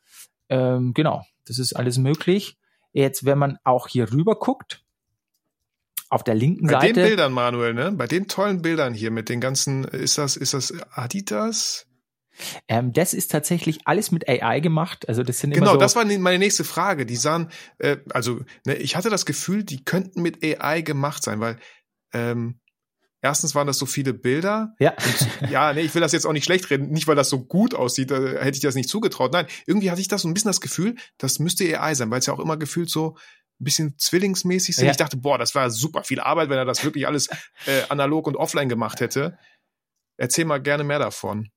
Ähm, 0.48 0.94
genau, 0.94 1.24
das 1.46 1.58
ist 1.58 1.74
alles 1.74 1.98
möglich. 1.98 2.56
Jetzt, 2.94 3.24
wenn 3.24 3.38
man 3.38 3.58
auch 3.64 3.88
hier 3.88 4.10
rüber 4.12 4.36
guckt, 4.36 4.82
auf 6.08 6.22
der 6.22 6.34
linken 6.34 6.68
Seite. 6.68 6.78
Bei 6.78 6.92
den 6.92 7.08
Bildern, 7.08 7.32
Manuel, 7.32 7.74
ne? 7.74 7.92
Bei 7.92 8.06
den 8.06 8.28
tollen 8.28 8.62
Bildern 8.62 8.94
hier 8.94 9.10
mit 9.10 9.28
den 9.28 9.40
ganzen, 9.40 9.84
ist 9.84 10.16
das, 10.16 10.36
ist 10.36 10.54
das 10.54 10.72
Adidas? 10.92 11.86
Ähm, 12.68 12.92
das 12.92 13.14
ist 13.14 13.30
tatsächlich 13.30 13.80
alles 13.86 14.12
mit 14.12 14.28
AI 14.28 14.60
gemacht. 14.60 15.08
Also 15.08 15.22
das 15.22 15.40
sind 15.40 15.54
genau, 15.54 15.72
so 15.72 15.76
das 15.76 15.96
war 15.96 16.04
meine 16.04 16.38
nächste 16.38 16.64
Frage. 16.64 17.04
Die 17.04 17.16
sahen, 17.16 17.50
äh, 17.78 17.96
also 18.10 18.40
ne, 18.64 18.76
ich 18.76 18.96
hatte 18.96 19.10
das 19.10 19.26
Gefühl, 19.26 19.64
die 19.64 19.84
könnten 19.84 20.22
mit 20.22 20.44
AI 20.44 20.82
gemacht 20.82 21.22
sein, 21.22 21.40
weil 21.40 21.58
ähm, 22.12 22.60
erstens 23.24 23.54
waren 23.54 23.66
das 23.66 23.78
so 23.78 23.86
viele 23.86 24.12
Bilder. 24.12 24.74
Ja. 24.78 24.92
Und, 24.92 25.50
ja, 25.50 25.72
nee, 25.72 25.80
ich 25.80 25.94
will 25.94 26.02
das 26.02 26.12
jetzt 26.12 26.26
auch 26.26 26.32
nicht 26.32 26.44
schlecht 26.44 26.70
reden, 26.70 26.90
nicht 26.90 27.08
weil 27.08 27.16
das 27.16 27.30
so 27.30 27.42
gut 27.44 27.74
aussieht, 27.74 28.10
da 28.10 28.16
hätte 28.16 28.56
ich 28.56 28.60
das 28.60 28.74
nicht 28.74 28.88
zugetraut. 28.88 29.32
Nein, 29.32 29.46
irgendwie 29.66 29.90
hatte 29.90 30.00
ich 30.00 30.08
das 30.08 30.22
so 30.22 30.28
ein 30.28 30.34
bisschen 30.34 30.50
das 30.50 30.60
Gefühl, 30.60 30.96
das 31.16 31.38
müsste 31.38 31.64
AI 31.80 31.94
sein, 31.94 32.10
weil 32.10 32.18
es 32.18 32.26
ja 32.26 32.34
auch 32.34 32.38
immer 32.38 32.58
gefühlt 32.58 32.90
so 32.90 33.16
ein 33.60 33.64
bisschen 33.64 33.94
zwillingsmäßig 33.98 34.76
sind. 34.76 34.84
Ja. 34.84 34.90
Ich 34.90 34.98
dachte, 34.98 35.16
boah, 35.16 35.38
das 35.38 35.54
war 35.54 35.70
super 35.70 36.04
viel 36.04 36.20
Arbeit, 36.20 36.50
wenn 36.50 36.58
er 36.58 36.66
das 36.66 36.84
wirklich 36.84 37.06
alles 37.06 37.28
äh, 37.66 37.82
analog 37.88 38.26
und 38.26 38.36
offline 38.36 38.68
gemacht 38.68 39.00
hätte. 39.00 39.38
Erzähl 40.18 40.44
mal 40.44 40.60
gerne 40.60 40.84
mehr 40.84 40.98
davon. 40.98 41.48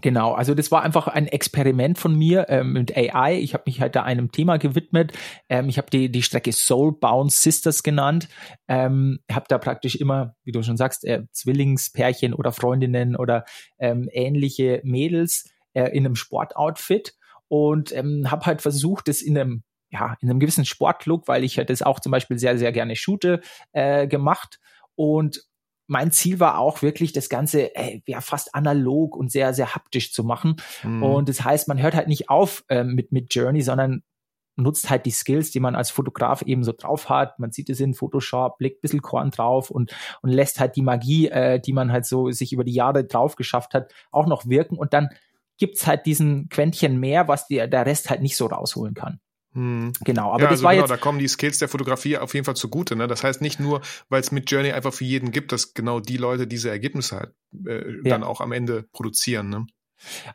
Genau, 0.00 0.32
also 0.32 0.54
das 0.54 0.72
war 0.72 0.82
einfach 0.82 1.06
ein 1.06 1.28
Experiment 1.28 1.98
von 1.98 2.16
mir 2.16 2.46
ähm, 2.48 2.72
mit 2.72 2.96
AI. 2.96 3.38
Ich 3.38 3.54
habe 3.54 3.64
mich 3.66 3.80
halt 3.80 3.94
da 3.94 4.02
einem 4.02 4.32
Thema 4.32 4.56
gewidmet. 4.56 5.12
Ähm, 5.48 5.68
ich 5.68 5.78
habe 5.78 5.88
die, 5.90 6.10
die 6.10 6.22
Strecke 6.22 6.52
Soulbound 6.52 7.32
Sisters 7.32 7.82
genannt. 7.82 8.28
Ähm, 8.66 9.20
habe 9.30 9.46
da 9.48 9.58
praktisch 9.58 9.94
immer, 9.94 10.34
wie 10.42 10.52
du 10.52 10.62
schon 10.62 10.76
sagst, 10.76 11.04
äh, 11.04 11.22
Zwillingspärchen 11.32 12.34
oder 12.34 12.50
Freundinnen 12.52 13.14
oder 13.14 13.44
ähm, 13.78 14.08
ähnliche 14.12 14.80
Mädels 14.84 15.48
äh, 15.74 15.84
in 15.96 16.04
einem 16.04 16.16
Sportoutfit 16.16 17.14
und 17.48 17.92
ähm, 17.96 18.30
habe 18.30 18.46
halt 18.46 18.62
versucht, 18.62 19.08
das 19.08 19.22
in 19.22 19.38
einem 19.38 19.62
ja, 19.90 20.16
in 20.20 20.28
einem 20.28 20.40
gewissen 20.40 20.64
Sportlook, 20.64 21.28
weil 21.28 21.44
ich 21.44 21.56
halt 21.56 21.70
das 21.70 21.82
auch 21.82 22.00
zum 22.00 22.10
Beispiel 22.10 22.36
sehr, 22.36 22.58
sehr 22.58 22.72
gerne 22.72 22.96
shoote, 22.96 23.40
äh, 23.72 24.08
gemacht 24.08 24.58
und 24.96 25.44
mein 25.86 26.10
Ziel 26.10 26.40
war 26.40 26.58
auch 26.58 26.82
wirklich, 26.82 27.12
das 27.12 27.28
Ganze 27.28 27.74
äh, 27.76 28.00
ja 28.06 28.20
fast 28.20 28.54
analog 28.54 29.16
und 29.16 29.30
sehr, 29.30 29.52
sehr 29.54 29.74
haptisch 29.74 30.12
zu 30.12 30.24
machen. 30.24 30.56
Mhm. 30.82 31.02
Und 31.02 31.28
das 31.28 31.44
heißt, 31.44 31.68
man 31.68 31.82
hört 31.82 31.94
halt 31.94 32.08
nicht 32.08 32.30
auf 32.30 32.64
äh, 32.68 32.84
mit, 32.84 33.12
mit 33.12 33.34
Journey, 33.34 33.62
sondern 33.62 34.02
nutzt 34.56 34.88
halt 34.88 35.04
die 35.04 35.10
Skills, 35.10 35.50
die 35.50 35.60
man 35.60 35.74
als 35.74 35.90
Fotograf 35.90 36.42
eben 36.42 36.62
so 36.62 36.72
drauf 36.72 37.08
hat. 37.08 37.38
Man 37.38 37.50
sieht 37.50 37.68
es 37.70 37.80
in 37.80 37.94
Photoshop, 37.94 38.58
blickt 38.58 38.78
ein 38.78 38.82
bisschen 38.82 39.02
Korn 39.02 39.30
drauf 39.30 39.70
und, 39.70 39.94
und 40.22 40.30
lässt 40.30 40.60
halt 40.60 40.76
die 40.76 40.82
Magie, 40.82 41.28
äh, 41.28 41.60
die 41.60 41.72
man 41.72 41.92
halt 41.92 42.06
so 42.06 42.30
sich 42.30 42.52
über 42.52 42.64
die 42.64 42.74
Jahre 42.74 43.04
drauf 43.04 43.36
geschafft 43.36 43.74
hat, 43.74 43.92
auch 44.10 44.26
noch 44.26 44.46
wirken. 44.46 44.78
Und 44.78 44.92
dann 44.92 45.08
gibt's 45.58 45.86
halt 45.86 46.06
diesen 46.06 46.48
Quäntchen 46.48 46.98
mehr, 46.98 47.28
was 47.28 47.46
die, 47.46 47.56
der 47.56 47.86
Rest 47.86 48.10
halt 48.10 48.22
nicht 48.22 48.36
so 48.36 48.46
rausholen 48.46 48.94
kann. 48.94 49.20
Hm. 49.54 49.92
Genau, 50.04 50.32
aber 50.32 50.42
ja, 50.42 50.44
das 50.44 50.52
also 50.52 50.64
war 50.64 50.72
genau, 50.72 50.82
jetzt 50.82 50.90
da 50.90 50.96
kommen 50.96 51.18
die 51.18 51.28
Skills 51.28 51.58
der 51.58 51.68
Fotografie 51.68 52.18
auf 52.18 52.34
jeden 52.34 52.44
Fall 52.44 52.56
zugute. 52.56 52.96
Ne? 52.96 53.06
Das 53.06 53.22
heißt 53.22 53.40
nicht 53.40 53.60
nur, 53.60 53.80
weil 54.08 54.20
es 54.20 54.32
mit 54.32 54.50
Journey 54.50 54.72
einfach 54.72 54.92
für 54.92 55.04
jeden 55.04 55.30
gibt, 55.30 55.52
dass 55.52 55.74
genau 55.74 56.00
die 56.00 56.16
Leute 56.16 56.46
diese 56.46 56.70
Ergebnisse 56.70 57.16
halt 57.16 57.34
äh, 57.66 57.92
ja. 58.02 58.10
dann 58.10 58.24
auch 58.24 58.40
am 58.40 58.52
Ende 58.52 58.84
produzieren. 58.92 59.48
Ne? 59.48 59.66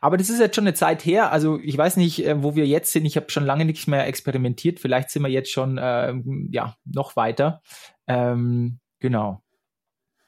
Aber 0.00 0.16
das 0.16 0.30
ist 0.30 0.40
jetzt 0.40 0.56
schon 0.56 0.66
eine 0.66 0.74
Zeit 0.74 1.04
her. 1.04 1.32
Also 1.32 1.58
ich 1.62 1.76
weiß 1.76 1.96
nicht, 1.96 2.24
äh, 2.26 2.42
wo 2.42 2.56
wir 2.56 2.66
jetzt 2.66 2.92
sind. 2.92 3.04
Ich 3.04 3.16
habe 3.16 3.30
schon 3.30 3.44
lange 3.44 3.66
nicht 3.66 3.86
mehr 3.88 4.06
experimentiert. 4.06 4.80
Vielleicht 4.80 5.10
sind 5.10 5.22
wir 5.22 5.28
jetzt 5.28 5.50
schon 5.50 5.76
äh, 5.76 6.14
ja 6.50 6.76
noch 6.84 7.16
weiter. 7.16 7.62
Ähm, 8.06 8.80
genau. 9.00 9.42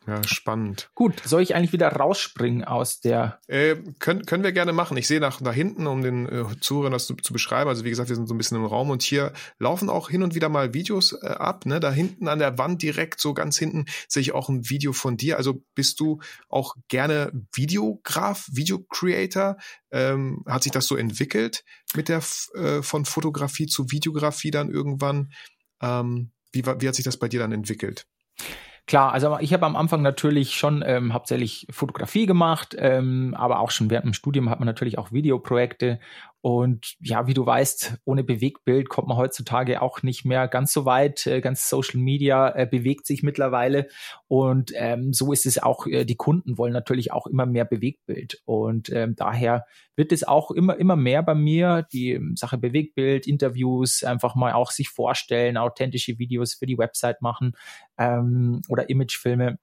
Ja, 0.06 0.20
spannend. 0.26 0.90
Gut, 0.94 1.22
soll 1.24 1.42
ich 1.42 1.54
eigentlich 1.54 1.72
wieder 1.72 1.88
rausspringen 1.88 2.64
aus 2.64 3.00
der. 3.00 3.38
Äh, 3.46 3.76
können, 4.00 4.26
können 4.26 4.42
wir 4.42 4.50
gerne 4.50 4.72
machen. 4.72 4.96
Ich 4.96 5.06
sehe 5.06 5.20
nach, 5.20 5.40
nach 5.40 5.54
hinten, 5.54 5.86
um 5.86 6.02
den 6.02 6.28
äh, 6.28 6.44
Zuhörern 6.60 6.92
das 6.92 7.06
zu, 7.06 7.14
zu, 7.14 7.32
beschreiben. 7.32 7.68
Also 7.68 7.84
wie 7.84 7.90
gesagt, 7.90 8.08
wir 8.08 8.16
sind 8.16 8.26
so 8.26 8.34
ein 8.34 8.38
bisschen 8.38 8.56
im 8.56 8.64
Raum 8.64 8.90
und 8.90 9.02
hier 9.02 9.32
laufen 9.58 9.88
auch 9.88 10.10
hin 10.10 10.24
und 10.24 10.34
wieder 10.34 10.48
mal 10.48 10.74
Videos 10.74 11.12
äh, 11.22 11.26
ab. 11.26 11.66
Ne? 11.66 11.78
Da 11.78 11.92
hinten 11.92 12.26
an 12.26 12.40
der 12.40 12.58
Wand 12.58 12.82
direkt, 12.82 13.20
so 13.20 13.32
ganz 13.32 13.56
hinten, 13.58 13.86
sehe 14.08 14.22
ich 14.22 14.32
auch 14.32 14.48
ein 14.48 14.68
Video 14.68 14.92
von 14.92 15.16
dir. 15.16 15.36
Also 15.36 15.62
bist 15.76 16.00
du 16.00 16.20
auch 16.48 16.74
gerne 16.88 17.30
Videograf, 17.54 18.48
Videocreator? 18.50 19.56
Ähm, 19.92 20.42
hat 20.46 20.64
sich 20.64 20.72
das 20.72 20.86
so 20.86 20.96
entwickelt 20.96 21.64
mit 21.94 22.08
der 22.08 22.22
äh, 22.54 22.82
von 22.82 23.04
Fotografie 23.04 23.66
zu 23.66 23.92
Videografie 23.92 24.50
dann 24.50 24.68
irgendwann? 24.68 25.32
Ähm, 25.80 26.32
wie, 26.50 26.64
wie 26.64 26.88
hat 26.88 26.96
sich 26.96 27.04
das 27.04 27.18
bei 27.18 27.28
dir 27.28 27.38
dann 27.38 27.52
entwickelt? 27.52 28.06
Klar, 28.86 29.12
also 29.12 29.38
ich 29.40 29.52
habe 29.52 29.64
am 29.64 29.76
Anfang 29.76 30.02
natürlich 30.02 30.56
schon 30.56 30.82
ähm, 30.84 31.14
hauptsächlich 31.14 31.66
Fotografie 31.70 32.26
gemacht, 32.26 32.74
ähm, 32.76 33.32
aber 33.38 33.60
auch 33.60 33.70
schon 33.70 33.90
während 33.90 34.06
dem 34.06 34.12
Studium 34.12 34.50
hat 34.50 34.58
man 34.58 34.66
natürlich 34.66 34.98
auch 34.98 35.12
Videoprojekte 35.12 36.00
und 36.42 36.96
ja, 36.98 37.28
wie 37.28 37.34
du 37.34 37.46
weißt, 37.46 37.98
ohne 38.04 38.24
Bewegtbild 38.24 38.88
kommt 38.88 39.06
man 39.06 39.16
heutzutage 39.16 39.80
auch 39.80 40.02
nicht 40.02 40.24
mehr 40.24 40.48
ganz 40.48 40.72
so 40.72 40.84
weit. 40.84 41.24
Äh, 41.28 41.40
ganz 41.40 41.68
Social 41.68 42.00
Media 42.00 42.52
äh, 42.56 42.66
bewegt 42.66 43.06
sich 43.06 43.22
mittlerweile. 43.22 43.86
Und 44.26 44.72
ähm, 44.74 45.12
so 45.12 45.32
ist 45.32 45.46
es 45.46 45.62
auch, 45.62 45.86
äh, 45.86 46.04
die 46.04 46.16
Kunden 46.16 46.58
wollen 46.58 46.72
natürlich 46.72 47.12
auch 47.12 47.28
immer 47.28 47.46
mehr 47.46 47.64
Bewegtbild. 47.64 48.42
Und 48.44 48.90
ähm, 48.90 49.14
daher 49.14 49.66
wird 49.94 50.10
es 50.10 50.24
auch 50.26 50.50
immer, 50.50 50.76
immer 50.78 50.96
mehr 50.96 51.22
bei 51.22 51.36
mir, 51.36 51.86
die 51.92 52.20
Sache 52.34 52.58
Bewegtbild, 52.58 53.28
Interviews, 53.28 54.02
einfach 54.02 54.34
mal 54.34 54.52
auch 54.52 54.72
sich 54.72 54.88
vorstellen, 54.88 55.56
authentische 55.56 56.18
Videos 56.18 56.54
für 56.54 56.66
die 56.66 56.78
Website 56.78 57.22
machen 57.22 57.52
ähm, 57.98 58.62
oder 58.68 58.90
Imagefilme 58.90 59.58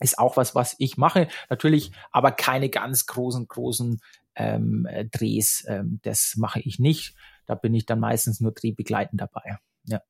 ist 0.00 0.18
auch 0.18 0.36
was, 0.36 0.54
was 0.54 0.74
ich 0.78 0.96
mache. 0.96 1.28
Natürlich 1.50 1.92
aber 2.10 2.32
keine 2.32 2.68
ganz 2.68 3.06
großen, 3.06 3.46
großen 3.46 4.00
ähm, 4.34 4.86
äh, 4.86 5.04
Drehs. 5.04 5.64
Ähm, 5.68 6.00
das 6.02 6.34
mache 6.36 6.60
ich 6.60 6.78
nicht. 6.78 7.14
Da 7.46 7.54
bin 7.54 7.74
ich 7.74 7.86
dann 7.86 8.00
meistens 8.00 8.40
nur 8.40 8.52
drehbegleitend 8.52 9.20
dabei. 9.20 9.58
Ja. 9.84 10.00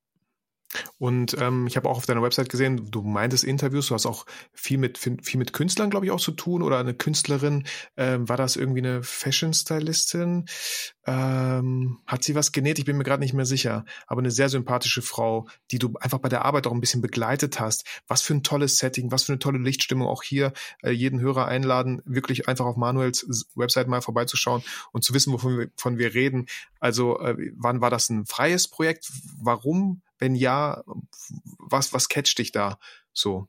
Und 0.98 1.36
ähm, 1.38 1.66
ich 1.66 1.76
habe 1.76 1.88
auch 1.88 1.96
auf 1.96 2.06
deiner 2.06 2.22
Website 2.22 2.48
gesehen, 2.48 2.90
du 2.90 3.02
meintest 3.02 3.44
Interviews, 3.44 3.88
du 3.88 3.94
hast 3.94 4.06
auch 4.06 4.26
viel 4.52 4.78
mit 4.78 4.98
viel 4.98 5.38
mit 5.38 5.52
Künstlern, 5.52 5.90
glaube 5.90 6.06
ich, 6.06 6.12
auch 6.12 6.20
zu 6.20 6.32
tun 6.32 6.62
oder 6.62 6.78
eine 6.78 6.94
Künstlerin. 6.94 7.64
Ähm, 7.96 8.28
war 8.28 8.36
das 8.36 8.56
irgendwie 8.56 8.80
eine 8.80 9.02
Fashion-Stylistin? 9.02 10.46
Ähm, 11.06 11.98
hat 12.06 12.24
sie 12.24 12.34
was 12.34 12.52
genäht? 12.52 12.78
Ich 12.78 12.84
bin 12.84 12.96
mir 12.96 13.04
gerade 13.04 13.22
nicht 13.22 13.34
mehr 13.34 13.44
sicher. 13.44 13.84
Aber 14.06 14.20
eine 14.20 14.30
sehr 14.30 14.48
sympathische 14.48 15.02
Frau, 15.02 15.46
die 15.70 15.78
du 15.78 15.92
einfach 16.00 16.18
bei 16.18 16.28
der 16.28 16.44
Arbeit 16.44 16.66
auch 16.66 16.72
ein 16.72 16.80
bisschen 16.80 17.02
begleitet 17.02 17.60
hast. 17.60 17.86
Was 18.06 18.22
für 18.22 18.34
ein 18.34 18.42
tolles 18.42 18.78
Setting, 18.78 19.10
was 19.10 19.24
für 19.24 19.32
eine 19.32 19.38
tolle 19.38 19.58
Lichtstimmung. 19.58 20.08
Auch 20.08 20.22
hier 20.22 20.52
äh, 20.82 20.90
jeden 20.90 21.20
Hörer 21.20 21.46
einladen, 21.46 22.02
wirklich 22.04 22.48
einfach 22.48 22.64
auf 22.64 22.76
Manuels 22.76 23.46
Website 23.54 23.88
mal 23.88 24.00
vorbeizuschauen 24.00 24.62
und 24.92 25.04
zu 25.04 25.14
wissen, 25.14 25.32
wovon 25.32 25.58
wir, 25.58 25.68
wovon 25.76 25.98
wir 25.98 26.14
reden. 26.14 26.46
Also 26.84 27.18
äh, 27.18 27.50
wann 27.56 27.80
war 27.80 27.88
das 27.88 28.10
ein 28.10 28.26
freies 28.26 28.68
Projekt? 28.68 29.10
Warum 29.40 30.02
wenn 30.18 30.34
ja, 30.34 30.82
was, 31.58 31.94
was 31.94 32.10
catcht 32.10 32.38
dich 32.38 32.52
da 32.52 32.78
so? 33.14 33.48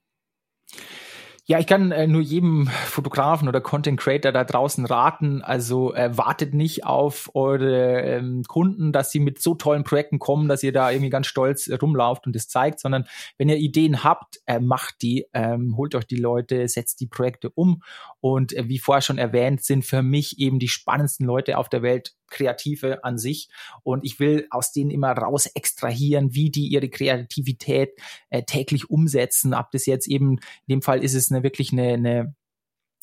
Ja, 1.48 1.60
ich 1.60 1.68
kann 1.68 1.92
äh, 1.92 2.08
nur 2.08 2.22
jedem 2.22 2.68
Fotografen 2.68 3.50
oder 3.50 3.60
Content 3.60 4.00
Creator 4.00 4.32
da 4.32 4.46
draußen 4.46 4.86
raten, 4.86 5.42
also 5.44 5.94
äh, 5.94 6.18
wartet 6.18 6.54
nicht 6.54 6.86
auf 6.86 7.30
eure 7.36 8.02
ähm, 8.02 8.44
Kunden, 8.48 8.94
dass 8.94 9.12
sie 9.12 9.20
mit 9.20 9.42
so 9.42 9.54
tollen 9.54 9.84
Projekten 9.84 10.18
kommen, 10.18 10.48
dass 10.48 10.64
ihr 10.64 10.72
da 10.72 10.90
irgendwie 10.90 11.12
ganz 11.12 11.28
stolz 11.28 11.68
äh, 11.68 11.76
rumlauft 11.76 12.26
und 12.26 12.36
es 12.38 12.48
zeigt, 12.48 12.80
sondern 12.80 13.06
wenn 13.38 13.50
ihr 13.50 13.58
Ideen 13.58 14.04
habt, 14.04 14.40
äh, 14.48 14.60
macht 14.60 15.02
die, 15.04 15.28
ähm, 15.34 15.76
holt 15.78 15.94
euch 15.94 16.08
die 16.08 16.16
Leute, 16.16 16.68
setzt 16.70 17.02
die 17.02 17.08
Projekte 17.08 17.52
um 17.52 17.84
und 18.22 18.54
äh, 18.54 18.68
wie 18.68 18.80
vorher 18.80 19.04
schon 19.04 19.20
erwähnt, 19.20 19.62
sind 19.62 19.86
für 19.86 20.02
mich 20.02 20.40
eben 20.40 20.58
die 20.58 20.70
spannendsten 20.70 21.28
Leute 21.28 21.60
auf 21.60 21.70
der 21.70 21.84
Welt 21.84 22.16
Kreative 22.30 23.04
an 23.04 23.18
sich. 23.18 23.50
Und 23.84 24.04
ich 24.06 24.20
will 24.20 24.48
aus 24.50 24.72
denen 24.72 24.92
immer 24.92 25.12
raus 25.12 25.48
extrahieren, 25.48 26.34
wie 26.34 26.50
die 26.50 26.68
ihre 26.68 26.90
Kreativität 26.90 27.92
äh, 28.30 28.44
täglich 28.44 28.90
umsetzen. 28.90 29.54
Ab 29.54 29.72
das 29.72 29.86
jetzt 29.86 30.08
eben, 30.08 30.38
in 30.68 30.76
dem 30.76 30.82
Fall 30.82 31.04
ist 31.04 31.14
es 31.14 31.32
eine 31.32 31.44
wirklich 31.44 31.72
eine, 31.72 31.94
eine 31.94 32.36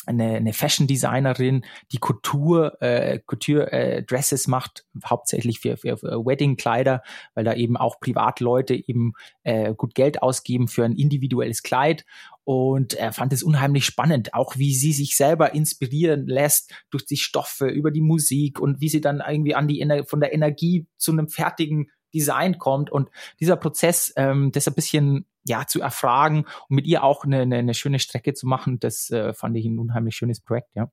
eine, 0.07 0.35
eine 0.35 0.53
Fashion 0.53 0.87
Designerin, 0.87 1.65
die 1.93 1.99
Couture, 1.99 2.81
äh, 2.81 3.21
Couture 3.25 3.73
äh, 3.73 4.03
Dresses 4.03 4.47
macht, 4.47 4.85
hauptsächlich 5.05 5.61
für, 5.61 5.77
für, 5.77 5.97
für 5.97 6.25
Wedding 6.25 6.57
Kleider, 6.57 7.03
weil 7.35 7.45
da 7.45 7.55
eben 7.55 7.77
auch 7.77 8.01
Privatleute 8.01 8.75
eben 8.75 9.13
äh, 9.45 9.75
gut 9.75 9.95
Geld 9.95 10.23
ausgeben 10.23 10.69
für 10.69 10.85
ein 10.85 10.97
individuelles 10.97 11.63
Kleid 11.63 12.05
und 12.45 12.95
er 12.95 13.13
fand 13.13 13.33
es 13.33 13.43
unheimlich 13.43 13.85
spannend, 13.85 14.35
auch 14.35 14.57
wie 14.57 14.75
sie 14.75 14.93
sich 14.93 15.17
selber 15.17 15.55
inspirieren 15.55 16.27
lässt 16.27 16.73
durch 16.91 17.07
die 17.07 17.17
Stoffe, 17.17 17.69
über 17.69 17.91
die 17.91 18.01
Musik 18.01 18.59
und 18.59 18.81
wie 18.81 18.89
sie 18.89 19.01
dann 19.01 19.23
irgendwie 19.27 19.55
an 19.55 19.69
die 19.69 19.81
Ener 19.81 20.05
von 20.05 20.21
der 20.21 20.33
Energie 20.33 20.87
zu 20.97 21.13
einem 21.13 21.29
fertigen 21.29 21.91
Design 22.13 22.59
kommt 22.59 22.91
und 22.91 23.09
dieser 23.41 23.57
Prozess, 23.57 24.13
ähm, 24.17 24.53
das 24.53 24.69
ein 24.69 24.75
bisschen 24.75 25.27
ja 25.45 25.67
zu 25.67 25.81
erfragen 25.81 26.45
und 26.69 26.77
mit 26.77 26.87
ihr 26.87 27.03
auch 27.05 27.25
eine, 27.25 27.41
eine, 27.41 27.57
eine 27.57 27.75
schöne 27.75 27.99
Strecke 27.99 28.35
zu 28.35 28.47
machen, 28.47 28.79
das 28.81 29.11
äh, 29.11 29.33
fand 29.33 29.57
ich 29.57 29.65
ein 29.65 29.79
unheimlich 29.79 30.17
schönes 30.17 30.41
Projekt, 30.41 30.69
ja. 30.75 30.91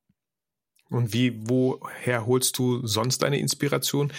Und 0.90 1.14
wie, 1.14 1.48
woher 1.48 2.26
holst 2.26 2.58
du 2.58 2.86
sonst 2.86 3.20
deine 3.20 3.38
Inspiration? 3.38 4.12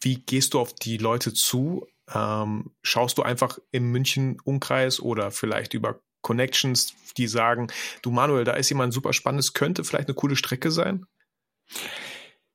Wie 0.00 0.16
gehst 0.16 0.52
du 0.52 0.60
auf 0.60 0.74
die 0.74 0.98
Leute 0.98 1.32
zu? 1.32 1.86
Ähm, 2.12 2.72
schaust 2.82 3.16
du 3.16 3.22
einfach 3.22 3.58
im 3.70 3.90
München-Umkreis 3.92 5.00
oder 5.00 5.30
vielleicht 5.30 5.72
über 5.72 6.00
Connections, 6.22 6.94
die 7.16 7.26
sagen, 7.26 7.68
du 8.02 8.10
Manuel, 8.10 8.44
da 8.44 8.52
ist 8.52 8.70
jemand 8.70 8.94
super 8.94 9.12
spannendes, 9.12 9.52
könnte 9.52 9.84
vielleicht 9.84 10.08
eine 10.08 10.14
coole 10.14 10.36
Strecke 10.36 10.70
sein? 10.70 11.06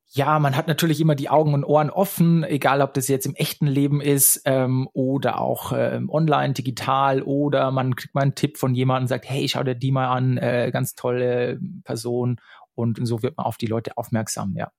Ja, 0.09 0.39
man 0.39 0.55
hat 0.55 0.67
natürlich 0.67 0.99
immer 0.99 1.15
die 1.15 1.29
Augen 1.29 1.53
und 1.53 1.63
Ohren 1.63 1.91
offen, 1.91 2.43
egal 2.43 2.81
ob 2.81 2.93
das 2.93 3.07
jetzt 3.07 3.27
im 3.27 3.35
echten 3.35 3.67
Leben 3.67 4.01
ist 4.01 4.41
ähm, 4.45 4.89
oder 4.93 5.39
auch 5.39 5.73
ähm, 5.75 6.09
online, 6.09 6.53
digital 6.53 7.21
oder 7.21 7.71
man 7.71 7.95
kriegt 7.95 8.15
mal 8.15 8.21
einen 8.21 8.33
Tipp 8.33 8.57
von 8.57 8.73
jemandem 8.73 9.03
und 9.03 9.09
sagt, 9.09 9.29
hey, 9.29 9.47
schau 9.47 9.63
dir 9.63 9.75
die 9.75 9.91
mal 9.91 10.07
an, 10.07 10.37
äh, 10.37 10.71
ganz 10.71 10.95
tolle 10.95 11.59
Person 11.83 12.39
und 12.73 12.99
so 13.05 13.21
wird 13.21 13.37
man 13.37 13.45
auf 13.45 13.57
die 13.57 13.67
Leute 13.67 13.97
aufmerksam, 13.97 14.55
ja. 14.55 14.71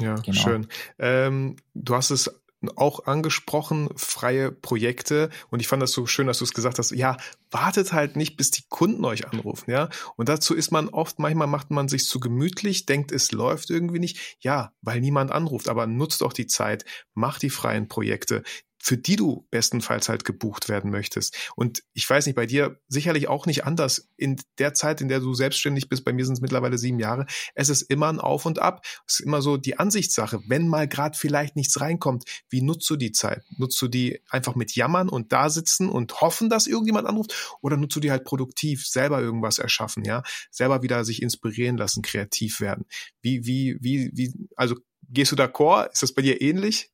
Ja, 0.00 0.14
genau. 0.14 0.38
schön. 0.38 0.66
Ähm, 0.98 1.56
du 1.74 1.94
hast 1.94 2.10
es 2.10 2.39
auch 2.76 3.06
angesprochen, 3.06 3.88
freie 3.96 4.52
Projekte. 4.52 5.30
Und 5.50 5.60
ich 5.60 5.68
fand 5.68 5.82
das 5.82 5.92
so 5.92 6.06
schön, 6.06 6.26
dass 6.26 6.38
du 6.38 6.44
es 6.44 6.52
gesagt 6.52 6.78
hast, 6.78 6.90
ja, 6.90 7.16
wartet 7.50 7.92
halt 7.92 8.16
nicht, 8.16 8.36
bis 8.36 8.50
die 8.50 8.64
Kunden 8.68 9.04
euch 9.04 9.26
anrufen, 9.28 9.70
ja. 9.70 9.88
Und 10.16 10.28
dazu 10.28 10.54
ist 10.54 10.70
man 10.70 10.88
oft, 10.88 11.18
manchmal 11.18 11.46
macht 11.46 11.70
man 11.70 11.88
sich 11.88 12.06
zu 12.06 12.20
gemütlich, 12.20 12.86
denkt, 12.86 13.12
es 13.12 13.32
läuft 13.32 13.70
irgendwie 13.70 13.98
nicht. 13.98 14.36
Ja, 14.40 14.72
weil 14.82 15.00
niemand 15.00 15.32
anruft, 15.32 15.68
aber 15.68 15.86
nutzt 15.86 16.22
auch 16.22 16.32
die 16.32 16.46
Zeit, 16.46 16.84
macht 17.14 17.42
die 17.42 17.50
freien 17.50 17.88
Projekte 17.88 18.42
für 18.82 18.96
die 18.96 19.16
du 19.16 19.46
bestenfalls 19.50 20.08
halt 20.08 20.24
gebucht 20.24 20.70
werden 20.70 20.90
möchtest. 20.90 21.36
Und 21.54 21.82
ich 21.92 22.08
weiß 22.08 22.24
nicht, 22.26 22.34
bei 22.34 22.46
dir 22.46 22.80
sicherlich 22.88 23.28
auch 23.28 23.44
nicht 23.44 23.64
anders. 23.64 24.08
In 24.16 24.40
der 24.58 24.72
Zeit, 24.72 25.02
in 25.02 25.08
der 25.08 25.20
du 25.20 25.34
selbstständig 25.34 25.90
bist, 25.90 26.02
bei 26.02 26.14
mir 26.14 26.24
sind 26.24 26.34
es 26.34 26.40
mittlerweile 26.40 26.78
sieben 26.78 26.98
Jahre, 26.98 27.26
es 27.54 27.68
ist 27.68 27.82
immer 27.82 28.08
ein 28.08 28.20
Auf 28.20 28.46
und 28.46 28.58
Ab. 28.58 28.84
Es 29.06 29.20
ist 29.20 29.26
immer 29.26 29.42
so 29.42 29.58
die 29.58 29.78
Ansichtssache. 29.78 30.40
Wenn 30.46 30.66
mal 30.66 30.88
gerade 30.88 31.16
vielleicht 31.16 31.56
nichts 31.56 31.78
reinkommt, 31.80 32.24
wie 32.48 32.62
nutzt 32.62 32.88
du 32.88 32.96
die 32.96 33.12
Zeit? 33.12 33.44
Nutzt 33.58 33.80
du 33.82 33.88
die 33.88 34.20
einfach 34.30 34.54
mit 34.54 34.74
Jammern 34.74 35.10
und 35.10 35.32
da 35.32 35.50
sitzen 35.50 35.90
und 35.90 36.22
hoffen, 36.22 36.48
dass 36.48 36.66
irgendjemand 36.66 37.06
anruft? 37.06 37.58
Oder 37.60 37.76
nutzt 37.76 37.96
du 37.96 38.00
die 38.00 38.10
halt 38.10 38.24
produktiv, 38.24 38.86
selber 38.86 39.20
irgendwas 39.20 39.58
erschaffen, 39.58 40.04
ja? 40.04 40.22
Selber 40.50 40.82
wieder 40.82 41.04
sich 41.04 41.20
inspirieren 41.20 41.76
lassen, 41.76 42.02
kreativ 42.02 42.60
werden. 42.60 42.86
Wie, 43.20 43.44
wie, 43.44 43.76
wie, 43.80 44.10
wie, 44.14 44.32
also 44.56 44.76
gehst 45.10 45.32
du 45.32 45.36
d'accord? 45.36 45.92
Ist 45.92 46.02
das 46.02 46.14
bei 46.14 46.22
dir 46.22 46.40
ähnlich? 46.40 46.90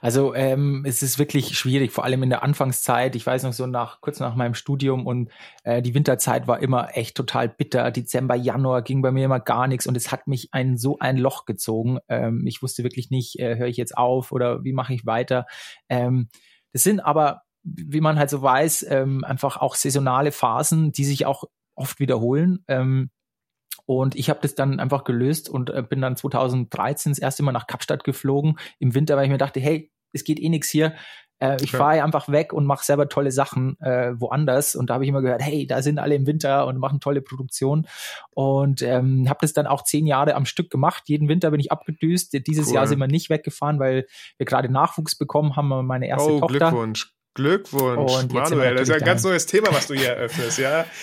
Also 0.00 0.34
ähm, 0.34 0.84
es 0.86 1.02
ist 1.02 1.18
wirklich 1.18 1.56
schwierig, 1.56 1.92
vor 1.92 2.04
allem 2.04 2.22
in 2.22 2.30
der 2.30 2.42
Anfangszeit. 2.42 3.14
Ich 3.16 3.26
weiß 3.26 3.42
noch 3.44 3.52
so 3.52 3.66
nach 3.66 4.00
kurz 4.00 4.20
nach 4.20 4.34
meinem 4.34 4.54
Studium 4.54 5.06
und 5.06 5.30
äh, 5.64 5.82
die 5.82 5.94
Winterzeit 5.94 6.46
war 6.46 6.60
immer 6.60 6.96
echt 6.96 7.16
total 7.16 7.48
bitter. 7.48 7.90
Dezember, 7.90 8.34
Januar 8.34 8.82
ging 8.82 9.02
bei 9.02 9.12
mir 9.12 9.26
immer 9.26 9.40
gar 9.40 9.68
nichts 9.68 9.86
und 9.86 9.96
es 9.96 10.10
hat 10.10 10.26
mich 10.26 10.48
ein 10.52 10.76
so 10.76 10.98
ein 10.98 11.16
Loch 11.16 11.44
gezogen. 11.44 11.98
Ähm, 12.08 12.46
ich 12.46 12.62
wusste 12.62 12.82
wirklich 12.82 13.10
nicht, 13.10 13.38
äh, 13.38 13.56
höre 13.56 13.68
ich 13.68 13.76
jetzt 13.76 13.96
auf 13.96 14.32
oder 14.32 14.64
wie 14.64 14.72
mache 14.72 14.94
ich 14.94 15.06
weiter. 15.06 15.46
Ähm, 15.88 16.28
das 16.72 16.82
sind 16.82 17.00
aber, 17.00 17.42
wie 17.62 18.00
man 18.00 18.18
halt 18.18 18.30
so 18.30 18.42
weiß, 18.42 18.86
ähm, 18.88 19.24
einfach 19.24 19.58
auch 19.58 19.74
saisonale 19.74 20.32
Phasen, 20.32 20.92
die 20.92 21.04
sich 21.04 21.26
auch 21.26 21.44
oft 21.74 22.00
wiederholen. 22.00 22.64
Ähm, 22.68 23.10
und 23.86 24.14
ich 24.14 24.30
habe 24.30 24.40
das 24.42 24.54
dann 24.54 24.80
einfach 24.80 25.04
gelöst 25.04 25.48
und 25.48 25.70
äh, 25.70 25.82
bin 25.82 26.00
dann 26.00 26.16
2013 26.16 27.12
das 27.12 27.18
erste 27.18 27.42
Mal 27.42 27.52
nach 27.52 27.66
Kapstadt 27.66 28.04
geflogen 28.04 28.58
im 28.78 28.94
Winter, 28.94 29.16
weil 29.16 29.24
ich 29.24 29.30
mir 29.30 29.38
dachte, 29.38 29.60
hey, 29.60 29.90
es 30.12 30.24
geht 30.24 30.40
eh 30.40 30.48
nichts 30.48 30.68
hier. 30.68 30.94
Äh, 31.42 31.56
ich 31.60 31.72
fahre 31.72 32.04
einfach 32.04 32.28
weg 32.28 32.52
und 32.52 32.66
mache 32.66 32.84
selber 32.84 33.08
tolle 33.08 33.32
Sachen 33.32 33.80
äh, 33.80 34.12
woanders. 34.14 34.76
Und 34.76 34.90
da 34.90 34.94
habe 34.94 35.04
ich 35.04 35.08
immer 35.08 35.22
gehört, 35.22 35.42
hey, 35.42 35.66
da 35.66 35.82
sind 35.82 35.98
alle 35.98 36.14
im 36.14 36.26
Winter 36.26 36.66
und 36.66 36.78
machen 36.78 37.00
tolle 37.00 37.20
Produktion. 37.20 37.88
Und 38.30 38.82
ähm, 38.82 39.28
habe 39.28 39.38
das 39.40 39.52
dann 39.52 39.66
auch 39.66 39.82
zehn 39.82 40.06
Jahre 40.06 40.36
am 40.36 40.46
Stück 40.46 40.70
gemacht. 40.70 41.04
Jeden 41.06 41.28
Winter 41.28 41.50
bin 41.50 41.58
ich 41.58 41.72
abgedüst. 41.72 42.32
Dieses 42.46 42.68
cool. 42.68 42.74
Jahr 42.74 42.86
sind 42.86 43.00
wir 43.00 43.08
nicht 43.08 43.28
weggefahren, 43.28 43.80
weil 43.80 44.06
wir 44.36 44.46
gerade 44.46 44.70
Nachwuchs 44.70 45.16
bekommen 45.16 45.56
haben, 45.56 45.86
meine 45.86 46.06
erste 46.06 46.32
oh, 46.32 46.40
Tochter. 46.40 46.70
Glückwunsch. 46.70 47.12
Glückwunsch, 47.34 48.32
Manuel. 48.32 48.76
Das 48.76 48.88
ist 48.88 48.94
ein 48.94 49.04
ganz 49.04 49.24
neues 49.24 49.46
Thema, 49.46 49.68
was 49.72 49.86
du 49.86 49.94
hier 49.94 50.10
eröffnest, 50.10 50.58
ja. 50.58 50.84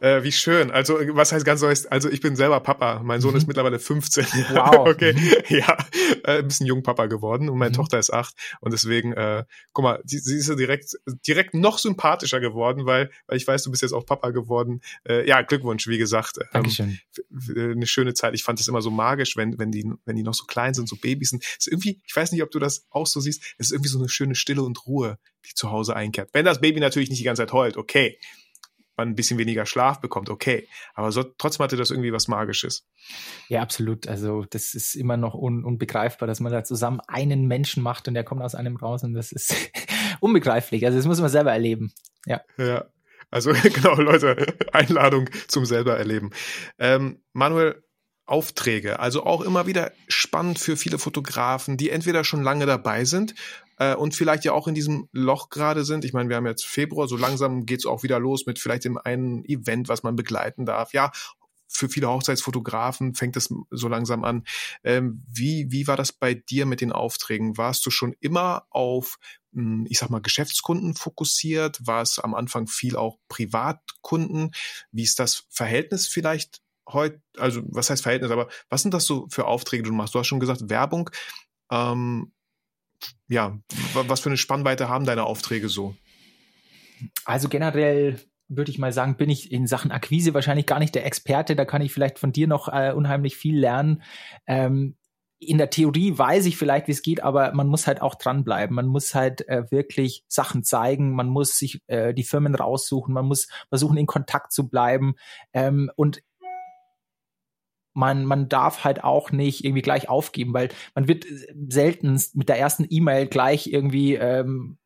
Äh, 0.00 0.22
wie 0.22 0.32
schön. 0.32 0.70
Also, 0.70 0.98
was 1.10 1.32
heißt 1.32 1.44
ganz 1.44 1.62
neues? 1.62 1.86
Also, 1.86 2.10
ich 2.10 2.20
bin 2.20 2.36
selber 2.36 2.60
Papa. 2.60 3.00
Mein 3.02 3.20
Sohn 3.20 3.32
mhm. 3.32 3.38
ist 3.38 3.46
mittlerweile 3.46 3.78
15. 3.78 4.24
Wow. 4.50 4.86
okay. 4.88 5.14
Mhm. 5.14 5.56
Ja, 5.56 5.76
äh, 6.24 6.38
ein 6.38 6.48
bisschen 6.48 6.66
Jungpapa 6.66 7.06
geworden 7.06 7.48
und 7.48 7.58
meine 7.58 7.70
mhm. 7.70 7.76
Tochter 7.76 7.98
ist 7.98 8.12
acht. 8.12 8.34
Und 8.60 8.72
deswegen, 8.72 9.12
äh, 9.12 9.44
guck 9.72 9.82
mal, 9.82 10.02
sie, 10.04 10.18
sie 10.18 10.36
ist 10.36 10.48
ja 10.48 10.56
direkt, 10.56 10.96
direkt 11.26 11.54
noch 11.54 11.78
sympathischer 11.78 12.40
geworden, 12.40 12.86
weil, 12.86 13.10
weil 13.26 13.36
ich 13.36 13.46
weiß, 13.46 13.62
du 13.62 13.70
bist 13.70 13.82
jetzt 13.82 13.92
auch 13.92 14.04
Papa 14.04 14.30
geworden. 14.30 14.80
Äh, 15.08 15.26
ja, 15.28 15.42
Glückwunsch, 15.42 15.86
wie 15.86 15.98
gesagt. 15.98 16.38
Ähm, 16.38 16.46
Dankeschön. 16.52 16.98
Eine 17.56 17.86
schöne 17.86 18.14
Zeit. 18.14 18.34
Ich 18.34 18.42
fand 18.42 18.60
es 18.60 18.68
immer 18.68 18.82
so 18.82 18.90
magisch, 18.90 19.36
wenn, 19.36 19.58
wenn 19.58 19.70
die, 19.70 19.90
wenn 20.04 20.16
die 20.16 20.22
noch 20.22 20.34
so 20.34 20.44
klein 20.44 20.74
sind, 20.74 20.88
so 20.88 20.96
Babys 20.96 21.30
sind. 21.30 21.42
Es 21.44 21.66
ist 21.66 21.68
irgendwie, 21.68 22.00
ich 22.04 22.14
weiß 22.14 22.32
nicht, 22.32 22.42
ob 22.42 22.50
du 22.50 22.58
das 22.58 22.86
auch 22.90 23.06
so 23.06 23.20
siehst, 23.20 23.42
es 23.58 23.66
ist 23.66 23.72
irgendwie 23.72 23.90
so 23.90 23.98
eine 23.98 24.08
schöne 24.08 24.34
Stille 24.34 24.62
und 24.62 24.86
Ruhe, 24.86 25.18
die 25.46 25.54
zu 25.54 25.70
Hause 25.70 25.96
einkehrt. 25.96 26.30
Wenn 26.32 26.44
das 26.44 26.60
Baby 26.60 26.80
natürlich 26.80 27.08
nicht 27.08 27.20
die 27.20 27.24
ganze 27.24 27.42
Zeit 27.42 27.52
heult, 27.52 27.76
okay 27.76 28.18
man 28.96 29.08
ein 29.08 29.14
bisschen 29.14 29.38
weniger 29.38 29.66
Schlaf 29.66 30.00
bekommt, 30.00 30.30
okay. 30.30 30.68
Aber 30.94 31.12
so, 31.12 31.22
trotzdem 31.22 31.64
hatte 31.64 31.76
das 31.76 31.90
irgendwie 31.90 32.12
was 32.12 32.28
Magisches. 32.28 32.86
Ja, 33.48 33.62
absolut. 33.62 34.06
Also 34.06 34.44
das 34.48 34.74
ist 34.74 34.94
immer 34.94 35.16
noch 35.16 35.34
un 35.34 35.64
unbegreifbar, 35.64 36.26
dass 36.26 36.40
man 36.40 36.52
da 36.52 36.64
zusammen 36.64 37.00
einen 37.06 37.46
Menschen 37.46 37.82
macht 37.82 38.08
und 38.08 38.14
der 38.14 38.24
kommt 38.24 38.42
aus 38.42 38.54
einem 38.54 38.76
raus 38.76 39.02
und 39.04 39.14
das 39.14 39.32
ist 39.32 39.54
unbegreiflich. 40.20 40.84
Also 40.86 40.98
das 40.98 41.06
muss 41.06 41.20
man 41.20 41.30
selber 41.30 41.52
erleben. 41.52 41.92
Ja. 42.26 42.40
Ja. 42.58 42.86
Also 43.30 43.52
genau, 43.62 43.94
Leute, 43.96 44.54
Einladung 44.72 45.28
zum 45.48 45.64
selber 45.64 45.96
erleben. 45.96 46.30
Ähm, 46.78 47.20
Manuel, 47.32 47.82
Aufträge. 48.26 49.00
Also 49.00 49.24
auch 49.24 49.42
immer 49.42 49.66
wieder 49.66 49.92
spannend 50.08 50.58
für 50.58 50.76
viele 50.76 50.98
Fotografen, 50.98 51.76
die 51.76 51.90
entweder 51.90 52.24
schon 52.24 52.42
lange 52.42 52.64
dabei 52.64 53.04
sind 53.04 53.34
äh, 53.78 53.94
und 53.94 54.14
vielleicht 54.14 54.44
ja 54.44 54.52
auch 54.52 54.68
in 54.68 54.74
diesem 54.74 55.08
Loch 55.12 55.48
gerade 55.48 55.84
sind. 55.84 56.04
Ich 56.04 56.12
meine, 56.12 56.28
wir 56.28 56.36
haben 56.36 56.46
jetzt 56.46 56.64
Februar, 56.64 57.08
so 57.08 57.16
langsam 57.16 57.66
geht's 57.66 57.86
auch 57.86 58.02
wieder 58.02 58.18
los 58.18 58.46
mit 58.46 58.58
vielleicht 58.58 58.84
dem 58.84 58.98
einen 58.98 59.44
Event, 59.44 59.88
was 59.88 60.02
man 60.02 60.16
begleiten 60.16 60.66
darf. 60.66 60.92
Ja, 60.92 61.12
für 61.74 61.88
viele 61.88 62.08
Hochzeitsfotografen 62.08 63.14
fängt 63.14 63.36
es 63.36 63.52
so 63.70 63.88
langsam 63.88 64.24
an. 64.24 64.44
Ähm, 64.84 65.24
wie, 65.30 65.70
wie 65.70 65.86
war 65.86 65.96
das 65.96 66.12
bei 66.12 66.34
dir 66.34 66.66
mit 66.66 66.80
den 66.80 66.92
Aufträgen? 66.92 67.56
Warst 67.56 67.84
du 67.84 67.90
schon 67.90 68.14
immer 68.20 68.66
auf, 68.70 69.18
hm, 69.52 69.86
ich 69.88 69.98
sag 69.98 70.10
mal, 70.10 70.20
Geschäftskunden 70.20 70.94
fokussiert? 70.94 71.84
War 71.84 72.02
es 72.02 72.18
am 72.18 72.34
Anfang 72.34 72.68
viel 72.68 72.96
auch 72.96 73.18
Privatkunden? 73.28 74.52
Wie 74.92 75.02
ist 75.02 75.18
das 75.18 75.46
Verhältnis 75.50 76.06
vielleicht 76.06 76.62
heute? 76.88 77.20
Also, 77.38 77.62
was 77.66 77.90
heißt 77.90 78.02
Verhältnis? 78.02 78.30
Aber 78.30 78.48
was 78.68 78.82
sind 78.82 78.94
das 78.94 79.04
so 79.04 79.26
für 79.28 79.46
Aufträge, 79.46 79.82
die 79.82 79.90
du 79.90 79.96
machst? 79.96 80.14
Du 80.14 80.20
hast 80.20 80.28
schon 80.28 80.40
gesagt, 80.40 80.70
Werbung. 80.70 81.10
Ähm, 81.72 82.32
ja, 83.28 83.58
was 83.94 84.20
für 84.20 84.28
eine 84.28 84.36
Spannweite 84.36 84.88
haben 84.88 85.04
deine 85.04 85.24
Aufträge 85.24 85.68
so? 85.68 85.96
Also 87.24 87.48
generell 87.48 88.20
würde 88.48 88.70
ich 88.70 88.78
mal 88.78 88.92
sagen, 88.92 89.16
bin 89.16 89.30
ich 89.30 89.50
in 89.50 89.66
Sachen 89.66 89.90
Akquise 89.90 90.34
wahrscheinlich 90.34 90.66
gar 90.66 90.78
nicht 90.78 90.94
der 90.94 91.06
Experte. 91.06 91.56
Da 91.56 91.64
kann 91.64 91.82
ich 91.82 91.92
vielleicht 91.92 92.18
von 92.18 92.32
dir 92.32 92.46
noch 92.46 92.68
äh, 92.68 92.92
unheimlich 92.92 93.36
viel 93.36 93.58
lernen. 93.58 94.02
Ähm, 94.46 94.96
in 95.38 95.58
der 95.58 95.70
Theorie 95.70 96.16
weiß 96.16 96.46
ich 96.46 96.56
vielleicht, 96.56 96.88
wie 96.88 96.92
es 96.92 97.02
geht, 97.02 97.22
aber 97.22 97.52
man 97.52 97.66
muss 97.66 97.86
halt 97.86 98.00
auch 98.00 98.14
dranbleiben. 98.14 98.74
Man 98.74 98.86
muss 98.86 99.14
halt 99.14 99.46
äh, 99.48 99.70
wirklich 99.70 100.24
Sachen 100.28 100.62
zeigen. 100.64 101.14
Man 101.14 101.28
muss 101.28 101.58
sich 101.58 101.82
äh, 101.86 102.14
die 102.14 102.22
Firmen 102.22 102.54
raussuchen. 102.54 103.12
Man 103.12 103.26
muss 103.26 103.48
versuchen, 103.68 103.96
in 103.96 104.06
Kontakt 104.06 104.52
zu 104.52 104.68
bleiben. 104.68 105.14
Ähm, 105.52 105.90
und 105.96 106.22
man, 107.94 108.24
man 108.24 108.48
darf 108.48 108.84
halt 108.84 109.02
auch 109.02 109.32
nicht 109.32 109.64
irgendwie 109.64 109.82
gleich 109.82 110.08
aufgeben, 110.08 110.52
weil 110.52 110.68
man 110.94 111.08
wird 111.08 111.24
selten 111.68 112.20
mit 112.34 112.48
der 112.48 112.58
ersten 112.58 112.86
E-Mail 112.88 113.26
gleich 113.26 113.68
irgendwie 113.68 114.14
ähm, 114.14 114.78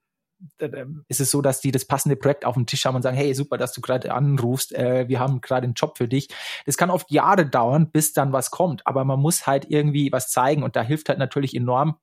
ist 1.08 1.20
es 1.20 1.30
so, 1.30 1.42
dass 1.42 1.60
die 1.60 1.72
das 1.72 1.84
passende 1.84 2.16
Projekt 2.16 2.44
auf 2.44 2.54
dem 2.54 2.66
Tisch 2.66 2.84
haben 2.84 2.94
und 2.94 3.02
sagen, 3.02 3.16
hey, 3.16 3.34
super, 3.34 3.56
dass 3.58 3.72
du 3.72 3.80
gerade 3.80 4.12
anrufst, 4.14 4.72
äh, 4.72 5.08
wir 5.08 5.18
haben 5.18 5.40
gerade 5.40 5.64
einen 5.64 5.74
Job 5.74 5.98
für 5.98 6.08
dich. 6.08 6.28
Das 6.64 6.76
kann 6.76 6.90
oft 6.90 7.10
Jahre 7.10 7.46
dauern, 7.46 7.90
bis 7.90 8.12
dann 8.12 8.32
was 8.32 8.50
kommt, 8.50 8.86
aber 8.86 9.04
man 9.04 9.20
muss 9.20 9.46
halt 9.46 9.66
irgendwie 9.68 10.12
was 10.12 10.30
zeigen 10.30 10.62
und 10.62 10.76
da 10.76 10.82
hilft 10.82 11.08
halt 11.08 11.18
natürlich 11.18 11.54
enorm 11.54 11.96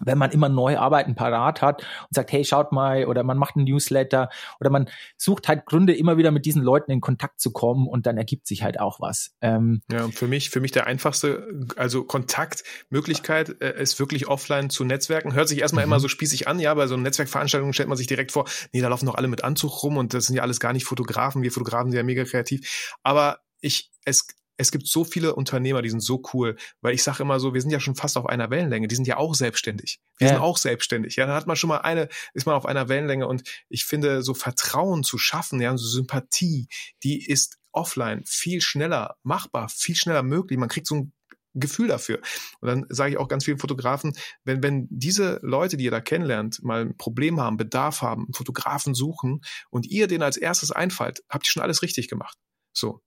wenn 0.00 0.18
man 0.18 0.30
immer 0.30 0.48
neue 0.48 0.80
Arbeiten 0.80 1.14
parat 1.14 1.62
hat 1.62 1.82
und 1.82 2.14
sagt, 2.14 2.32
hey, 2.32 2.44
schaut 2.44 2.72
mal, 2.72 3.06
oder 3.06 3.22
man 3.22 3.38
macht 3.38 3.56
einen 3.56 3.64
Newsletter 3.64 4.28
oder 4.60 4.70
man 4.70 4.88
sucht 5.16 5.48
halt 5.48 5.66
Gründe, 5.66 5.94
immer 5.94 6.16
wieder 6.16 6.30
mit 6.30 6.46
diesen 6.46 6.62
Leuten 6.62 6.90
in 6.90 7.00
Kontakt 7.00 7.40
zu 7.40 7.52
kommen 7.52 7.86
und 7.86 8.06
dann 8.06 8.16
ergibt 8.16 8.46
sich 8.46 8.62
halt 8.62 8.80
auch 8.80 9.00
was. 9.00 9.32
Ähm 9.40 9.82
ja, 9.90 10.04
und 10.04 10.14
für 10.14 10.28
mich, 10.28 10.50
für 10.50 10.60
mich 10.60 10.72
der 10.72 10.86
einfachste, 10.86 11.48
also 11.76 12.04
Kontaktmöglichkeit 12.04 13.60
äh, 13.60 13.80
ist 13.80 13.98
wirklich 13.98 14.28
offline 14.28 14.70
zu 14.70 14.84
Netzwerken. 14.84 15.34
Hört 15.34 15.48
sich 15.48 15.60
erstmal 15.60 15.84
mhm. 15.84 15.92
immer 15.92 16.00
so 16.00 16.08
spießig 16.08 16.48
an, 16.48 16.60
ja, 16.60 16.74
bei 16.74 16.86
so 16.86 16.94
einer 16.94 17.02
Netzwerkveranstaltung 17.04 17.72
stellt 17.72 17.88
man 17.88 17.98
sich 17.98 18.06
direkt 18.06 18.32
vor, 18.32 18.44
nee, 18.72 18.80
da 18.80 18.88
laufen 18.88 19.06
doch 19.06 19.16
alle 19.16 19.28
mit 19.28 19.44
Anzug 19.44 19.82
rum 19.82 19.96
und 19.96 20.14
das 20.14 20.26
sind 20.26 20.36
ja 20.36 20.42
alles 20.42 20.60
gar 20.60 20.72
nicht 20.72 20.84
Fotografen. 20.84 21.42
Wir 21.42 21.52
Fotografen 21.52 21.90
sind 21.90 21.98
ja 21.98 22.04
mega 22.04 22.24
kreativ. 22.24 22.94
Aber 23.02 23.38
ich, 23.60 23.90
es, 24.04 24.28
es 24.58 24.72
gibt 24.72 24.86
so 24.86 25.04
viele 25.04 25.34
Unternehmer, 25.34 25.80
die 25.82 25.88
sind 25.88 26.00
so 26.00 26.22
cool, 26.34 26.56
weil 26.82 26.94
ich 26.94 27.02
sage 27.02 27.22
immer 27.22 27.40
so, 27.40 27.54
wir 27.54 27.62
sind 27.62 27.70
ja 27.70 27.80
schon 27.80 27.94
fast 27.94 28.16
auf 28.16 28.26
einer 28.26 28.50
Wellenlänge, 28.50 28.88
die 28.88 28.94
sind 28.96 29.06
ja 29.06 29.16
auch 29.16 29.34
selbstständig. 29.34 30.00
Wir 30.18 30.26
ja. 30.26 30.34
sind 30.34 30.42
auch 30.42 30.58
selbstständig. 30.58 31.16
Ja, 31.16 31.26
dann 31.26 31.36
hat 31.36 31.46
man 31.46 31.56
schon 31.56 31.68
mal 31.68 31.78
eine, 31.78 32.08
ist 32.34 32.44
man 32.44 32.56
auf 32.56 32.66
einer 32.66 32.88
Wellenlänge 32.88 33.26
und 33.26 33.44
ich 33.68 33.84
finde, 33.86 34.22
so 34.22 34.34
Vertrauen 34.34 35.04
zu 35.04 35.16
schaffen, 35.16 35.60
ja, 35.60 35.76
so 35.76 35.86
Sympathie, 35.86 36.66
die 37.02 37.24
ist 37.24 37.58
offline 37.72 38.24
viel 38.26 38.60
schneller 38.60 39.16
machbar, 39.22 39.68
viel 39.68 39.94
schneller 39.94 40.22
möglich. 40.22 40.58
Man 40.58 40.68
kriegt 40.68 40.86
so 40.86 40.96
ein 40.96 41.12
Gefühl 41.54 41.88
dafür. 41.88 42.20
Und 42.60 42.68
dann 42.68 42.86
sage 42.88 43.12
ich 43.12 43.18
auch 43.18 43.28
ganz 43.28 43.44
vielen 43.44 43.58
Fotografen, 43.58 44.12
wenn, 44.44 44.62
wenn 44.62 44.86
diese 44.90 45.38
Leute, 45.42 45.76
die 45.76 45.84
ihr 45.84 45.90
da 45.90 46.00
kennenlernt, 46.00 46.62
mal 46.62 46.82
ein 46.82 46.96
Problem 46.96 47.40
haben, 47.40 47.56
Bedarf 47.56 48.02
haben, 48.02 48.24
einen 48.24 48.34
Fotografen 48.34 48.94
suchen 48.94 49.42
und 49.70 49.86
ihr 49.86 50.08
den 50.08 50.22
als 50.22 50.36
erstes 50.36 50.72
einfallt, 50.72 51.22
habt 51.28 51.46
ihr 51.46 51.50
schon 51.50 51.62
alles 51.62 51.82
richtig 51.82 52.08
gemacht. 52.08 52.36
So. 52.72 53.00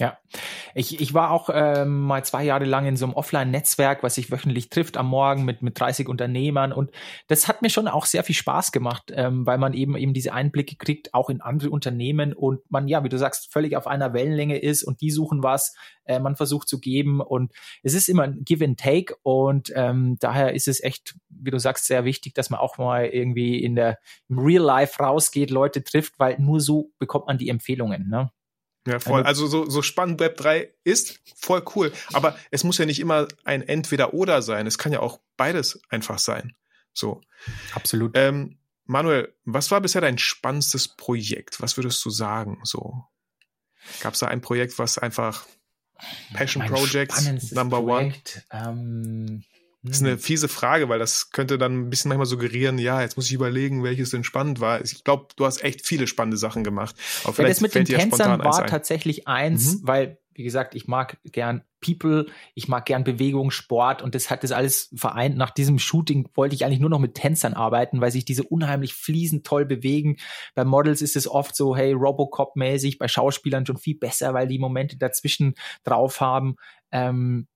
Ja, 0.00 0.16
ich, 0.74 0.98
ich 0.98 1.12
war 1.12 1.30
auch 1.30 1.50
ähm, 1.52 2.00
mal 2.00 2.24
zwei 2.24 2.42
Jahre 2.42 2.64
lang 2.64 2.86
in 2.86 2.96
so 2.96 3.04
einem 3.04 3.12
Offline-Netzwerk, 3.12 4.02
was 4.02 4.14
sich 4.14 4.30
wöchentlich 4.30 4.70
trifft 4.70 4.96
am 4.96 5.06
Morgen 5.06 5.44
mit, 5.44 5.60
mit 5.60 5.78
30 5.78 6.08
Unternehmern 6.08 6.72
und 6.72 6.90
das 7.28 7.48
hat 7.48 7.60
mir 7.60 7.68
schon 7.68 7.86
auch 7.86 8.06
sehr 8.06 8.24
viel 8.24 8.34
Spaß 8.34 8.72
gemacht, 8.72 9.12
ähm, 9.14 9.44
weil 9.44 9.58
man 9.58 9.74
eben 9.74 9.98
eben 9.98 10.14
diese 10.14 10.32
Einblicke 10.32 10.76
kriegt, 10.76 11.12
auch 11.12 11.28
in 11.28 11.42
andere 11.42 11.68
Unternehmen 11.68 12.32
und 12.32 12.60
man, 12.70 12.88
ja, 12.88 13.04
wie 13.04 13.10
du 13.10 13.18
sagst, 13.18 13.52
völlig 13.52 13.76
auf 13.76 13.86
einer 13.86 14.14
Wellenlänge 14.14 14.58
ist 14.58 14.84
und 14.84 15.02
die 15.02 15.10
suchen 15.10 15.42
was, 15.42 15.74
äh, 16.04 16.18
man 16.18 16.34
versucht 16.34 16.66
zu 16.66 16.80
geben 16.80 17.20
und 17.20 17.52
es 17.82 17.92
ist 17.92 18.08
immer 18.08 18.22
ein 18.22 18.42
Give 18.42 18.64
and 18.64 18.80
Take 18.80 19.16
und 19.22 19.70
ähm, 19.76 20.16
daher 20.18 20.54
ist 20.54 20.66
es 20.66 20.82
echt, 20.82 21.14
wie 21.28 21.50
du 21.50 21.58
sagst, 21.58 21.84
sehr 21.84 22.06
wichtig, 22.06 22.32
dass 22.32 22.48
man 22.48 22.60
auch 22.60 22.78
mal 22.78 23.04
irgendwie 23.04 23.62
in 23.62 23.74
der 23.76 23.98
im 24.30 24.38
Real 24.38 24.64
Life 24.64 25.02
rausgeht, 25.02 25.50
Leute 25.50 25.84
trifft, 25.84 26.18
weil 26.18 26.38
nur 26.38 26.58
so 26.58 26.90
bekommt 26.98 27.26
man 27.26 27.36
die 27.36 27.50
Empfehlungen. 27.50 28.08
Ne? 28.08 28.30
Ja, 28.86 28.98
voll. 28.98 29.22
Also 29.22 29.46
so, 29.46 29.68
so 29.68 29.82
spannend 29.82 30.20
Web 30.20 30.36
3 30.38 30.72
ist, 30.84 31.20
voll 31.36 31.62
cool. 31.74 31.92
Aber 32.12 32.36
es 32.50 32.64
muss 32.64 32.78
ja 32.78 32.86
nicht 32.86 33.00
immer 33.00 33.28
ein 33.44 33.62
Entweder-Oder 33.62 34.42
sein. 34.42 34.66
Es 34.66 34.78
kann 34.78 34.92
ja 34.92 35.00
auch 35.00 35.20
beides 35.36 35.80
einfach 35.90 36.18
sein. 36.18 36.54
So. 36.92 37.20
Absolut. 37.74 38.12
Ähm, 38.14 38.58
Manuel, 38.84 39.34
was 39.44 39.70
war 39.70 39.80
bisher 39.80 40.00
dein 40.00 40.18
spannendstes 40.18 40.88
Projekt? 40.88 41.60
Was 41.60 41.76
würdest 41.76 42.04
du 42.04 42.10
sagen? 42.10 42.60
So. 42.64 43.04
Gab 44.00 44.14
es 44.14 44.20
da 44.20 44.28
ein 44.28 44.40
Projekt, 44.40 44.78
was 44.78 44.98
einfach 44.98 45.46
Passion 46.32 46.62
mein 46.62 46.72
Project 46.72 47.52
Number 47.52 47.82
Projekt, 47.82 48.46
One? 48.50 48.62
Ähm, 48.68 49.44
das 49.82 49.96
ist 49.96 50.02
eine 50.02 50.12
hm. 50.12 50.18
fiese 50.18 50.48
Frage, 50.48 50.88
weil 50.90 50.98
das 50.98 51.30
könnte 51.30 51.56
dann 51.56 51.86
ein 51.86 51.90
bisschen 51.90 52.10
manchmal 52.10 52.26
suggerieren, 52.26 52.78
ja, 52.78 53.00
jetzt 53.00 53.16
muss 53.16 53.26
ich 53.26 53.32
überlegen, 53.32 53.82
welches 53.82 54.10
denn 54.10 54.24
spannend 54.24 54.60
war. 54.60 54.84
Ich 54.84 55.04
glaube, 55.04 55.28
du 55.36 55.46
hast 55.46 55.64
echt 55.64 55.86
viele 55.86 56.06
spannende 56.06 56.36
Sachen 56.36 56.64
gemacht. 56.64 56.94
Aber 57.24 57.42
ja, 57.42 57.48
das 57.48 57.62
mit 57.62 57.74
den 57.74 57.86
Tänzern 57.86 58.44
war 58.44 58.66
tatsächlich 58.66 59.26
eins, 59.26 59.76
mhm. 59.76 59.86
weil, 59.86 60.18
wie 60.34 60.42
gesagt, 60.42 60.74
ich 60.74 60.86
mag 60.86 61.18
gern 61.24 61.62
People, 61.80 62.26
ich 62.54 62.68
mag 62.68 62.84
gern 62.84 63.04
Bewegung, 63.04 63.50
Sport 63.50 64.02
und 64.02 64.14
das 64.14 64.28
hat 64.28 64.44
das 64.44 64.52
alles 64.52 64.90
vereint. 64.94 65.38
Nach 65.38 65.50
diesem 65.50 65.78
Shooting 65.78 66.28
wollte 66.34 66.54
ich 66.54 66.66
eigentlich 66.66 66.80
nur 66.80 66.90
noch 66.90 66.98
mit 66.98 67.14
Tänzern 67.14 67.54
arbeiten, 67.54 68.02
weil 68.02 68.10
sich 68.10 68.26
diese 68.26 68.42
unheimlich 68.42 68.92
fließend 68.92 69.46
toll 69.46 69.64
bewegen. 69.64 70.18
Bei 70.54 70.66
Models 70.66 71.00
ist 71.00 71.16
es 71.16 71.26
oft 71.26 71.56
so, 71.56 71.74
hey, 71.74 71.94
Robocop-mäßig, 71.94 72.98
bei 72.98 73.08
Schauspielern 73.08 73.64
schon 73.64 73.78
viel 73.78 73.96
besser, 73.96 74.34
weil 74.34 74.46
die 74.46 74.58
Momente 74.58 74.98
dazwischen 74.98 75.54
drauf 75.84 76.20
haben. 76.20 76.56
Ähm, 76.92 77.46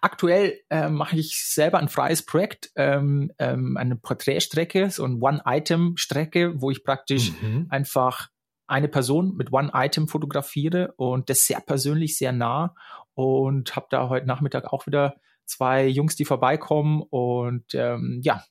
Aktuell 0.00 0.60
äh, 0.70 0.88
mache 0.88 1.16
ich 1.16 1.44
selber 1.44 1.78
ein 1.78 1.88
freies 1.88 2.24
Projekt, 2.24 2.70
ähm, 2.76 3.32
ähm, 3.38 3.76
eine 3.76 3.96
Porträtstrecke, 3.96 4.90
so 4.90 5.04
eine 5.04 5.16
One-Item-Strecke, 5.16 6.60
wo 6.60 6.70
ich 6.70 6.84
praktisch 6.84 7.32
mhm. 7.40 7.66
einfach 7.70 8.28
eine 8.66 8.88
Person 8.88 9.36
mit 9.36 9.52
One-Item 9.52 10.08
fotografiere 10.08 10.94
und 10.96 11.28
das 11.28 11.46
sehr 11.46 11.60
persönlich, 11.60 12.16
sehr 12.16 12.32
nah 12.32 12.74
und 13.14 13.76
habe 13.76 13.86
da 13.90 14.08
heute 14.08 14.26
Nachmittag 14.26 14.72
auch 14.72 14.86
wieder 14.86 15.16
zwei 15.44 15.86
Jungs, 15.86 16.16
die 16.16 16.24
vorbeikommen 16.24 17.02
und 17.10 17.74
ähm, 17.74 18.20
ja, 18.22 18.42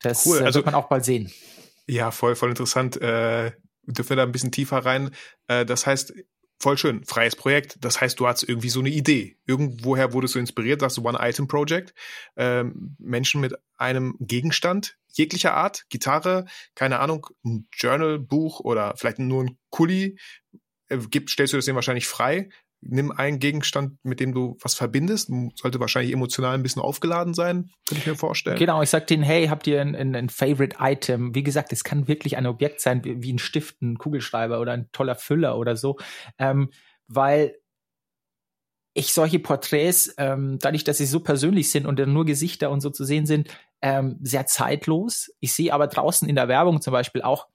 das 0.00 0.26
Cool, 0.26 0.38
äh, 0.38 0.44
also- 0.44 0.58
wird 0.58 0.66
man 0.66 0.74
auch 0.74 0.88
bald 0.88 1.04
sehen. 1.04 1.32
Ja, 1.88 2.10
voll, 2.10 2.34
voll 2.34 2.50
interessant. 2.50 3.00
Äh, 3.00 3.52
dürfen 3.84 4.10
wir 4.10 4.16
da 4.16 4.24
ein 4.24 4.32
bisschen 4.32 4.50
tiefer 4.50 4.78
rein? 4.78 5.10
Äh, 5.46 5.64
das 5.64 5.86
heißt, 5.86 6.12
voll 6.58 6.78
schön, 6.78 7.04
freies 7.04 7.36
Projekt. 7.36 7.76
Das 7.80 8.00
heißt, 8.00 8.18
du 8.18 8.26
hast 8.26 8.42
irgendwie 8.42 8.68
so 8.68 8.80
eine 8.80 8.88
Idee. 8.88 9.38
Irgendwoher 9.46 10.12
wurdest 10.12 10.34
du 10.34 10.38
inspiriert, 10.38 10.80
sagst 10.80 10.96
du 10.96 11.04
One-Item-Project. 11.06 11.94
Ähm, 12.36 12.96
Menschen 12.98 13.40
mit 13.40 13.54
einem 13.76 14.16
Gegenstand 14.20 14.96
jeglicher 15.08 15.54
Art, 15.54 15.86
Gitarre, 15.88 16.46
keine 16.74 17.00
Ahnung, 17.00 17.26
ein 17.44 17.68
Journal, 17.72 18.18
Buch 18.18 18.60
oder 18.60 18.94
vielleicht 18.96 19.18
nur 19.18 19.44
ein 19.44 19.58
Kuli. 19.70 20.18
Äh, 20.88 20.98
gibt, 21.10 21.30
stellst 21.30 21.52
du 21.52 21.58
das 21.58 21.64
denen 21.64 21.76
wahrscheinlich 21.76 22.06
frei. 22.06 22.48
Nimm 22.80 23.10
einen 23.10 23.38
Gegenstand, 23.38 23.98
mit 24.04 24.20
dem 24.20 24.32
du 24.32 24.56
was 24.60 24.74
verbindest. 24.74 25.30
Sollte 25.54 25.80
wahrscheinlich 25.80 26.12
emotional 26.12 26.54
ein 26.54 26.62
bisschen 26.62 26.82
aufgeladen 26.82 27.34
sein, 27.34 27.70
könnte 27.86 28.02
ich 28.02 28.06
mir 28.06 28.16
vorstellen. 28.16 28.58
Genau, 28.58 28.82
ich 28.82 28.90
sag 28.90 29.06
denen, 29.06 29.22
hey, 29.22 29.48
habt 29.48 29.66
ihr 29.66 29.80
ein, 29.80 29.96
ein, 29.96 30.14
ein 30.14 30.28
Favorite 30.28 30.76
Item? 30.78 31.34
Wie 31.34 31.42
gesagt, 31.42 31.72
es 31.72 31.84
kann 31.84 32.06
wirklich 32.06 32.36
ein 32.36 32.46
Objekt 32.46 32.80
sein, 32.80 33.04
wie, 33.04 33.22
wie 33.22 33.32
ein 33.32 33.38
Stift, 33.38 33.82
ein 33.82 33.98
Kugelschreiber 33.98 34.60
oder 34.60 34.72
ein 34.72 34.88
toller 34.92 35.16
Füller 35.16 35.58
oder 35.58 35.76
so, 35.76 35.96
ähm, 36.38 36.70
weil 37.08 37.56
ich 38.96 39.12
solche 39.12 39.38
Porträts, 39.38 40.14
ähm, 40.16 40.58
dadurch, 40.58 40.82
dass 40.82 40.96
sie 40.96 41.04
so 41.04 41.20
persönlich 41.20 41.70
sind 41.70 41.84
und 41.84 41.98
dann 41.98 42.14
nur 42.14 42.24
Gesichter 42.24 42.70
und 42.70 42.80
so 42.80 42.88
zu 42.88 43.04
sehen 43.04 43.26
sind, 43.26 43.54
ähm, 43.82 44.18
sehr 44.22 44.46
zeitlos. 44.46 45.30
Ich 45.40 45.52
sehe 45.52 45.74
aber 45.74 45.86
draußen 45.86 46.26
in 46.26 46.34
der 46.34 46.48
Werbung 46.48 46.80
zum 46.80 46.92
Beispiel 46.92 47.20
auch 47.20 47.46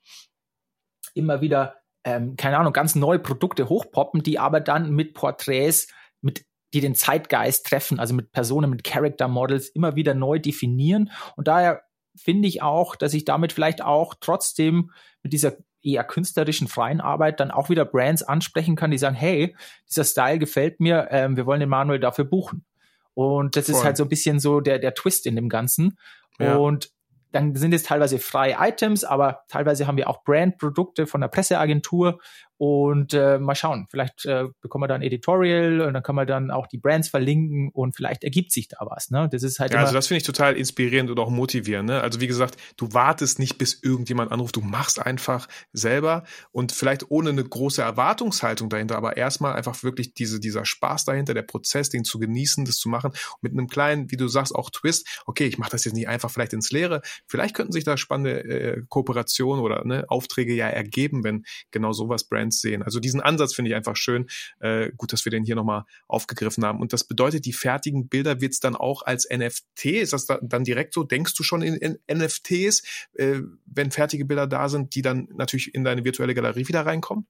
immer 1.15 1.41
wieder, 1.41 1.80
ähm, 2.03 2.35
keine 2.35 2.57
Ahnung, 2.57 2.73
ganz 2.73 2.95
neue 2.95 3.19
Produkte 3.19 3.69
hochpoppen, 3.69 4.23
die 4.23 4.39
aber 4.39 4.59
dann 4.59 4.91
mit 4.91 5.13
Porträts, 5.13 5.87
mit 6.21 6.45
die 6.73 6.81
den 6.81 6.95
Zeitgeist 6.95 7.65
treffen, 7.67 7.99
also 7.99 8.13
mit 8.13 8.31
Personen, 8.31 8.69
mit 8.69 8.83
Character 8.83 9.27
Models 9.27 9.69
immer 9.69 9.95
wieder 9.95 10.13
neu 10.13 10.39
definieren. 10.39 11.11
Und 11.35 11.47
daher 11.47 11.83
finde 12.15 12.47
ich 12.47 12.61
auch, 12.61 12.95
dass 12.95 13.13
ich 13.13 13.25
damit 13.25 13.53
vielleicht 13.53 13.81
auch 13.81 14.15
trotzdem 14.19 14.91
mit 15.21 15.33
dieser 15.33 15.57
eher 15.83 16.03
künstlerischen 16.03 16.67
freien 16.67 17.01
Arbeit 17.01 17.39
dann 17.39 17.51
auch 17.51 17.69
wieder 17.69 17.85
Brands 17.85 18.23
ansprechen 18.23 18.75
kann, 18.75 18.91
die 18.91 18.97
sagen, 18.97 19.15
hey, 19.15 19.55
dieser 19.89 20.03
Style 20.03 20.39
gefällt 20.39 20.79
mir, 20.79 21.07
ähm, 21.11 21.35
wir 21.35 21.45
wollen 21.45 21.59
den 21.59 21.69
Manuel 21.69 21.99
dafür 21.99 22.25
buchen. 22.25 22.65
Und 23.13 23.55
das 23.55 23.67
ist 23.67 23.77
Voll. 23.77 23.85
halt 23.85 23.97
so 23.97 24.03
ein 24.03 24.09
bisschen 24.09 24.39
so 24.39 24.61
der, 24.61 24.79
der 24.79 24.93
Twist 24.93 25.25
in 25.25 25.35
dem 25.35 25.49
Ganzen. 25.49 25.97
Ja. 26.39 26.55
Und 26.55 26.91
dann 27.31 27.55
sind 27.55 27.73
es 27.73 27.83
teilweise 27.83 28.19
freie 28.19 28.57
Items, 28.59 29.03
aber 29.03 29.43
teilweise 29.47 29.87
haben 29.87 29.97
wir 29.97 30.09
auch 30.09 30.23
Brandprodukte 30.23 31.07
von 31.07 31.21
der 31.21 31.29
Presseagentur 31.29 32.19
und 32.61 33.15
äh, 33.15 33.39
mal 33.39 33.55
schauen, 33.55 33.87
vielleicht 33.89 34.23
äh, 34.27 34.43
bekommen 34.61 34.83
wir 34.83 34.87
da 34.87 34.93
ein 34.93 35.01
Editorial 35.01 35.81
und 35.81 35.95
dann 35.95 36.03
kann 36.03 36.13
man 36.13 36.27
dann 36.27 36.51
auch 36.51 36.67
die 36.67 36.77
Brands 36.77 37.09
verlinken 37.09 37.71
und 37.73 37.95
vielleicht 37.95 38.23
ergibt 38.23 38.51
sich 38.51 38.67
da 38.67 38.77
was. 38.81 39.09
Ne? 39.09 39.27
Das 39.31 39.41
ist 39.41 39.59
halt 39.59 39.73
Ja, 39.73 39.79
also 39.79 39.95
das 39.95 40.05
finde 40.05 40.19
ich 40.19 40.27
total 40.27 40.55
inspirierend 40.55 41.09
und 41.09 41.17
auch 41.17 41.31
motivierend. 41.31 41.89
Ne? 41.89 42.01
Also 42.01 42.21
wie 42.21 42.27
gesagt, 42.27 42.57
du 42.77 42.93
wartest 42.93 43.39
nicht, 43.39 43.57
bis 43.57 43.81
irgendjemand 43.81 44.31
anruft, 44.31 44.57
du 44.57 44.61
machst 44.61 45.03
einfach 45.03 45.47
selber 45.73 46.23
und 46.51 46.71
vielleicht 46.71 47.09
ohne 47.09 47.31
eine 47.31 47.43
große 47.43 47.81
Erwartungshaltung 47.81 48.69
dahinter, 48.69 48.95
aber 48.95 49.17
erstmal 49.17 49.53
einfach 49.53 49.81
wirklich 49.81 50.13
diese, 50.13 50.39
dieser 50.39 50.63
Spaß 50.63 51.05
dahinter, 51.05 51.33
der 51.33 51.41
Prozess, 51.41 51.89
den 51.89 52.03
zu 52.03 52.19
genießen, 52.19 52.65
das 52.65 52.77
zu 52.77 52.89
machen, 52.89 53.11
mit 53.41 53.53
einem 53.53 53.69
kleinen, 53.69 54.11
wie 54.11 54.17
du 54.17 54.27
sagst, 54.27 54.53
auch 54.53 54.69
Twist. 54.69 55.23
Okay, 55.25 55.47
ich 55.47 55.57
mache 55.57 55.71
das 55.71 55.83
jetzt 55.85 55.95
nicht 55.95 56.07
einfach 56.07 56.29
vielleicht 56.29 56.53
ins 56.53 56.71
Leere. 56.71 57.01
Vielleicht 57.25 57.55
könnten 57.55 57.71
sich 57.71 57.85
da 57.85 57.97
spannende 57.97 58.43
äh, 58.43 58.83
Kooperationen 58.87 59.63
oder 59.63 59.83
ne, 59.83 60.05
Aufträge 60.09 60.53
ja 60.53 60.67
ergeben, 60.67 61.23
wenn 61.23 61.43
genau 61.71 61.91
sowas 61.91 62.25
Brands 62.25 62.50
sehen. 62.59 62.83
Also 62.83 62.99
diesen 62.99 63.21
Ansatz 63.21 63.53
finde 63.53 63.69
ich 63.69 63.75
einfach 63.75 63.95
schön. 63.95 64.27
Äh, 64.59 64.91
gut, 64.97 65.13
dass 65.13 65.25
wir 65.25 65.31
den 65.31 65.43
hier 65.43 65.55
nochmal 65.55 65.85
aufgegriffen 66.07 66.65
haben. 66.65 66.79
Und 66.79 66.93
das 66.93 67.03
bedeutet, 67.03 67.45
die 67.45 67.53
fertigen 67.53 68.07
Bilder 68.07 68.41
wird 68.41 68.53
es 68.53 68.59
dann 68.59 68.75
auch 68.75 69.03
als 69.03 69.27
NFT. 69.29 69.85
Ist 69.85 70.13
das 70.13 70.25
da, 70.25 70.39
dann 70.41 70.63
direkt 70.63 70.93
so? 70.93 71.03
Denkst 71.03 71.35
du 71.35 71.43
schon 71.43 71.61
in, 71.61 71.75
in 71.75 71.97
NFTs, 72.11 72.83
äh, 73.13 73.41
wenn 73.65 73.91
fertige 73.91 74.25
Bilder 74.25 74.47
da 74.47 74.69
sind, 74.69 74.95
die 74.95 75.01
dann 75.01 75.27
natürlich 75.33 75.73
in 75.73 75.83
deine 75.83 76.03
virtuelle 76.03 76.33
Galerie 76.33 76.67
wieder 76.67 76.85
reinkommen? 76.85 77.27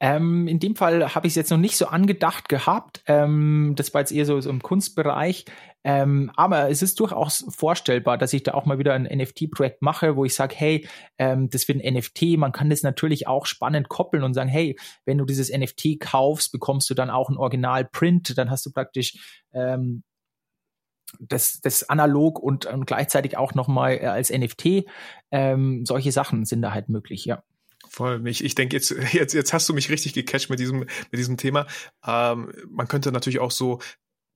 Ähm, 0.00 0.48
in 0.48 0.58
dem 0.58 0.76
Fall 0.76 1.14
habe 1.14 1.26
ich 1.26 1.32
es 1.32 1.36
jetzt 1.36 1.50
noch 1.50 1.58
nicht 1.58 1.76
so 1.76 1.86
angedacht 1.86 2.48
gehabt. 2.48 3.02
Ähm, 3.06 3.74
das 3.76 3.94
war 3.94 4.00
jetzt 4.00 4.12
eher 4.12 4.26
so, 4.26 4.40
so 4.40 4.50
im 4.50 4.62
Kunstbereich. 4.62 5.44
Ähm, 5.84 6.32
aber 6.34 6.68
es 6.68 6.82
ist 6.82 6.98
durchaus 6.98 7.46
vorstellbar, 7.48 8.18
dass 8.18 8.32
ich 8.32 8.42
da 8.42 8.54
auch 8.54 8.66
mal 8.66 8.78
wieder 8.78 8.94
ein 8.94 9.04
NFT-Projekt 9.04 9.82
mache, 9.82 10.16
wo 10.16 10.24
ich 10.24 10.34
sage, 10.34 10.54
hey, 10.56 10.88
ähm, 11.16 11.48
das 11.48 11.68
wird 11.68 11.80
ein 11.80 11.94
NFT. 11.94 12.36
Man 12.36 12.50
kann 12.50 12.70
das 12.70 12.82
natürlich 12.82 13.28
auch 13.28 13.46
spannend 13.46 13.88
koppeln 13.88 14.24
und 14.24 14.34
sagen, 14.34 14.50
hey, 14.50 14.76
wenn 15.04 15.18
du 15.18 15.24
dieses 15.24 15.56
NFT 15.56 16.00
kaufst, 16.00 16.50
bekommst 16.50 16.90
du 16.90 16.94
dann 16.94 17.08
auch 17.08 17.30
ein 17.30 17.36
Original-Print. 17.36 18.36
Dann 18.36 18.50
hast 18.50 18.66
du 18.66 18.72
praktisch 18.72 19.44
ähm, 19.52 20.02
das, 21.20 21.60
das 21.60 21.88
analog 21.88 22.40
und, 22.40 22.66
und 22.66 22.86
gleichzeitig 22.86 23.36
auch 23.36 23.54
nochmal 23.54 24.00
als 24.00 24.30
NFT. 24.30 24.86
Ähm, 25.30 25.86
solche 25.86 26.10
Sachen 26.10 26.44
sind 26.46 26.62
da 26.62 26.72
halt 26.72 26.88
möglich, 26.88 27.24
ja. 27.24 27.44
Voll. 27.96 28.28
Ich, 28.28 28.44
ich 28.44 28.54
denke, 28.54 28.76
jetzt, 28.76 28.90
jetzt, 29.12 29.32
jetzt 29.32 29.54
hast 29.54 29.66
du 29.70 29.72
mich 29.72 29.88
richtig 29.88 30.12
gecatcht 30.12 30.50
mit 30.50 30.60
diesem, 30.60 30.80
mit 30.80 31.14
diesem 31.14 31.38
Thema. 31.38 31.66
Ähm, 32.06 32.52
man 32.68 32.88
könnte 32.88 33.10
natürlich 33.10 33.38
auch 33.38 33.50
so 33.50 33.80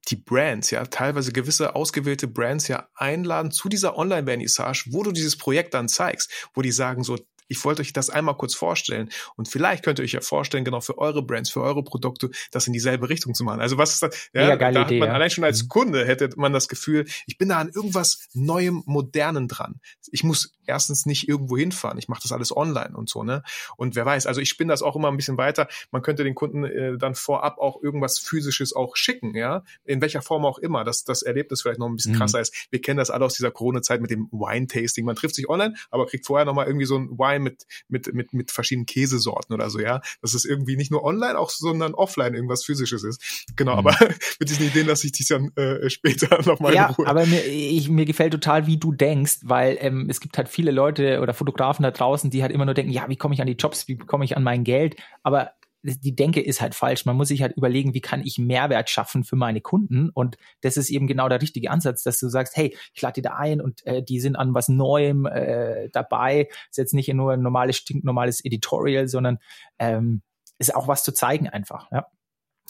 die 0.08 0.16
Brands, 0.16 0.70
ja, 0.70 0.86
teilweise 0.86 1.30
gewisse 1.30 1.74
ausgewählte 1.76 2.26
Brands 2.26 2.68
ja 2.68 2.88
einladen 2.94 3.50
zu 3.50 3.68
dieser 3.68 3.98
Online-Vernissage, 3.98 4.84
wo 4.92 5.02
du 5.02 5.12
dieses 5.12 5.36
Projekt 5.36 5.74
dann 5.74 5.88
zeigst, 5.88 6.48
wo 6.54 6.62
die 6.62 6.72
sagen 6.72 7.04
so, 7.04 7.18
ich 7.50 7.62
wollte 7.64 7.82
euch 7.82 7.92
das 7.92 8.08
einmal 8.08 8.36
kurz 8.36 8.54
vorstellen 8.54 9.10
und 9.36 9.48
vielleicht 9.48 9.84
könnt 9.84 9.98
ihr 9.98 10.04
euch 10.04 10.12
ja 10.12 10.20
vorstellen, 10.20 10.64
genau 10.64 10.80
für 10.80 10.96
eure 10.98 11.22
Brands, 11.22 11.50
für 11.50 11.60
eure 11.60 11.82
Produkte, 11.82 12.30
das 12.52 12.66
in 12.66 12.72
dieselbe 12.72 13.08
Richtung 13.08 13.34
zu 13.34 13.44
machen. 13.44 13.60
Also 13.60 13.76
was 13.76 13.92
ist 13.92 14.02
das? 14.02 14.30
Ja, 14.32 14.56
da 14.56 14.66
hat 14.66 14.86
Idee, 14.86 15.00
man 15.00 15.08
ja. 15.08 15.14
allein 15.14 15.30
schon 15.30 15.44
als 15.44 15.64
Mhm. 15.64 15.68
Kunde 15.68 16.06
hätte 16.06 16.30
man 16.36 16.52
das 16.52 16.68
Gefühl, 16.68 17.06
ich 17.26 17.36
bin 17.36 17.48
da 17.48 17.58
an 17.58 17.68
irgendwas 17.74 18.28
Neuem, 18.32 18.82
Modernen 18.86 19.48
dran. 19.48 19.80
Ich 20.12 20.24
muss 20.24 20.52
erstens 20.66 21.04
nicht 21.04 21.28
irgendwo 21.28 21.56
hinfahren. 21.56 21.98
Ich 21.98 22.08
mache 22.08 22.22
das 22.22 22.30
alles 22.32 22.56
online 22.56 22.96
und 22.96 23.08
so, 23.08 23.24
ne? 23.24 23.42
Und 23.76 23.96
wer 23.96 24.06
weiß, 24.06 24.26
also 24.26 24.40
ich 24.40 24.48
spinne 24.48 24.72
das 24.72 24.82
auch 24.82 24.94
immer 24.94 25.08
ein 25.08 25.16
bisschen 25.16 25.36
weiter. 25.36 25.66
Man 25.90 26.02
könnte 26.02 26.22
den 26.22 26.36
Kunden 26.36 26.64
äh, 26.64 26.96
dann 26.96 27.16
vorab 27.16 27.58
auch 27.58 27.82
irgendwas 27.82 28.18
physisches 28.18 28.72
auch 28.72 28.96
schicken, 28.96 29.34
ja? 29.36 29.64
In 29.84 30.00
welcher 30.00 30.22
Form 30.22 30.44
auch 30.44 30.58
immer, 30.58 30.84
dass 30.84 31.02
das 31.02 31.22
Erlebnis 31.22 31.62
vielleicht 31.62 31.80
noch 31.80 31.88
ein 31.88 31.96
bisschen 31.96 32.12
Mhm. 32.12 32.18
krasser 32.18 32.40
ist. 32.40 32.68
Wir 32.70 32.80
kennen 32.80 32.98
das 32.98 33.10
alle 33.10 33.24
aus 33.24 33.34
dieser 33.34 33.50
Corona-Zeit 33.50 34.00
mit 34.00 34.10
dem 34.12 34.28
Wine-Tasting. 34.30 35.04
Man 35.04 35.16
trifft 35.16 35.34
sich 35.34 35.48
online, 35.48 35.74
aber 35.90 36.06
kriegt 36.06 36.26
vorher 36.26 36.44
nochmal 36.44 36.66
irgendwie 36.66 36.86
so 36.86 36.96
ein 36.96 37.10
Wine 37.18 37.39
mit, 37.42 37.64
mit, 37.88 38.12
mit, 38.14 38.32
mit 38.32 38.50
verschiedenen 38.50 38.86
Käsesorten 38.86 39.54
oder 39.54 39.70
so, 39.70 39.80
ja? 39.80 40.00
Dass 40.22 40.34
es 40.34 40.44
irgendwie 40.44 40.76
nicht 40.76 40.90
nur 40.90 41.02
online, 41.02 41.38
auch, 41.38 41.50
sondern 41.50 41.94
offline 41.94 42.34
irgendwas 42.34 42.64
physisches 42.64 43.04
ist. 43.04 43.46
Genau, 43.56 43.70
Mhm. 43.72 43.78
aber 43.78 43.96
mit 44.40 44.48
diesen 44.48 44.66
Ideen 44.66 44.86
lasse 44.86 45.06
ich 45.06 45.12
dich 45.12 45.28
dann 45.28 45.50
äh, 45.56 45.88
später 45.90 46.42
nochmal 46.46 46.74
ja, 46.74 46.88
in 46.88 46.94
Ruhe. 46.94 47.06
aber 47.06 47.26
mir, 47.26 47.44
ich, 47.46 47.88
mir 47.88 48.04
gefällt 48.04 48.32
total, 48.32 48.66
wie 48.66 48.76
du 48.78 48.92
denkst, 48.92 49.38
weil 49.42 49.78
ähm, 49.80 50.06
es 50.08 50.20
gibt 50.20 50.36
halt 50.38 50.48
viele 50.48 50.70
Leute 50.70 51.20
oder 51.20 51.34
Fotografen 51.34 51.82
da 51.82 51.90
draußen, 51.90 52.30
die 52.30 52.42
halt 52.42 52.52
immer 52.52 52.64
nur 52.64 52.74
denken, 52.74 52.92
ja, 52.92 53.08
wie 53.08 53.16
komme 53.16 53.34
ich 53.34 53.40
an 53.40 53.46
die 53.46 53.54
Jobs, 53.54 53.88
wie 53.88 53.96
komme 53.96 54.24
ich 54.24 54.36
an 54.36 54.42
mein 54.42 54.64
Geld? 54.64 54.96
Aber 55.22 55.52
die 55.82 56.14
Denke 56.14 56.40
ist 56.40 56.60
halt 56.60 56.74
falsch. 56.74 57.06
Man 57.06 57.16
muss 57.16 57.28
sich 57.28 57.42
halt 57.42 57.56
überlegen, 57.56 57.94
wie 57.94 58.00
kann 58.00 58.22
ich 58.22 58.38
Mehrwert 58.38 58.90
schaffen 58.90 59.24
für 59.24 59.36
meine 59.36 59.60
Kunden? 59.60 60.10
Und 60.10 60.36
das 60.60 60.76
ist 60.76 60.90
eben 60.90 61.06
genau 61.06 61.28
der 61.28 61.40
richtige 61.40 61.70
Ansatz, 61.70 62.02
dass 62.02 62.18
du 62.18 62.28
sagst, 62.28 62.56
hey, 62.56 62.76
ich 62.92 63.02
lade 63.02 63.14
die 63.14 63.22
da 63.22 63.36
ein 63.36 63.60
und 63.60 63.86
äh, 63.86 64.02
die 64.02 64.20
sind 64.20 64.36
an 64.36 64.54
was 64.54 64.68
Neuem 64.68 65.26
äh, 65.26 65.88
dabei. 65.90 66.48
Ist 66.68 66.78
jetzt 66.78 66.94
nicht 66.94 67.12
nur 67.12 67.32
ein 67.32 67.42
normales, 67.42 67.76
stinknormales 67.76 68.44
Editorial, 68.44 69.08
sondern 69.08 69.38
ähm, 69.78 70.22
ist 70.58 70.74
auch 70.74 70.88
was 70.88 71.02
zu 71.02 71.12
zeigen 71.12 71.48
einfach. 71.48 71.90
Ja. 71.90 72.06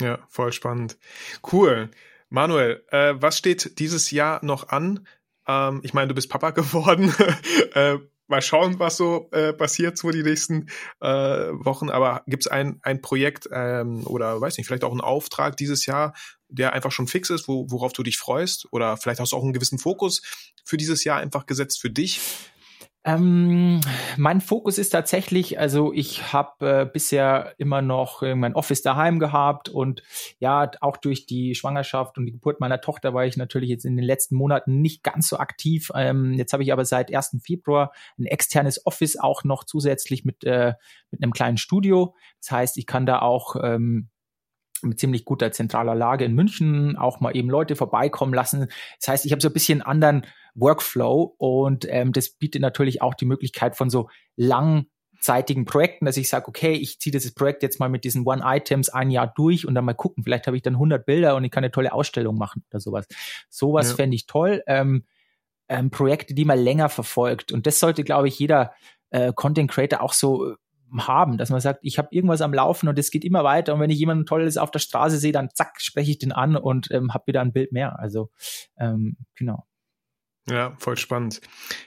Ja, 0.00 0.18
voll 0.28 0.52
spannend. 0.52 0.96
Cool. 1.52 1.90
Manuel, 2.28 2.84
äh, 2.90 3.14
was 3.16 3.36
steht 3.36 3.78
dieses 3.80 4.10
Jahr 4.10 4.42
noch 4.44 4.68
an? 4.68 5.06
Ähm, 5.46 5.80
ich 5.82 5.92
meine, 5.92 6.08
du 6.08 6.14
bist 6.14 6.30
Papa 6.30 6.50
geworden. 6.52 7.12
Mal 8.30 8.42
schauen, 8.42 8.78
was 8.78 8.96
so 8.96 9.28
äh, 9.32 9.52
passiert 9.52 9.98
so 9.98 10.10
die 10.10 10.22
nächsten 10.22 10.68
äh, 11.00 11.06
Wochen. 11.08 11.90
Aber 11.90 12.22
gibt 12.26 12.44
es 12.44 12.50
ein, 12.50 12.80
ein 12.82 13.02
Projekt 13.02 13.48
ähm, 13.52 14.06
oder 14.06 14.40
weiß 14.40 14.56
nicht, 14.56 14.66
vielleicht 14.66 14.84
auch 14.84 14.92
einen 14.92 15.00
Auftrag 15.00 15.56
dieses 15.56 15.86
Jahr, 15.86 16.14
der 16.48 16.72
einfach 16.72 16.92
schon 16.92 17.06
fix 17.06 17.30
ist, 17.30 17.48
wo, 17.48 17.70
worauf 17.70 17.92
du 17.92 18.02
dich 18.02 18.18
freust? 18.18 18.66
Oder 18.70 18.96
vielleicht 18.96 19.20
hast 19.20 19.32
du 19.32 19.36
auch 19.36 19.42
einen 19.42 19.52
gewissen 19.52 19.78
Fokus 19.78 20.22
für 20.64 20.76
dieses 20.76 21.04
Jahr 21.04 21.18
einfach 21.18 21.46
gesetzt 21.46 21.80
für 21.80 21.90
dich? 21.90 22.20
Ähm, 23.02 23.80
mein 24.18 24.42
Fokus 24.42 24.76
ist 24.76 24.90
tatsächlich, 24.90 25.58
also 25.58 25.90
ich 25.94 26.34
habe 26.34 26.82
äh, 26.82 26.84
bisher 26.84 27.54
immer 27.56 27.80
noch 27.80 28.22
äh, 28.22 28.34
mein 28.34 28.54
Office 28.54 28.82
daheim 28.82 29.18
gehabt 29.18 29.70
und 29.70 30.02
ja, 30.38 30.70
auch 30.82 30.98
durch 30.98 31.24
die 31.24 31.54
Schwangerschaft 31.54 32.18
und 32.18 32.26
die 32.26 32.32
Geburt 32.32 32.60
meiner 32.60 32.82
Tochter 32.82 33.14
war 33.14 33.24
ich 33.24 33.38
natürlich 33.38 33.70
jetzt 33.70 33.86
in 33.86 33.96
den 33.96 34.04
letzten 34.04 34.34
Monaten 34.34 34.82
nicht 34.82 35.02
ganz 35.02 35.30
so 35.30 35.38
aktiv. 35.38 35.90
Ähm, 35.94 36.34
jetzt 36.34 36.52
habe 36.52 36.62
ich 36.62 36.74
aber 36.74 36.84
seit 36.84 37.14
1. 37.14 37.38
Februar 37.42 37.92
ein 38.18 38.26
externes 38.26 38.84
Office 38.84 39.18
auch 39.18 39.44
noch 39.44 39.64
zusätzlich 39.64 40.26
mit, 40.26 40.44
äh, 40.44 40.74
mit 41.10 41.22
einem 41.22 41.32
kleinen 41.32 41.56
Studio. 41.56 42.14
Das 42.42 42.50
heißt, 42.50 42.76
ich 42.76 42.86
kann 42.86 43.06
da 43.06 43.20
auch 43.20 43.56
ähm, 43.62 44.09
mit 44.82 44.98
ziemlich 44.98 45.24
guter 45.24 45.52
zentraler 45.52 45.94
Lage 45.94 46.24
in 46.24 46.34
München 46.34 46.96
auch 46.96 47.20
mal 47.20 47.36
eben 47.36 47.50
Leute 47.50 47.76
vorbeikommen 47.76 48.34
lassen. 48.34 48.68
Das 48.98 49.08
heißt, 49.08 49.26
ich 49.26 49.32
habe 49.32 49.42
so 49.42 49.48
ein 49.48 49.54
bisschen 49.54 49.82
anderen 49.82 50.26
Workflow 50.54 51.34
und 51.38 51.86
ähm, 51.88 52.12
das 52.12 52.30
bietet 52.30 52.62
natürlich 52.62 53.02
auch 53.02 53.14
die 53.14 53.24
Möglichkeit 53.24 53.76
von 53.76 53.90
so 53.90 54.08
lang 54.36 54.86
kurzzeitigen 55.20 55.66
Projekten, 55.66 56.06
dass 56.06 56.16
ich 56.16 56.28
sage, 56.28 56.48
okay, 56.48 56.72
ich 56.72 56.98
ziehe 56.98 57.12
dieses 57.12 57.34
Projekt 57.34 57.62
jetzt 57.62 57.78
mal 57.78 57.90
mit 57.90 58.04
diesen 58.04 58.26
One-Items 58.26 58.88
ein 58.88 59.10
Jahr 59.10 59.26
durch 59.26 59.66
und 59.66 59.74
dann 59.74 59.84
mal 59.84 59.92
gucken, 59.92 60.24
vielleicht 60.24 60.46
habe 60.46 60.56
ich 60.56 60.62
dann 60.62 60.74
100 60.74 61.04
Bilder 61.04 61.36
und 61.36 61.44
ich 61.44 61.50
kann 61.50 61.62
eine 61.62 61.70
tolle 61.70 61.92
Ausstellung 61.92 62.38
machen 62.38 62.64
oder 62.70 62.80
sowas. 62.80 63.06
Sowas 63.50 63.90
ja. 63.90 63.96
fände 63.96 64.14
ich 64.14 64.26
toll. 64.26 64.62
Ähm, 64.66 65.04
ähm, 65.68 65.90
Projekte, 65.90 66.34
die 66.34 66.46
man 66.46 66.58
länger 66.58 66.88
verfolgt. 66.88 67.52
Und 67.52 67.66
das 67.66 67.80
sollte, 67.80 68.02
glaube 68.02 68.28
ich, 68.28 68.38
jeder 68.38 68.72
äh, 69.10 69.32
Content 69.34 69.70
Creator 69.70 70.00
auch 70.00 70.14
so 70.14 70.52
äh, 70.52 70.54
haben, 70.98 71.38
dass 71.38 71.50
man 71.50 71.60
sagt, 71.60 71.80
ich 71.82 71.98
habe 71.98 72.08
irgendwas 72.10 72.40
am 72.40 72.54
Laufen 72.54 72.88
und 72.88 72.98
es 72.98 73.10
geht 73.10 73.24
immer 73.24 73.44
weiter 73.44 73.74
und 73.74 73.80
wenn 73.80 73.90
ich 73.90 73.98
jemanden 73.98 74.26
Tolles 74.26 74.56
auf 74.56 74.70
der 74.70 74.78
Straße 74.78 75.18
sehe, 75.18 75.32
dann 75.32 75.50
zack, 75.54 75.80
spreche 75.80 76.10
ich 76.10 76.18
den 76.18 76.32
an 76.32 76.56
und 76.56 76.90
ähm, 76.90 77.14
habe 77.14 77.26
wieder 77.26 77.40
ein 77.40 77.52
Bild 77.52 77.72
mehr. 77.72 77.98
Also 77.98 78.30
ähm, 78.78 79.16
genau. 79.36 79.66
Ja, 80.48 80.74
voll 80.78 80.96
spannend. 80.96 81.40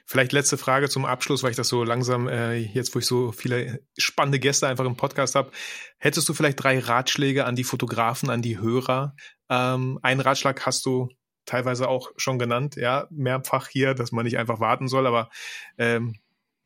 Vielleicht 0.05 0.31
letzte 0.31 0.57
Frage 0.57 0.87
zum 0.87 1.05
Abschluss, 1.05 1.43
weil 1.43 1.51
ich 1.51 1.57
das 1.57 1.67
so 1.67 1.83
langsam, 1.83 2.27
äh, 2.27 2.55
jetzt 2.55 2.95
wo 2.95 2.99
ich 2.99 3.05
so 3.05 3.31
viele 3.31 3.81
spannende 3.97 4.39
Gäste 4.39 4.67
einfach 4.67 4.85
im 4.85 4.95
Podcast 4.95 5.35
habe, 5.35 5.51
hättest 5.97 6.29
du 6.29 6.33
vielleicht 6.33 6.63
drei 6.63 6.79
Ratschläge 6.79 7.45
an 7.45 7.55
die 7.55 7.63
Fotografen, 7.65 8.29
an 8.29 8.41
die 8.41 8.59
Hörer? 8.59 9.15
Ähm, 9.49 9.99
einen 10.01 10.21
Ratschlag 10.21 10.65
hast 10.65 10.85
du 10.85 11.09
teilweise 11.45 11.89
auch 11.89 12.11
schon 12.15 12.39
genannt, 12.39 12.75
ja, 12.77 13.07
mehrfach 13.09 13.67
hier, 13.67 13.95
dass 13.95 14.13
man 14.13 14.23
nicht 14.23 14.37
einfach 14.37 14.61
warten 14.61 14.87
soll, 14.87 15.07
aber 15.07 15.29
ähm, 15.77 16.15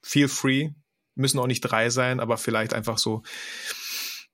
feel 0.03 0.27
free, 0.27 0.69
müssen 1.17 1.39
auch 1.39 1.47
nicht 1.47 1.61
drei 1.61 1.89
sein, 1.89 2.19
aber 2.19 2.37
vielleicht 2.37 2.73
einfach 2.73 2.97
so, 2.97 3.23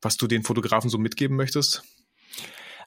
was 0.01 0.17
du 0.17 0.27
den 0.27 0.43
Fotografen 0.43 0.89
so 0.89 0.97
mitgeben 0.97 1.35
möchtest? 1.35 1.83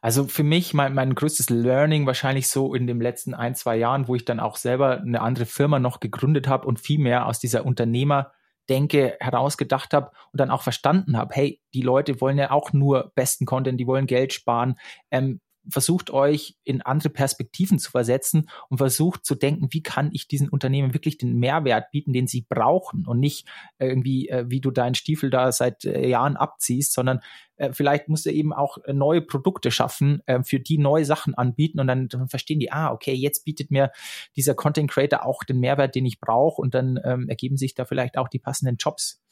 Also 0.01 0.27
für 0.27 0.43
mich 0.43 0.75
mein, 0.75 0.95
mein 0.95 1.15
größtes 1.15 1.51
Learning 1.51 2.07
wahrscheinlich 2.07 2.49
so 2.49 2.75
in 2.75 2.87
den 2.87 3.01
letzten 3.01 3.35
ein, 3.35 3.55
zwei 3.55 3.77
Jahren, 3.77 4.09
wo 4.09 4.15
ich 4.15 4.25
dann 4.25 4.41
auch 4.41 4.57
selber 4.57 5.01
eine 5.01 5.21
andere 5.21 5.47
Firma 5.47 5.79
noch 5.79 6.01
gegründet 6.01 6.49
habe 6.49 6.67
und 6.67 6.81
viel 6.81 6.99
mehr 6.99 7.27
aus 7.27 7.39
dieser 7.39 7.65
Unternehmerdenke 7.65 9.17
herausgedacht 9.21 9.95
habe 9.95 10.13
und 10.33 10.41
dann 10.41 10.51
auch 10.51 10.63
verstanden 10.63 11.17
habe, 11.17 11.35
hey, 11.35 11.61
die 11.75 11.83
Leute 11.83 12.21
wollen 12.21 12.39
ja 12.39 12.51
auch 12.51 12.73
nur 12.73 13.13
besten 13.15 13.47
Content, 13.47 13.81
die 13.81 13.87
wollen 13.87 14.07
Geld 14.07 14.33
sparen. 14.33 14.77
Ähm, 15.11 15.41
versucht 15.69 16.11
euch 16.11 16.57
in 16.65 16.83
andere 16.83 17.11
Perspektiven 17.11 17.79
zu 17.79 17.91
versetzen 17.91 18.49
und 18.69 18.79
versucht 18.79 19.25
zu 19.25 19.35
denken, 19.35 19.69
wie 19.71 19.83
kann 19.83 20.11
ich 20.13 20.29
diesen 20.29 20.49
Unternehmen 20.49 20.95
wirklich 20.95 21.19
den 21.19 21.37
Mehrwert 21.37 21.91
bieten, 21.91 22.13
den 22.13 22.27
sie 22.27 22.47
brauchen 22.49 23.07
und 23.07 23.21
nicht 23.21 23.47
irgendwie, 23.79 24.29
äh, 24.29 24.45
wie 24.49 24.61
du 24.61 24.71
deinen 24.71 24.95
Stiefel 24.95 25.31
da 25.31 25.53
seit 25.53 25.85
äh, 25.85 26.09
Jahren 26.09 26.37
abziehst, 26.37 26.93
sondern 26.93 27.21
äh, 27.57 27.73
vielleicht 27.73 28.09
musst 28.09 28.27
du 28.27 28.31
eben 28.31 28.53
auch 28.53 28.79
äh, 28.85 28.93
neue 28.93 29.23
Produkte 29.23 29.71
schaffen, 29.71 30.23
äh, 30.27 30.43
für 30.43 30.61
die 30.61 30.79
neue 30.79 31.05
Sachen 31.05 31.35
anbieten 31.35 31.81
und 31.81 31.87
dann, 31.87 32.09
dann, 32.09 32.29
verstehen 32.29 32.61
die, 32.61 32.73
ah, 32.73 32.93
okay, 32.93 33.15
jetzt 33.15 33.45
bietet 33.45 33.71
mir 33.71 33.93
dieser 34.37 34.55
Content 34.55 34.91
Creator 34.91 35.25
auch 35.25 35.43
den 35.45 35.61
Mehrwert, 35.61 35.95
den 35.95 36.07
ich 36.07 36.21
brauche 36.21 36.61
und 36.61 36.75
dann 36.75 36.99
ähm, 37.05 37.29
ergeben 37.29 37.57
sich 37.57 37.75
da 37.75 37.85
vielleicht 37.85 38.19
auch 38.19 38.29
die 38.29 38.39
passenden 38.39 38.77
Jobs. 38.77 39.23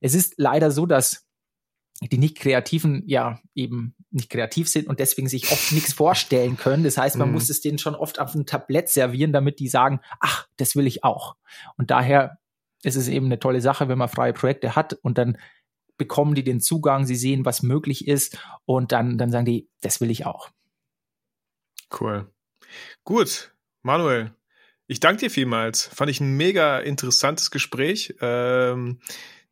Es 0.00 0.14
ist 0.14 0.34
leider 0.38 0.70
so, 0.70 0.86
dass 0.86 1.29
die 2.08 2.18
nicht 2.18 2.38
kreativen 2.38 3.02
ja 3.06 3.40
eben 3.54 3.94
nicht 4.10 4.30
kreativ 4.30 4.68
sind 4.68 4.88
und 4.88 4.98
deswegen 5.00 5.28
sich 5.28 5.52
oft 5.52 5.72
nichts 5.72 5.92
vorstellen 5.92 6.56
können. 6.56 6.82
Das 6.82 6.96
heißt, 6.96 7.16
man 7.16 7.28
mhm. 7.28 7.34
muss 7.34 7.50
es 7.50 7.60
denen 7.60 7.78
schon 7.78 7.94
oft 7.94 8.18
auf 8.18 8.34
ein 8.34 8.46
Tablett 8.46 8.88
servieren, 8.88 9.32
damit 9.32 9.58
die 9.58 9.68
sagen, 9.68 10.00
ach, 10.18 10.48
das 10.56 10.74
will 10.76 10.86
ich 10.86 11.04
auch. 11.04 11.36
Und 11.76 11.90
daher 11.90 12.38
ist 12.82 12.96
es 12.96 13.08
eben 13.08 13.26
eine 13.26 13.38
tolle 13.38 13.60
Sache, 13.60 13.88
wenn 13.88 13.98
man 13.98 14.08
freie 14.08 14.32
Projekte 14.32 14.74
hat 14.74 14.94
und 14.94 15.18
dann 15.18 15.36
bekommen 15.98 16.34
die 16.34 16.42
den 16.42 16.60
Zugang, 16.60 17.04
sie 17.04 17.16
sehen, 17.16 17.44
was 17.44 17.62
möglich 17.62 18.08
ist 18.08 18.38
und 18.64 18.90
dann, 18.90 19.18
dann 19.18 19.30
sagen 19.30 19.44
die, 19.44 19.68
das 19.82 20.00
will 20.00 20.10
ich 20.10 20.24
auch. 20.24 20.48
Cool. 22.00 22.32
Gut, 23.04 23.54
Manuel, 23.82 24.34
ich 24.86 25.00
danke 25.00 25.20
dir 25.20 25.30
vielmals. 25.30 25.86
Fand 25.86 26.10
ich 26.10 26.20
ein 26.20 26.36
mega 26.36 26.78
interessantes 26.78 27.50
Gespräch. 27.50 28.14
Ähm, 28.20 29.00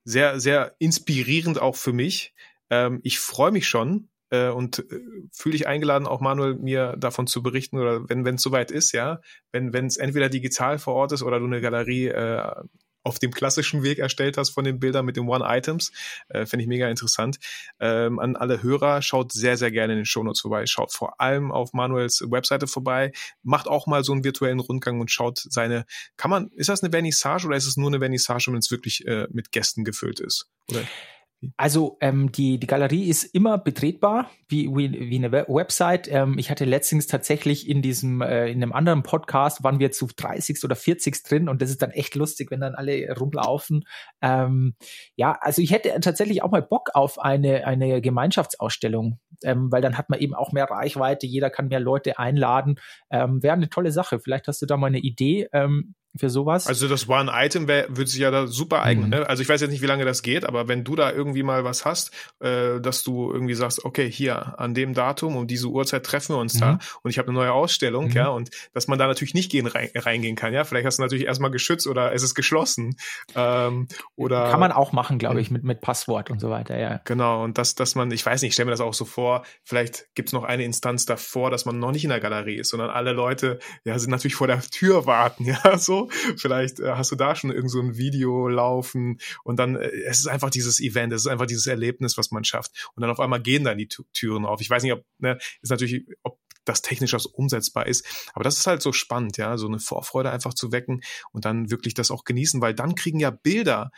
sehr, 0.04 0.40
sehr 0.40 0.74
inspirierend 0.78 1.60
auch 1.60 1.76
für 1.76 1.92
mich. 1.92 2.34
Ähm, 2.70 3.00
ich 3.02 3.18
freue 3.18 3.50
mich 3.50 3.68
schon 3.68 4.08
äh, 4.30 4.48
und 4.48 4.78
äh, 4.78 5.00
fühle 5.32 5.52
dich 5.52 5.66
eingeladen, 5.66 6.06
auch 6.06 6.20
Manuel 6.20 6.54
mir 6.56 6.96
davon 6.98 7.26
zu 7.26 7.42
berichten 7.42 7.78
oder 7.78 8.08
wenn 8.08 8.26
es 8.26 8.42
soweit 8.42 8.70
ist, 8.70 8.92
ja, 8.92 9.20
wenn 9.52 9.72
wenn 9.72 9.86
es 9.86 9.96
entweder 9.96 10.28
digital 10.28 10.78
vor 10.78 10.94
Ort 10.94 11.12
ist 11.12 11.22
oder 11.22 11.38
du 11.40 11.46
eine 11.46 11.60
Galerie 11.60 12.08
äh, 12.08 12.52
auf 13.02 13.18
dem 13.18 13.30
klassischen 13.30 13.82
Weg 13.82 13.98
erstellt 13.98 14.36
hast 14.36 14.50
von 14.50 14.64
den 14.64 14.78
Bildern 14.78 15.04
mit 15.04 15.16
den 15.16 15.28
One-Items. 15.28 15.92
Äh, 16.28 16.46
Finde 16.46 16.62
ich 16.62 16.68
mega 16.68 16.88
interessant. 16.88 17.38
Ähm, 17.80 18.18
an 18.18 18.36
alle 18.36 18.62
Hörer, 18.62 19.02
schaut 19.02 19.32
sehr, 19.32 19.56
sehr 19.56 19.70
gerne 19.70 19.94
in 19.94 20.00
den 20.00 20.06
Shownotes 20.06 20.40
vorbei. 20.40 20.66
Schaut 20.66 20.92
vor 20.92 21.20
allem 21.20 21.50
auf 21.52 21.72
Manuels 21.72 22.22
Webseite 22.28 22.66
vorbei. 22.66 23.12
Macht 23.42 23.68
auch 23.68 23.86
mal 23.86 24.04
so 24.04 24.12
einen 24.12 24.24
virtuellen 24.24 24.60
Rundgang 24.60 25.00
und 25.00 25.10
schaut 25.10 25.38
seine, 25.38 25.86
kann 26.16 26.30
man, 26.30 26.50
ist 26.56 26.68
das 26.68 26.82
eine 26.82 26.90
Vernissage 26.90 27.46
oder 27.46 27.56
ist 27.56 27.66
es 27.66 27.76
nur 27.76 27.88
eine 27.88 27.98
Vernissage, 27.98 28.52
wenn 28.52 28.58
es 28.58 28.70
wirklich 28.70 29.06
äh, 29.06 29.26
mit 29.30 29.52
Gästen 29.52 29.84
gefüllt 29.84 30.20
ist? 30.20 30.50
Oder? 30.70 30.82
Also 31.56 31.98
ähm, 32.00 32.32
die, 32.32 32.58
die 32.58 32.66
Galerie 32.66 33.08
ist 33.08 33.22
immer 33.22 33.58
betretbar, 33.58 34.28
wie, 34.48 34.68
wie, 34.74 34.92
wie 34.92 35.16
eine 35.16 35.30
Website. 35.30 36.08
Ähm, 36.08 36.36
ich 36.36 36.50
hatte 36.50 36.64
letztens 36.64 37.06
tatsächlich 37.06 37.68
in 37.68 37.80
diesem, 37.80 38.22
äh, 38.22 38.48
in 38.50 38.60
einem 38.60 38.72
anderen 38.72 39.04
Podcast, 39.04 39.62
waren 39.62 39.78
wir 39.78 39.92
zu 39.92 40.08
30 40.08 40.64
oder 40.64 40.74
40 40.74 41.22
drin 41.22 41.48
und 41.48 41.62
das 41.62 41.70
ist 41.70 41.80
dann 41.80 41.92
echt 41.92 42.16
lustig, 42.16 42.50
wenn 42.50 42.60
dann 42.60 42.74
alle 42.74 43.14
rumlaufen. 43.16 43.84
Ähm, 44.20 44.74
ja, 45.14 45.38
also 45.40 45.62
ich 45.62 45.70
hätte 45.70 45.96
tatsächlich 46.00 46.42
auch 46.42 46.50
mal 46.50 46.62
Bock 46.62 46.90
auf 46.94 47.20
eine, 47.20 47.66
eine 47.66 48.00
Gemeinschaftsausstellung, 48.00 49.20
ähm, 49.44 49.70
weil 49.70 49.82
dann 49.82 49.96
hat 49.96 50.10
man 50.10 50.18
eben 50.18 50.34
auch 50.34 50.50
mehr 50.50 50.68
Reichweite, 50.68 51.28
jeder 51.28 51.50
kann 51.50 51.68
mehr 51.68 51.80
Leute 51.80 52.18
einladen. 52.18 52.80
Ähm, 53.10 53.44
Wäre 53.44 53.54
eine 53.54 53.68
tolle 53.68 53.92
Sache. 53.92 54.18
Vielleicht 54.18 54.48
hast 54.48 54.60
du 54.60 54.66
da 54.66 54.76
mal 54.76 54.88
eine 54.88 54.98
Idee. 54.98 55.48
Ähm, 55.52 55.94
für 56.16 56.30
sowas. 56.30 56.66
Also 56.66 56.88
das 56.88 57.08
One-Item 57.08 57.68
würde 57.68 58.06
sich 58.06 58.20
ja 58.20 58.30
da 58.30 58.46
super 58.46 58.82
eignen. 58.82 59.06
Mhm. 59.06 59.10
Ne? 59.10 59.28
Also 59.28 59.42
ich 59.42 59.48
weiß 59.48 59.60
jetzt 59.60 59.70
nicht, 59.70 59.82
wie 59.82 59.86
lange 59.86 60.04
das 60.04 60.22
geht, 60.22 60.44
aber 60.44 60.68
wenn 60.68 60.84
du 60.84 60.96
da 60.96 61.12
irgendwie 61.12 61.42
mal 61.42 61.64
was 61.64 61.84
hast, 61.84 62.12
äh, 62.40 62.80
dass 62.80 63.02
du 63.02 63.30
irgendwie 63.32 63.54
sagst, 63.54 63.84
okay, 63.84 64.10
hier 64.10 64.58
an 64.58 64.74
dem 64.74 64.94
Datum 64.94 65.36
um 65.36 65.46
diese 65.46 65.68
Uhrzeit 65.68 66.04
treffen 66.04 66.34
wir 66.34 66.40
uns 66.40 66.54
mhm. 66.54 66.60
da 66.60 66.78
und 67.02 67.10
ich 67.10 67.18
habe 67.18 67.28
eine 67.28 67.38
neue 67.38 67.52
Ausstellung, 67.52 68.06
mhm. 68.06 68.12
ja, 68.12 68.28
und 68.28 68.50
dass 68.72 68.88
man 68.88 68.98
da 68.98 69.06
natürlich 69.06 69.34
nicht 69.34 69.50
gehen, 69.50 69.66
rein, 69.66 69.90
reingehen 69.94 70.36
kann, 70.36 70.52
ja. 70.52 70.64
Vielleicht 70.64 70.86
hast 70.86 70.98
du 70.98 71.02
natürlich 71.02 71.26
erstmal 71.26 71.50
geschützt 71.50 71.86
oder 71.86 72.12
es 72.12 72.22
ist 72.22 72.34
geschlossen. 72.34 72.96
Ähm, 73.34 73.88
oder 74.16 74.50
kann 74.50 74.60
man 74.60 74.72
auch 74.72 74.92
machen, 74.92 75.18
glaube 75.18 75.40
ich, 75.40 75.50
mit, 75.50 75.62
mit 75.62 75.80
Passwort 75.80 76.30
und 76.30 76.40
so 76.40 76.50
weiter, 76.50 76.78
ja. 76.78 77.00
Genau, 77.04 77.44
und 77.44 77.58
dass, 77.58 77.74
dass 77.74 77.94
man, 77.94 78.10
ich 78.10 78.24
weiß 78.24 78.42
nicht, 78.42 78.50
ich 78.50 78.54
stelle 78.54 78.66
mir 78.66 78.72
das 78.72 78.80
auch 78.80 78.94
so 78.94 79.04
vor, 79.04 79.44
vielleicht 79.62 80.08
gibt 80.14 80.30
es 80.30 80.32
noch 80.32 80.44
eine 80.44 80.64
Instanz 80.64 81.06
davor, 81.06 81.50
dass 81.50 81.64
man 81.64 81.78
noch 81.78 81.92
nicht 81.92 82.04
in 82.04 82.10
der 82.10 82.20
Galerie 82.20 82.56
ist, 82.56 82.70
sondern 82.70 82.90
alle 82.90 83.12
Leute 83.12 83.58
ja 83.84 83.98
sind 83.98 84.10
natürlich 84.10 84.34
vor 84.34 84.46
der 84.46 84.60
Tür 84.62 85.06
warten, 85.06 85.44
ja, 85.64 85.78
so 85.78 85.97
Vielleicht 86.36 86.80
äh, 86.80 86.92
hast 86.92 87.10
du 87.10 87.16
da 87.16 87.34
schon 87.34 87.50
irgend 87.50 87.70
so 87.70 87.80
ein 87.80 87.96
Video 87.96 88.48
laufen 88.48 89.18
und 89.44 89.58
dann, 89.58 89.76
äh, 89.76 89.88
es 90.06 90.20
ist 90.20 90.28
einfach 90.28 90.50
dieses 90.50 90.80
Event, 90.80 91.12
es 91.12 91.22
ist 91.22 91.26
einfach 91.26 91.46
dieses 91.46 91.66
Erlebnis, 91.66 92.16
was 92.16 92.30
man 92.30 92.44
schafft. 92.44 92.90
Und 92.94 93.02
dann 93.02 93.10
auf 93.10 93.20
einmal 93.20 93.42
gehen 93.42 93.64
dann 93.64 93.78
die 93.78 93.88
Türen 93.88 94.46
auf. 94.46 94.60
Ich 94.60 94.70
weiß 94.70 94.82
nicht, 94.82 94.92
ob, 94.92 95.04
ne, 95.18 95.38
ist 95.60 95.70
natürlich, 95.70 96.06
ob 96.22 96.38
das 96.64 96.82
technisch 96.82 97.14
auch 97.14 97.24
umsetzbar 97.32 97.86
ist. 97.86 98.04
Aber 98.34 98.44
das 98.44 98.58
ist 98.58 98.66
halt 98.66 98.82
so 98.82 98.92
spannend, 98.92 99.36
ja, 99.36 99.56
so 99.56 99.66
eine 99.66 99.78
Vorfreude 99.78 100.30
einfach 100.30 100.54
zu 100.54 100.70
wecken 100.72 101.02
und 101.32 101.44
dann 101.44 101.70
wirklich 101.70 101.94
das 101.94 102.10
auch 102.10 102.24
genießen, 102.24 102.60
weil 102.60 102.74
dann 102.74 102.94
kriegen 102.94 103.20
ja 103.20 103.30
Bilder 103.30 103.90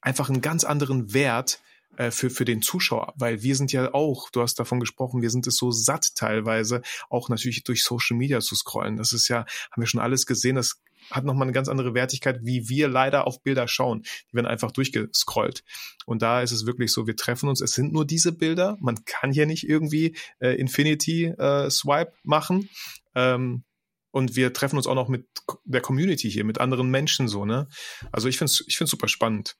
einfach 0.00 0.28
einen 0.28 0.40
ganz 0.40 0.64
anderen 0.64 1.14
Wert, 1.14 1.60
äh, 1.96 2.10
für, 2.10 2.30
für 2.30 2.46
den 2.46 2.62
Zuschauer, 2.62 3.12
weil 3.16 3.42
wir 3.42 3.54
sind 3.54 3.70
ja 3.70 3.92
auch, 3.92 4.30
du 4.30 4.40
hast 4.40 4.58
davon 4.58 4.80
gesprochen, 4.80 5.20
wir 5.20 5.28
sind 5.28 5.46
es 5.46 5.56
so 5.56 5.70
satt 5.70 6.14
teilweise, 6.14 6.80
auch 7.10 7.28
natürlich 7.28 7.64
durch 7.64 7.84
Social 7.84 8.16
Media 8.16 8.40
zu 8.40 8.54
scrollen. 8.54 8.96
Das 8.96 9.12
ist 9.12 9.28
ja, 9.28 9.44
haben 9.70 9.82
wir 9.82 9.86
schon 9.86 10.00
alles 10.00 10.24
gesehen, 10.24 10.56
das 10.56 10.80
hat 11.10 11.24
nochmal 11.24 11.46
eine 11.46 11.52
ganz 11.52 11.68
andere 11.68 11.94
Wertigkeit, 11.94 12.40
wie 12.42 12.68
wir 12.68 12.88
leider 12.88 13.26
auf 13.26 13.42
Bilder 13.42 13.68
schauen. 13.68 14.02
Die 14.30 14.34
werden 14.34 14.46
einfach 14.46 14.70
durchgescrollt. 14.70 15.64
Und 16.06 16.22
da 16.22 16.42
ist 16.42 16.52
es 16.52 16.66
wirklich 16.66 16.92
so, 16.92 17.06
wir 17.06 17.16
treffen 17.16 17.48
uns, 17.48 17.60
es 17.60 17.72
sind 17.72 17.92
nur 17.92 18.06
diese 18.06 18.32
Bilder. 18.32 18.76
Man 18.80 19.04
kann 19.04 19.32
hier 19.32 19.46
nicht 19.46 19.68
irgendwie 19.68 20.16
äh, 20.40 20.54
Infinity 20.56 21.26
äh, 21.26 21.70
Swipe 21.70 22.12
machen. 22.24 22.68
Ähm, 23.14 23.64
und 24.12 24.36
wir 24.36 24.52
treffen 24.52 24.76
uns 24.76 24.86
auch 24.86 24.94
noch 24.94 25.08
mit 25.08 25.26
der 25.64 25.80
Community 25.80 26.30
hier, 26.30 26.44
mit 26.44 26.60
anderen 26.60 26.90
Menschen 26.90 27.28
so, 27.28 27.46
ne? 27.46 27.66
Also 28.12 28.28
ich 28.28 28.36
finde 28.36 28.50
es 28.50 28.62
ich 28.66 28.76
find's 28.76 28.90
super 28.90 29.08
spannend. 29.08 29.56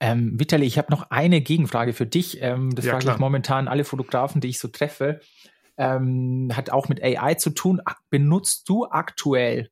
Ähm, 0.00 0.38
Vitali, 0.38 0.66
ich 0.66 0.76
habe 0.76 0.90
noch 0.90 1.10
eine 1.10 1.40
Gegenfrage 1.40 1.92
für 1.92 2.04
dich. 2.04 2.42
Ähm, 2.42 2.74
das 2.74 2.84
ja, 2.84 2.92
frage 2.92 3.04
klar. 3.04 3.14
ich 3.14 3.20
momentan 3.20 3.68
alle 3.68 3.84
Fotografen, 3.84 4.40
die 4.40 4.48
ich 4.48 4.58
so 4.58 4.68
treffe. 4.68 5.20
Ähm, 5.78 6.50
hat 6.54 6.70
auch 6.70 6.88
mit 6.88 7.02
AI 7.02 7.34
zu 7.34 7.50
tun. 7.50 7.80
Benutzt 8.10 8.68
du 8.68 8.86
aktuell 8.86 9.70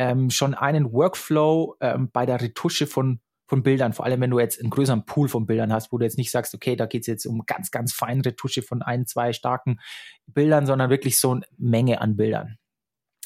ähm, 0.00 0.30
schon 0.30 0.54
einen 0.54 0.92
Workflow 0.92 1.76
ähm, 1.82 2.08
bei 2.10 2.24
der 2.24 2.40
Retusche 2.40 2.86
von 2.86 3.20
von 3.46 3.64
Bildern, 3.64 3.92
vor 3.92 4.04
allem 4.04 4.20
wenn 4.20 4.30
du 4.30 4.38
jetzt 4.38 4.60
einen 4.60 4.70
größeren 4.70 5.04
Pool 5.06 5.28
von 5.28 5.44
Bildern 5.44 5.72
hast, 5.72 5.90
wo 5.90 5.98
du 5.98 6.04
jetzt 6.04 6.16
nicht 6.16 6.30
sagst, 6.30 6.54
okay, 6.54 6.76
da 6.76 6.86
geht 6.86 7.02
es 7.02 7.08
jetzt 7.08 7.26
um 7.26 7.42
ganz, 7.46 7.72
ganz 7.72 7.92
feine 7.92 8.24
Retusche 8.24 8.62
von 8.62 8.80
ein, 8.80 9.06
zwei 9.06 9.32
starken 9.32 9.80
Bildern, 10.26 10.66
sondern 10.66 10.88
wirklich 10.88 11.18
so 11.18 11.32
eine 11.32 11.42
Menge 11.58 12.00
an 12.00 12.16
Bildern. 12.16 12.58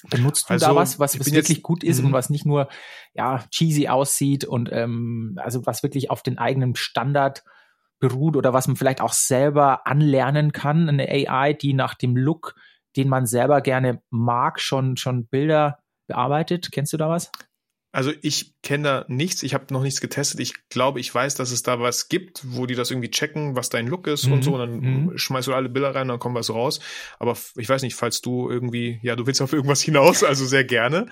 Benutzt 0.09 0.49
du 0.49 0.55
also, 0.55 0.67
da 0.67 0.75
was, 0.75 0.99
was, 0.99 1.21
was 1.21 1.31
wirklich 1.31 1.63
gut 1.63 1.85
ist 1.85 2.01
und 2.01 2.07
mhm. 2.07 2.13
was 2.13 2.31
nicht 2.31 2.47
nur 2.47 2.69
ja 3.13 3.45
cheesy 3.51 3.89
aussieht 3.89 4.47
und 4.47 4.71
ähm, 4.73 5.39
also 5.43 5.67
was 5.67 5.83
wirklich 5.83 6.11
auf 6.11 6.23
den 6.23 6.39
eigenen 6.39 6.75
Standard 6.75 7.45
beruht 8.01 8.37
oder 8.37 8.55
was 8.55 8.67
man 8.67 8.77
vielleicht 8.77 9.03
auch 9.03 9.13
selber 9.13 9.87
anlernen 9.87 10.53
kann, 10.53 10.89
eine 10.89 11.07
AI, 11.07 11.53
die 11.53 11.75
nach 11.75 11.95
dem 11.95 12.17
Look, 12.17 12.55
den 12.97 13.11
man 13.11 13.27
selber 13.27 13.61
gerne 13.61 14.03
mag, 14.09 14.59
schon 14.59 14.97
schon 14.97 15.27
Bilder 15.27 15.84
bearbeitet. 16.07 16.71
Kennst 16.73 16.93
du 16.93 16.97
da 16.97 17.09
was? 17.09 17.31
Also 17.95 18.11
ich 18.23 18.55
kenne 18.63 18.83
da 18.83 19.05
nichts, 19.07 19.45
ich 19.45 19.55
habe 19.55 19.73
noch 19.73 19.83
nichts 19.83 20.01
getestet. 20.01 20.41
Ich 20.41 20.69
glaube, 20.69 20.99
ich 20.99 21.15
weiß, 21.15 21.37
dass 21.37 21.53
es 21.53 21.63
da 21.63 21.79
was 21.79 22.09
gibt, 22.09 22.43
wo 22.45 22.67
die 22.67 22.75
das 22.75 22.91
irgendwie 22.91 23.11
checken, 23.11 23.55
was 23.55 23.69
dein 23.69 23.87
Look 23.87 24.09
ist 24.09 24.27
mhm. 24.27 24.33
und 24.33 24.43
so. 24.43 24.55
Und 24.55 24.59
dann 24.59 24.81
mhm. 24.81 25.13
schmeißt 25.17 25.47
du 25.47 25.55
alle 25.55 25.69
Bilder 25.69 25.95
rein, 25.95 26.09
dann 26.09 26.19
kommt 26.19 26.35
was 26.35 26.51
raus. 26.51 26.81
Aber 27.21 27.37
ich 27.55 27.69
weiß 27.69 27.83
nicht, 27.83 27.95
falls 27.95 28.21
du 28.21 28.51
irgendwie, 28.51 28.99
ja, 29.03 29.15
du 29.15 29.29
willst 29.29 29.41
auf 29.41 29.53
irgendwas 29.53 29.81
hinaus, 29.81 30.25
also 30.25 30.45
sehr 30.45 30.65
gerne. 30.65 31.07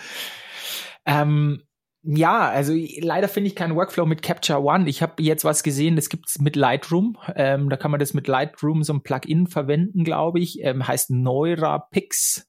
Ähm, 1.06 1.62
ja, 2.02 2.48
also 2.48 2.74
leider 2.98 3.28
finde 3.28 3.46
ich 3.46 3.54
keinen 3.54 3.76
Workflow 3.76 4.04
mit 4.04 4.22
Capture 4.22 4.60
One. 4.60 4.88
Ich 4.88 5.02
habe 5.02 5.22
jetzt 5.22 5.44
was 5.44 5.62
gesehen, 5.62 5.94
das 5.94 6.08
gibt's 6.08 6.40
mit 6.40 6.56
Lightroom. 6.56 7.16
Ähm, 7.36 7.70
da 7.70 7.76
kann 7.76 7.92
man 7.92 8.00
das 8.00 8.12
mit 8.12 8.26
Lightroom 8.26 8.82
so 8.82 8.92
ein 8.92 9.04
Plugin 9.04 9.46
verwenden, 9.46 10.02
glaube 10.02 10.40
ich. 10.40 10.58
Ähm, 10.62 10.84
heißt 10.88 11.10
NeuraPix. 11.10 12.48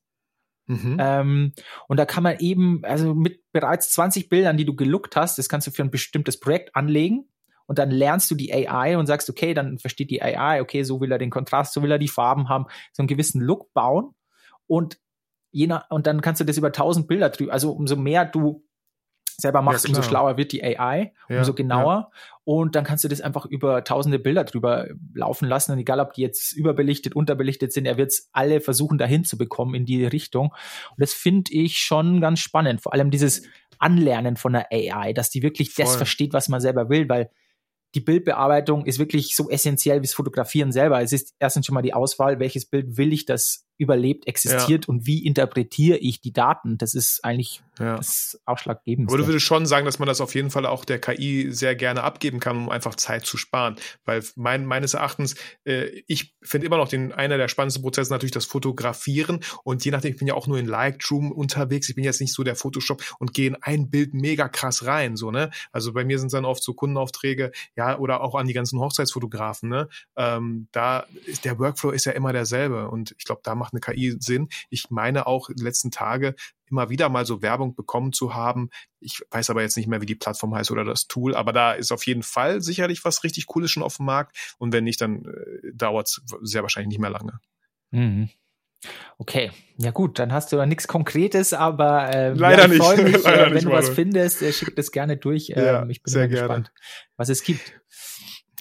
Mhm. 0.66 0.98
Ähm, 1.00 1.54
und 1.88 1.98
da 1.98 2.06
kann 2.06 2.24
man 2.24 2.40
eben, 2.40 2.84
also 2.84 3.14
mit 3.14 3.42
bereits 3.52 3.92
20 3.92 4.30
Bildern, 4.30 4.58
die 4.58 4.66
du 4.66 4.76
gelookt 4.76 5.16
hast, 5.16 5.38
das 5.38 5.50
kannst 5.50 5.68
du 5.68 5.72
für 5.72 5.84
ein 5.84 5.92
bestimmtes 5.92 6.40
Projekt 6.40 6.76
anlegen. 6.76 7.30
Und 7.66 7.80
dann 7.80 7.92
lernst 7.92 8.30
du 8.30 8.36
die 8.36 8.54
AI 8.54 8.98
und 8.98 9.08
sagst, 9.08 9.30
okay, 9.30 9.54
dann 9.54 9.78
versteht 9.78 10.10
die 10.10 10.22
AI, 10.22 10.62
okay, 10.62 10.84
so 10.84 11.00
will 11.00 11.12
er 11.12 11.18
den 11.18 11.30
Kontrast, 11.30 11.74
so 11.74 11.82
will 11.82 11.92
er 11.92 11.98
die 11.98 12.10
Farben 12.10 12.50
haben, 12.50 12.66
so 12.92 13.02
einen 13.02 13.08
gewissen 13.08 13.42
Look 13.42 13.74
bauen. 13.74 14.14
Und 14.68 15.00
je 15.52 15.68
nach, 15.68 15.90
und 15.90 16.08
dann 16.08 16.22
kannst 16.22 16.42
du 16.42 16.46
das 16.46 16.58
über 16.58 16.68
1000 16.68 17.08
Bilder 17.08 17.30
drüber, 17.30 17.54
also 17.54 17.72
umso 17.72 17.96
mehr 17.96 18.26
du 18.26 18.66
selber 19.38 19.62
machst, 19.62 19.86
ja, 19.86 19.90
umso 19.90 20.02
schlauer 20.02 20.38
wird 20.38 20.52
die 20.52 20.64
AI, 20.64 21.14
ja, 21.30 21.38
umso 21.40 21.54
genauer. 21.54 21.94
Ja. 21.94 22.12
Und 22.46 22.76
dann 22.76 22.84
kannst 22.84 23.04
du 23.04 23.08
das 23.08 23.22
einfach 23.22 23.46
über 23.46 23.84
tausende 23.84 24.20
Bilder 24.20 24.44
drüber 24.44 24.88
laufen 25.14 25.48
lassen. 25.48 25.72
Und 25.72 25.80
egal, 25.80 26.00
ob 26.00 26.14
die 26.14 26.22
jetzt 26.22 26.52
überbelichtet, 26.54 27.16
unterbelichtet 27.16 27.72
sind, 27.72 27.86
er 27.86 27.98
wird 27.98 28.12
es 28.12 28.30
alle 28.34 28.60
versuchen, 28.60 28.98
dahin 28.98 29.24
zu 29.24 29.38
bekommen 29.38 29.76
in 29.76 29.86
die 29.86 30.06
Richtung. 30.06 30.48
Und 30.48 31.00
das 31.00 31.14
finde 31.14 31.54
ich 31.54 31.80
schon 31.80 32.20
ganz 32.20 32.40
spannend. 32.40 32.82
Vor 32.82 32.94
allem 32.94 33.12
dieses 33.12 33.44
Anlernen 33.80 34.36
von 34.36 34.54
der 34.54 34.68
AI, 34.72 35.14
dass 35.14 35.30
die 35.30 35.42
wirklich 35.42 35.72
Voll. 35.72 35.86
das 35.86 35.96
versteht, 35.96 36.34
was 36.34 36.50
man 36.50 36.62
selber 36.62 36.90
will, 36.90 37.08
weil 37.08 37.30
die 37.96 38.02
Bildbearbeitung 38.02 38.86
ist 38.86 38.98
wirklich 38.98 39.36
so 39.36 39.50
essentiell 39.50 40.00
wie 40.00 40.08
das 40.08 40.14
Fotografieren 40.14 40.72
selber. 40.72 41.02
Es 41.02 41.14
ist 41.14 41.36
erstens 41.40 41.66
schon 41.66 41.76
mal 41.76 41.82
die 41.82 41.94
Auswahl, 41.94 42.40
welches 42.40 42.66
Bild 42.66 42.98
will 42.98 43.14
ich, 43.14 43.26
das 43.26 43.68
überlebt, 43.78 44.28
existiert 44.28 44.86
ja. 44.86 44.90
und 44.90 45.06
wie 45.06 45.26
interpretiere 45.26 45.98
ich 45.98 46.22
die 46.22 46.32
Daten. 46.34 46.78
Das 46.78 46.94
ist 46.94 47.24
eigentlich 47.24 47.62
ja. 47.80 47.98
das 47.98 48.40
Ausschlaggebendste. 48.46 49.14
Aber 49.14 49.24
du 49.24 49.28
würdest 49.28 49.46
schon 49.46 49.66
sagen, 49.66 49.86
dass 49.86 50.00
man 50.00 50.08
das 50.08 50.22
auf 50.22 50.36
jeden 50.36 50.52
Fall 50.52 50.66
auch 50.66 50.86
der 50.86 51.00
KI 51.00 51.52
sehr 51.52 51.76
gerne 51.76 52.04
abgeben 52.04 52.40
kann, 52.40 52.58
um 52.58 52.70
einfach 52.70 52.96
Zeit 52.96 53.26
zu 53.26 53.38
sparen. 53.38 53.76
Weil 54.06 54.24
mein, 54.36 54.66
meines 54.66 54.94
Erachtens, 54.94 55.36
äh, 55.66 56.04
ich 56.08 56.36
finde 56.42 56.68
immer 56.68 56.78
noch 56.78 56.88
den 56.88 57.12
einer 57.12 57.38
der 57.38 57.48
spannendsten 57.48 57.84
Prozesse 57.84 58.12
natürlich 58.12 58.32
das 58.32 58.46
Fotografieren. 58.46 59.40
Und 59.64 59.84
je 59.86 59.92
nachdem, 59.92 60.14
ich 60.14 60.20
bin 60.20 60.28
ja 60.28 60.36
auch 60.36 60.48
nur 60.48 60.60
in 60.60 60.68
Lightroom 60.68 61.32
unterwegs. 61.32 61.90
Ich 61.90 61.96
bin 61.96 62.04
jetzt 62.04 62.22
nicht 62.22 62.34
so 62.34 62.44
der 62.44 62.56
Photoshop 62.56 63.04
und 63.20 63.34
gehe 63.34 63.48
in 63.48 63.58
ein 63.62 63.90
Bild 63.90 64.14
mega 64.14 64.48
krass 64.50 64.86
rein. 64.86 65.16
So, 65.16 65.32
ne? 65.32 65.50
Also 65.72 65.94
bei 65.94 66.06
mir 66.06 66.20
sind 66.20 66.28
es 66.28 66.34
dann 66.34 66.46
oft 66.46 66.64
so 66.64 66.74
Kundenaufträge, 66.74 67.52
ja, 67.76 67.98
oder 67.98 68.22
auch 68.22 68.36
an 68.36 68.48
die 68.48 68.54
ganzen 68.54 68.80
Hochzeitsfotografen. 68.80 69.70
Ne? 69.70 69.90
Ähm, 70.16 70.68
da 70.72 71.06
ist 71.26 71.46
der 71.46 71.58
Workflow 71.60 71.92
ist 71.92 72.06
ja 72.06 72.12
immer 72.12 72.34
derselbe. 72.34 72.90
Und 72.90 73.16
ich 73.18 73.26
glaube, 73.26 73.42
da 73.44 73.56
macht 73.64 73.74
eine 73.74 73.82
KI 73.82 74.16
Sinn. 74.20 74.50
Ich 74.70 74.90
meine 74.90 75.26
auch 75.26 75.50
in 75.50 75.56
den 75.56 75.66
letzten 75.66 75.90
Tage 75.90 76.36
immer 76.70 76.90
wieder 76.90 77.10
mal 77.10 77.26
so 77.26 77.42
Werbung 77.42 77.76
bekommen 77.76 78.14
zu 78.14 78.34
haben. 78.34 78.70
Ich 79.00 79.22
weiß 79.32 79.50
aber 79.50 79.62
jetzt 79.62 79.78
nicht 79.78 79.88
mehr, 79.88 80.02
wie 80.02 80.06
die 80.06 80.16
Plattform 80.16 80.54
heißt 80.54 80.72
oder 80.72 80.84
das 80.84 81.08
Tool, 81.08 81.36
aber 81.36 81.54
da 81.54 81.74
ist 81.74 81.92
auf 81.92 82.06
jeden 82.06 82.24
Fall 82.24 82.62
sicherlich 82.62 83.06
was 83.06 83.24
richtig 83.24 83.48
Cooles 83.48 83.72
schon 83.72 83.84
auf 83.84 83.98
dem 83.98 84.06
Markt. 84.06 84.56
Und 84.58 84.74
wenn 84.74 84.84
nicht, 84.84 85.02
dann 85.02 85.26
äh, 85.26 85.72
dauert 85.74 86.10
es 86.10 86.22
sehr 86.42 86.64
wahrscheinlich 86.64 86.90
nicht 86.90 87.00
mehr 87.00 87.10
lange. 87.10 87.40
Mhm. 87.92 88.30
Okay, 89.18 89.52
ja 89.78 89.92
gut, 89.92 90.20
dann 90.20 90.34
hast 90.34 90.52
du 90.52 90.58
ja 90.58 90.66
nichts 90.66 90.88
Konkretes, 90.88 91.54
aber 91.54 92.14
äh, 92.14 92.34
Leider 92.34 92.68
ja, 92.68 92.74
ich 92.74 92.78
freue 92.78 93.04
mich, 93.04 93.24
Leider 93.24 93.44
äh, 93.44 93.46
wenn 93.46 93.54
nicht, 93.54 93.66
du 93.66 93.72
was 93.72 93.90
findest, 93.90 94.42
äh, 94.42 94.52
schick 94.52 94.76
das 94.76 94.92
gerne 94.92 95.18
durch. 95.18 95.52
Äh, 95.52 95.66
ja, 95.66 95.88
ich 95.88 96.04
bin 96.04 96.12
sehr 96.12 96.28
gespannt, 96.28 96.72
was 97.16 97.30
es 97.30 97.44
gibt. 97.44 97.80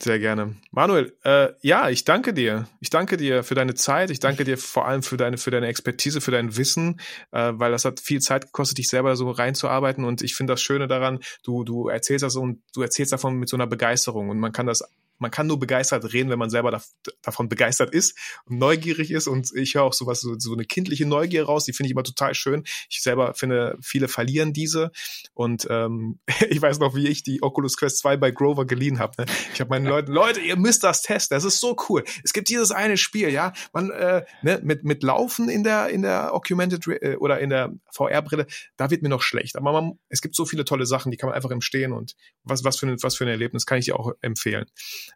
Sehr 0.03 0.19
gerne. 0.19 0.57
Manuel, 0.73 1.17
äh, 1.23 1.51
ja, 1.61 1.89
ich 1.89 2.05
danke 2.05 2.35
dir. 2.35 2.67
Ich 2.81 2.91
danke 2.91 3.17
dir 3.17 3.45
für 3.45 3.55
deine 3.55 3.75
Zeit. 3.75 4.11
Ich 4.11 4.19
danke 4.19 4.43
dir 4.43 4.59
vor 4.59 4.89
allem 4.89 5.05
für 5.05 5.17
deine, 5.17 5.39
für 5.39 5.53
deine 5.53 5.69
Expertise, 5.69 6.21
für 6.21 6.33
dein 6.33 6.57
Wissen, 6.57 6.99
äh, 7.31 7.53
weil 7.55 7.71
das 7.71 7.85
hat 7.85 8.01
viel 8.01 8.21
Zeit 8.21 8.47
gekostet, 8.47 8.79
dich 8.79 8.89
selber 8.89 9.15
so 9.15 9.31
reinzuarbeiten. 9.31 10.05
Und 10.05 10.21
ich 10.23 10.35
finde 10.35 10.55
das 10.55 10.61
Schöne 10.61 10.89
daran, 10.89 11.21
du, 11.45 11.63
du 11.63 11.87
erzählst 11.87 12.25
das 12.25 12.35
und 12.35 12.63
du 12.75 12.83
erzählst 12.83 13.13
davon 13.13 13.37
mit 13.37 13.49
so 13.49 13.57
einer 13.57 13.69
Begeisterung. 13.69 14.29
Und 14.29 14.41
man 14.41 14.51
kann 14.51 14.67
das 14.67 14.83
man 15.23 15.31
kann 15.31 15.47
nur 15.47 15.59
begeistert 15.59 16.13
reden, 16.13 16.29
wenn 16.29 16.39
man 16.39 16.51
selber 16.51 16.71
da, 16.71 16.83
davon 17.23 17.49
begeistert 17.49 17.95
ist 17.95 18.19
und 18.45 18.59
neugierig 18.59 19.11
ist. 19.11 19.27
Und 19.27 19.51
ich 19.55 19.75
höre 19.75 19.85
auch 19.85 19.95
sowas, 19.95 20.21
so, 20.21 20.39
so 20.39 20.53
eine 20.53 20.65
kindliche 20.65 21.07
Neugier 21.07 21.45
raus, 21.45 21.65
die 21.65 21.73
finde 21.73 21.87
ich 21.87 21.93
immer 21.93 22.03
total 22.03 22.35
schön. 22.35 22.65
Ich 22.91 23.01
selber 23.03 23.33
finde, 23.35 23.79
viele 23.81 24.09
verlieren 24.09 24.53
diese. 24.53 24.91
Und 25.33 25.67
ähm, 25.71 26.19
ich 26.51 26.61
weiß 26.61 26.79
noch, 26.81 26.95
wie 26.95 27.09
ich 27.09 27.23
die 27.23 27.43
Oculus 27.43 27.77
Quest 27.77 27.99
2 27.99 28.17
bei 28.19 28.31
Grover 28.31 28.67
geliehen 28.67 28.99
habe. 28.99 29.23
Ne? 29.23 29.27
Ich 29.55 29.61
habe 29.61 29.71
meinen 29.71 29.87
Leuten, 29.87 30.13
Leute, 30.13 30.41
ihr 30.41 30.57
müsst 30.57 30.85
das 30.85 31.03
testen, 31.03 31.37
das 31.37 31.45
ist 31.45 31.61
so 31.61 31.77
cool. 31.89 32.05
Es 32.25 32.33
gibt 32.33 32.49
dieses 32.49 32.73
eine 32.73 32.97
Spiel, 32.97 33.31
ja, 33.31 33.53
man 33.73 33.91
äh, 33.91 34.25
ne, 34.43 34.61
mit 34.63 34.85
mit 34.85 35.03
Laufen 35.03 35.49
in 35.49 35.63
der 35.63 35.89
in 35.89 36.03
der 36.03 36.35
Augmented 36.35 36.87
äh, 36.89 37.17
oder 37.17 37.39
in 37.39 37.51
der 37.51 37.73
VR-Brille, 37.93 38.47
da 38.77 38.91
wird 38.91 39.03
mir 39.03 39.09
noch 39.09 39.23
schlecht. 39.23 39.57
Aber 39.57 39.73
man, 39.73 39.99
es 40.09 40.21
gibt 40.21 40.35
so 40.35 40.45
viele 40.45 40.65
tolle 40.65 40.87
Sachen, 40.87 41.11
die 41.11 41.17
kann 41.17 41.29
man 41.29 41.37
einfach 41.37 41.51
im 41.51 41.61
Stehen 41.61 41.93
und 41.93 42.17
was 42.43 42.65
was 42.65 42.79
für 42.79 42.87
ein, 42.87 43.03
was 43.03 43.17
für 43.17 43.25
ein 43.25 43.29
Erlebnis 43.29 43.67
kann 43.67 43.79
ich 43.79 43.85
dir 43.85 43.99
auch 43.99 44.13
empfehlen 44.21 44.67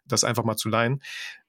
das 0.05 0.23
einfach 0.23 0.43
mal 0.43 0.57
zu 0.57 0.69
leihen. 0.69 1.01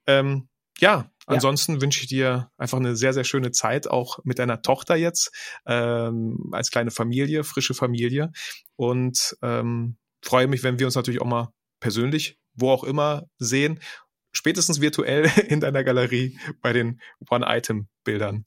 Ähm, 0.06 0.48
ja, 0.80 1.10
ansonsten 1.26 1.74
ja. 1.74 1.80
wünsche 1.80 2.00
ich 2.00 2.06
dir 2.06 2.50
einfach 2.56 2.78
eine 2.78 2.96
sehr, 2.96 3.12
sehr 3.12 3.24
schöne 3.24 3.50
Zeit, 3.50 3.88
auch 3.88 4.20
mit 4.24 4.38
deiner 4.38 4.62
Tochter 4.62 4.96
jetzt, 4.96 5.32
ähm, 5.66 6.50
als 6.52 6.70
kleine 6.70 6.90
Familie, 6.90 7.44
frische 7.44 7.74
Familie. 7.74 8.30
Und 8.76 9.36
ähm, 9.42 9.96
freue 10.22 10.46
mich, 10.46 10.62
wenn 10.62 10.78
wir 10.78 10.86
uns 10.86 10.94
natürlich 10.94 11.20
auch 11.20 11.26
mal 11.26 11.52
persönlich, 11.80 12.38
wo 12.54 12.70
auch 12.70 12.84
immer, 12.84 13.24
sehen. 13.38 13.80
Spätestens 14.32 14.80
virtuell 14.80 15.24
in 15.48 15.60
deiner 15.60 15.84
Galerie 15.84 16.38
bei 16.60 16.72
den 16.72 17.00
One-Item-Bildern. 17.28 18.44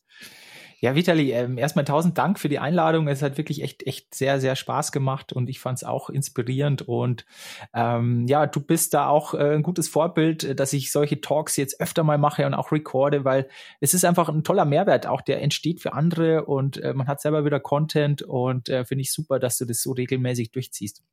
Ja, 0.83 0.95
Vitali, 0.95 1.31
ähm, 1.31 1.59
erstmal 1.59 1.85
tausend 1.85 2.17
Dank 2.17 2.39
für 2.39 2.49
die 2.49 2.57
Einladung. 2.57 3.07
Es 3.07 3.21
hat 3.21 3.37
wirklich 3.37 3.61
echt, 3.61 3.85
echt 3.85 4.15
sehr, 4.15 4.39
sehr 4.39 4.55
Spaß 4.55 4.91
gemacht 4.91 5.31
und 5.31 5.47
ich 5.47 5.59
fand 5.59 5.77
es 5.77 5.83
auch 5.83 6.09
inspirierend. 6.09 6.81
Und 6.81 7.23
ähm, 7.75 8.25
ja, 8.27 8.47
du 8.47 8.59
bist 8.61 8.95
da 8.95 9.05
auch 9.07 9.35
äh, 9.35 9.53
ein 9.53 9.61
gutes 9.61 9.87
Vorbild, 9.87 10.43
äh, 10.43 10.55
dass 10.55 10.73
ich 10.73 10.91
solche 10.91 11.21
Talks 11.21 11.55
jetzt 11.55 11.79
öfter 11.79 12.03
mal 12.03 12.17
mache 12.17 12.47
und 12.47 12.55
auch 12.55 12.71
recorde, 12.71 13.23
weil 13.25 13.47
es 13.79 13.93
ist 13.93 14.05
einfach 14.05 14.27
ein 14.27 14.43
toller 14.43 14.65
Mehrwert, 14.65 15.05
auch 15.05 15.21
der 15.21 15.43
entsteht 15.43 15.81
für 15.81 15.93
andere 15.93 16.45
und 16.45 16.77
äh, 16.77 16.95
man 16.95 17.07
hat 17.07 17.21
selber 17.21 17.45
wieder 17.45 17.59
Content 17.59 18.23
und 18.23 18.67
äh, 18.67 18.83
finde 18.83 19.03
ich 19.03 19.13
super, 19.13 19.37
dass 19.37 19.59
du 19.59 19.65
das 19.65 19.83
so 19.83 19.91
regelmäßig 19.91 20.49
durchziehst. 20.51 21.03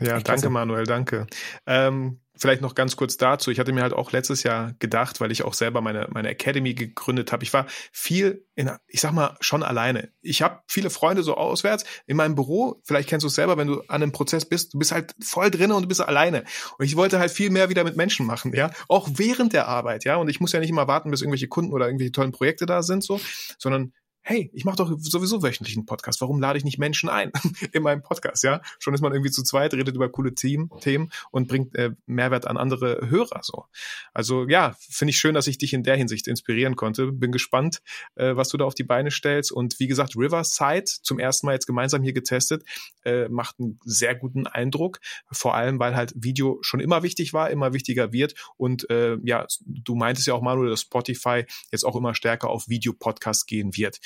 Ja, 0.00 0.16
Echt 0.16 0.28
danke, 0.28 0.40
klasse. 0.42 0.50
Manuel, 0.50 0.84
danke. 0.84 1.26
Ähm, 1.66 2.20
vielleicht 2.36 2.62
noch 2.62 2.74
ganz 2.74 2.96
kurz 2.96 3.16
dazu. 3.16 3.50
Ich 3.50 3.58
hatte 3.58 3.72
mir 3.72 3.82
halt 3.82 3.92
auch 3.92 4.12
letztes 4.12 4.42
Jahr 4.42 4.74
gedacht, 4.78 5.20
weil 5.20 5.30
ich 5.30 5.44
auch 5.44 5.54
selber 5.54 5.80
meine, 5.80 6.08
meine 6.10 6.28
Academy 6.28 6.74
gegründet 6.74 7.32
habe. 7.32 7.44
Ich 7.44 7.52
war 7.52 7.66
viel 7.92 8.44
in, 8.54 8.70
ich 8.88 9.00
sag 9.00 9.12
mal, 9.12 9.36
schon 9.40 9.62
alleine. 9.62 10.10
Ich 10.20 10.42
habe 10.42 10.60
viele 10.66 10.90
Freunde 10.90 11.22
so 11.22 11.36
auswärts 11.36 11.84
in 12.06 12.16
meinem 12.16 12.34
Büro. 12.34 12.80
Vielleicht 12.82 13.08
kennst 13.08 13.24
du 13.24 13.28
es 13.28 13.34
selber, 13.34 13.56
wenn 13.56 13.68
du 13.68 13.80
an 13.82 14.02
einem 14.02 14.12
Prozess 14.12 14.44
bist. 14.44 14.74
Du 14.74 14.78
bist 14.78 14.92
halt 14.92 15.14
voll 15.22 15.50
drin 15.50 15.70
und 15.72 15.82
du 15.82 15.88
bist 15.88 16.00
alleine. 16.00 16.44
Und 16.78 16.84
ich 16.84 16.96
wollte 16.96 17.18
halt 17.18 17.30
viel 17.30 17.50
mehr 17.50 17.68
wieder 17.68 17.84
mit 17.84 17.96
Menschen 17.96 18.26
machen, 18.26 18.52
ja. 18.54 18.70
Auch 18.88 19.08
während 19.14 19.52
der 19.52 19.68
Arbeit, 19.68 20.04
ja. 20.04 20.16
Und 20.16 20.28
ich 20.28 20.40
muss 20.40 20.52
ja 20.52 20.60
nicht 20.60 20.70
immer 20.70 20.88
warten, 20.88 21.10
bis 21.10 21.20
irgendwelche 21.20 21.48
Kunden 21.48 21.72
oder 21.72 21.86
irgendwelche 21.86 22.12
tollen 22.12 22.32
Projekte 22.32 22.66
da 22.66 22.82
sind, 22.82 23.04
so, 23.04 23.20
sondern 23.58 23.92
hey, 24.26 24.50
ich 24.54 24.64
mache 24.64 24.76
doch 24.76 24.90
sowieso 24.98 25.42
wöchentlich 25.42 25.76
einen 25.76 25.84
Podcast. 25.84 26.22
Warum 26.22 26.40
lade 26.40 26.56
ich 26.58 26.64
nicht 26.64 26.78
Menschen 26.78 27.10
ein 27.10 27.30
in 27.72 27.82
meinem 27.82 28.02
Podcast? 28.02 28.42
Ja, 28.42 28.62
schon 28.78 28.94
ist 28.94 29.02
man 29.02 29.12
irgendwie 29.12 29.30
zu 29.30 29.42
zweit, 29.42 29.74
redet 29.74 29.94
über 29.94 30.08
coole 30.08 30.34
Team, 30.34 30.70
Themen 30.80 31.10
und 31.30 31.46
bringt 31.46 31.74
äh, 31.76 31.90
Mehrwert 32.06 32.46
an 32.46 32.56
andere 32.56 33.10
Hörer. 33.10 33.40
So, 33.42 33.66
also 34.14 34.48
ja, 34.48 34.74
finde 34.80 35.10
ich 35.10 35.18
schön, 35.18 35.34
dass 35.34 35.46
ich 35.46 35.58
dich 35.58 35.74
in 35.74 35.82
der 35.82 35.96
Hinsicht 35.96 36.26
inspirieren 36.26 36.74
konnte. 36.74 37.12
Bin 37.12 37.32
gespannt, 37.32 37.82
äh, 38.14 38.34
was 38.34 38.48
du 38.48 38.56
da 38.56 38.64
auf 38.64 38.74
die 38.74 38.82
Beine 38.82 39.10
stellst. 39.10 39.52
Und 39.52 39.78
wie 39.78 39.88
gesagt, 39.88 40.16
Riverside 40.16 40.84
zum 40.84 41.18
ersten 41.18 41.46
Mal 41.46 41.52
jetzt 41.52 41.66
gemeinsam 41.66 42.02
hier 42.02 42.14
getestet, 42.14 42.64
äh, 43.04 43.28
macht 43.28 43.60
einen 43.60 43.78
sehr 43.84 44.14
guten 44.14 44.46
Eindruck. 44.46 45.00
Vor 45.30 45.54
allem, 45.54 45.78
weil 45.78 45.94
halt 45.94 46.14
Video 46.16 46.58
schon 46.62 46.80
immer 46.80 47.02
wichtig 47.02 47.34
war, 47.34 47.50
immer 47.50 47.74
wichtiger 47.74 48.10
wird. 48.12 48.34
Und 48.56 48.88
äh, 48.88 49.18
ja, 49.22 49.46
du 49.66 49.94
meintest 49.96 50.26
ja 50.26 50.32
auch, 50.32 50.40
Manuel, 50.42 50.70
dass 50.70 50.80
Spotify 50.80 51.44
jetzt 51.70 51.84
auch 51.84 51.94
immer 51.94 52.14
stärker 52.14 52.48
auf 52.48 52.68
Videopodcast 52.68 53.46
gehen 53.46 53.76
wird. 53.76 54.00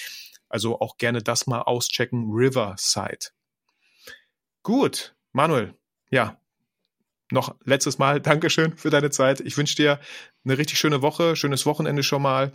Also 0.49 0.81
auch 0.81 0.97
gerne 0.97 1.23
das 1.23 1.47
mal 1.47 1.63
auschecken, 1.63 2.31
Riverside. 2.31 3.27
Gut, 4.63 5.15
Manuel, 5.33 5.75
ja, 6.11 6.41
noch 7.31 7.55
letztes 7.65 7.99
Mal 7.99 8.21
Dankeschön 8.21 8.77
für 8.77 8.91
deine 8.91 9.11
Zeit. 9.11 9.41
Ich 9.41 9.57
wünsche 9.57 9.77
dir 9.77 10.01
eine 10.45 10.57
richtig 10.57 10.79
schöne 10.79 11.03
Woche, 11.03 11.37
schönes 11.37 11.67
Wochenende 11.67 12.03
schon 12.03 12.23
mal 12.23 12.53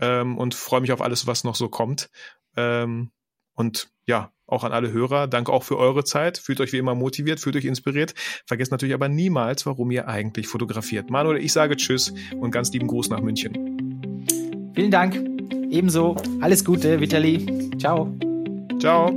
ähm, 0.00 0.38
und 0.38 0.54
freue 0.54 0.80
mich 0.80 0.92
auf 0.92 1.02
alles, 1.02 1.26
was 1.26 1.44
noch 1.44 1.54
so 1.54 1.68
kommt. 1.68 2.10
Ähm, 2.56 3.10
und 3.54 3.88
ja, 4.06 4.32
auch 4.46 4.64
an 4.64 4.72
alle 4.72 4.92
Hörer, 4.92 5.26
danke 5.26 5.52
auch 5.52 5.62
für 5.62 5.78
eure 5.78 6.04
Zeit. 6.04 6.38
Fühlt 6.38 6.60
euch 6.60 6.72
wie 6.72 6.78
immer 6.78 6.94
motiviert, 6.94 7.40
fühlt 7.40 7.56
euch 7.56 7.64
inspiriert. 7.64 8.14
Vergesst 8.46 8.72
natürlich 8.72 8.94
aber 8.94 9.08
niemals, 9.08 9.64
warum 9.66 9.90
ihr 9.90 10.08
eigentlich 10.08 10.48
fotografiert. 10.48 11.10
Manuel, 11.10 11.42
ich 11.42 11.52
sage 11.52 11.76
Tschüss 11.76 12.12
und 12.40 12.50
ganz 12.50 12.72
lieben 12.72 12.86
Gruß 12.86 13.08
nach 13.08 13.20
München. 13.20 14.72
Vielen 14.74 14.90
Dank. 14.90 15.33
Ebenso. 15.74 16.14
Alles 16.40 16.64
Gute, 16.64 17.00
Vitali. 17.00 17.44
Ciao. 17.78 18.16
Ciao. 18.78 19.10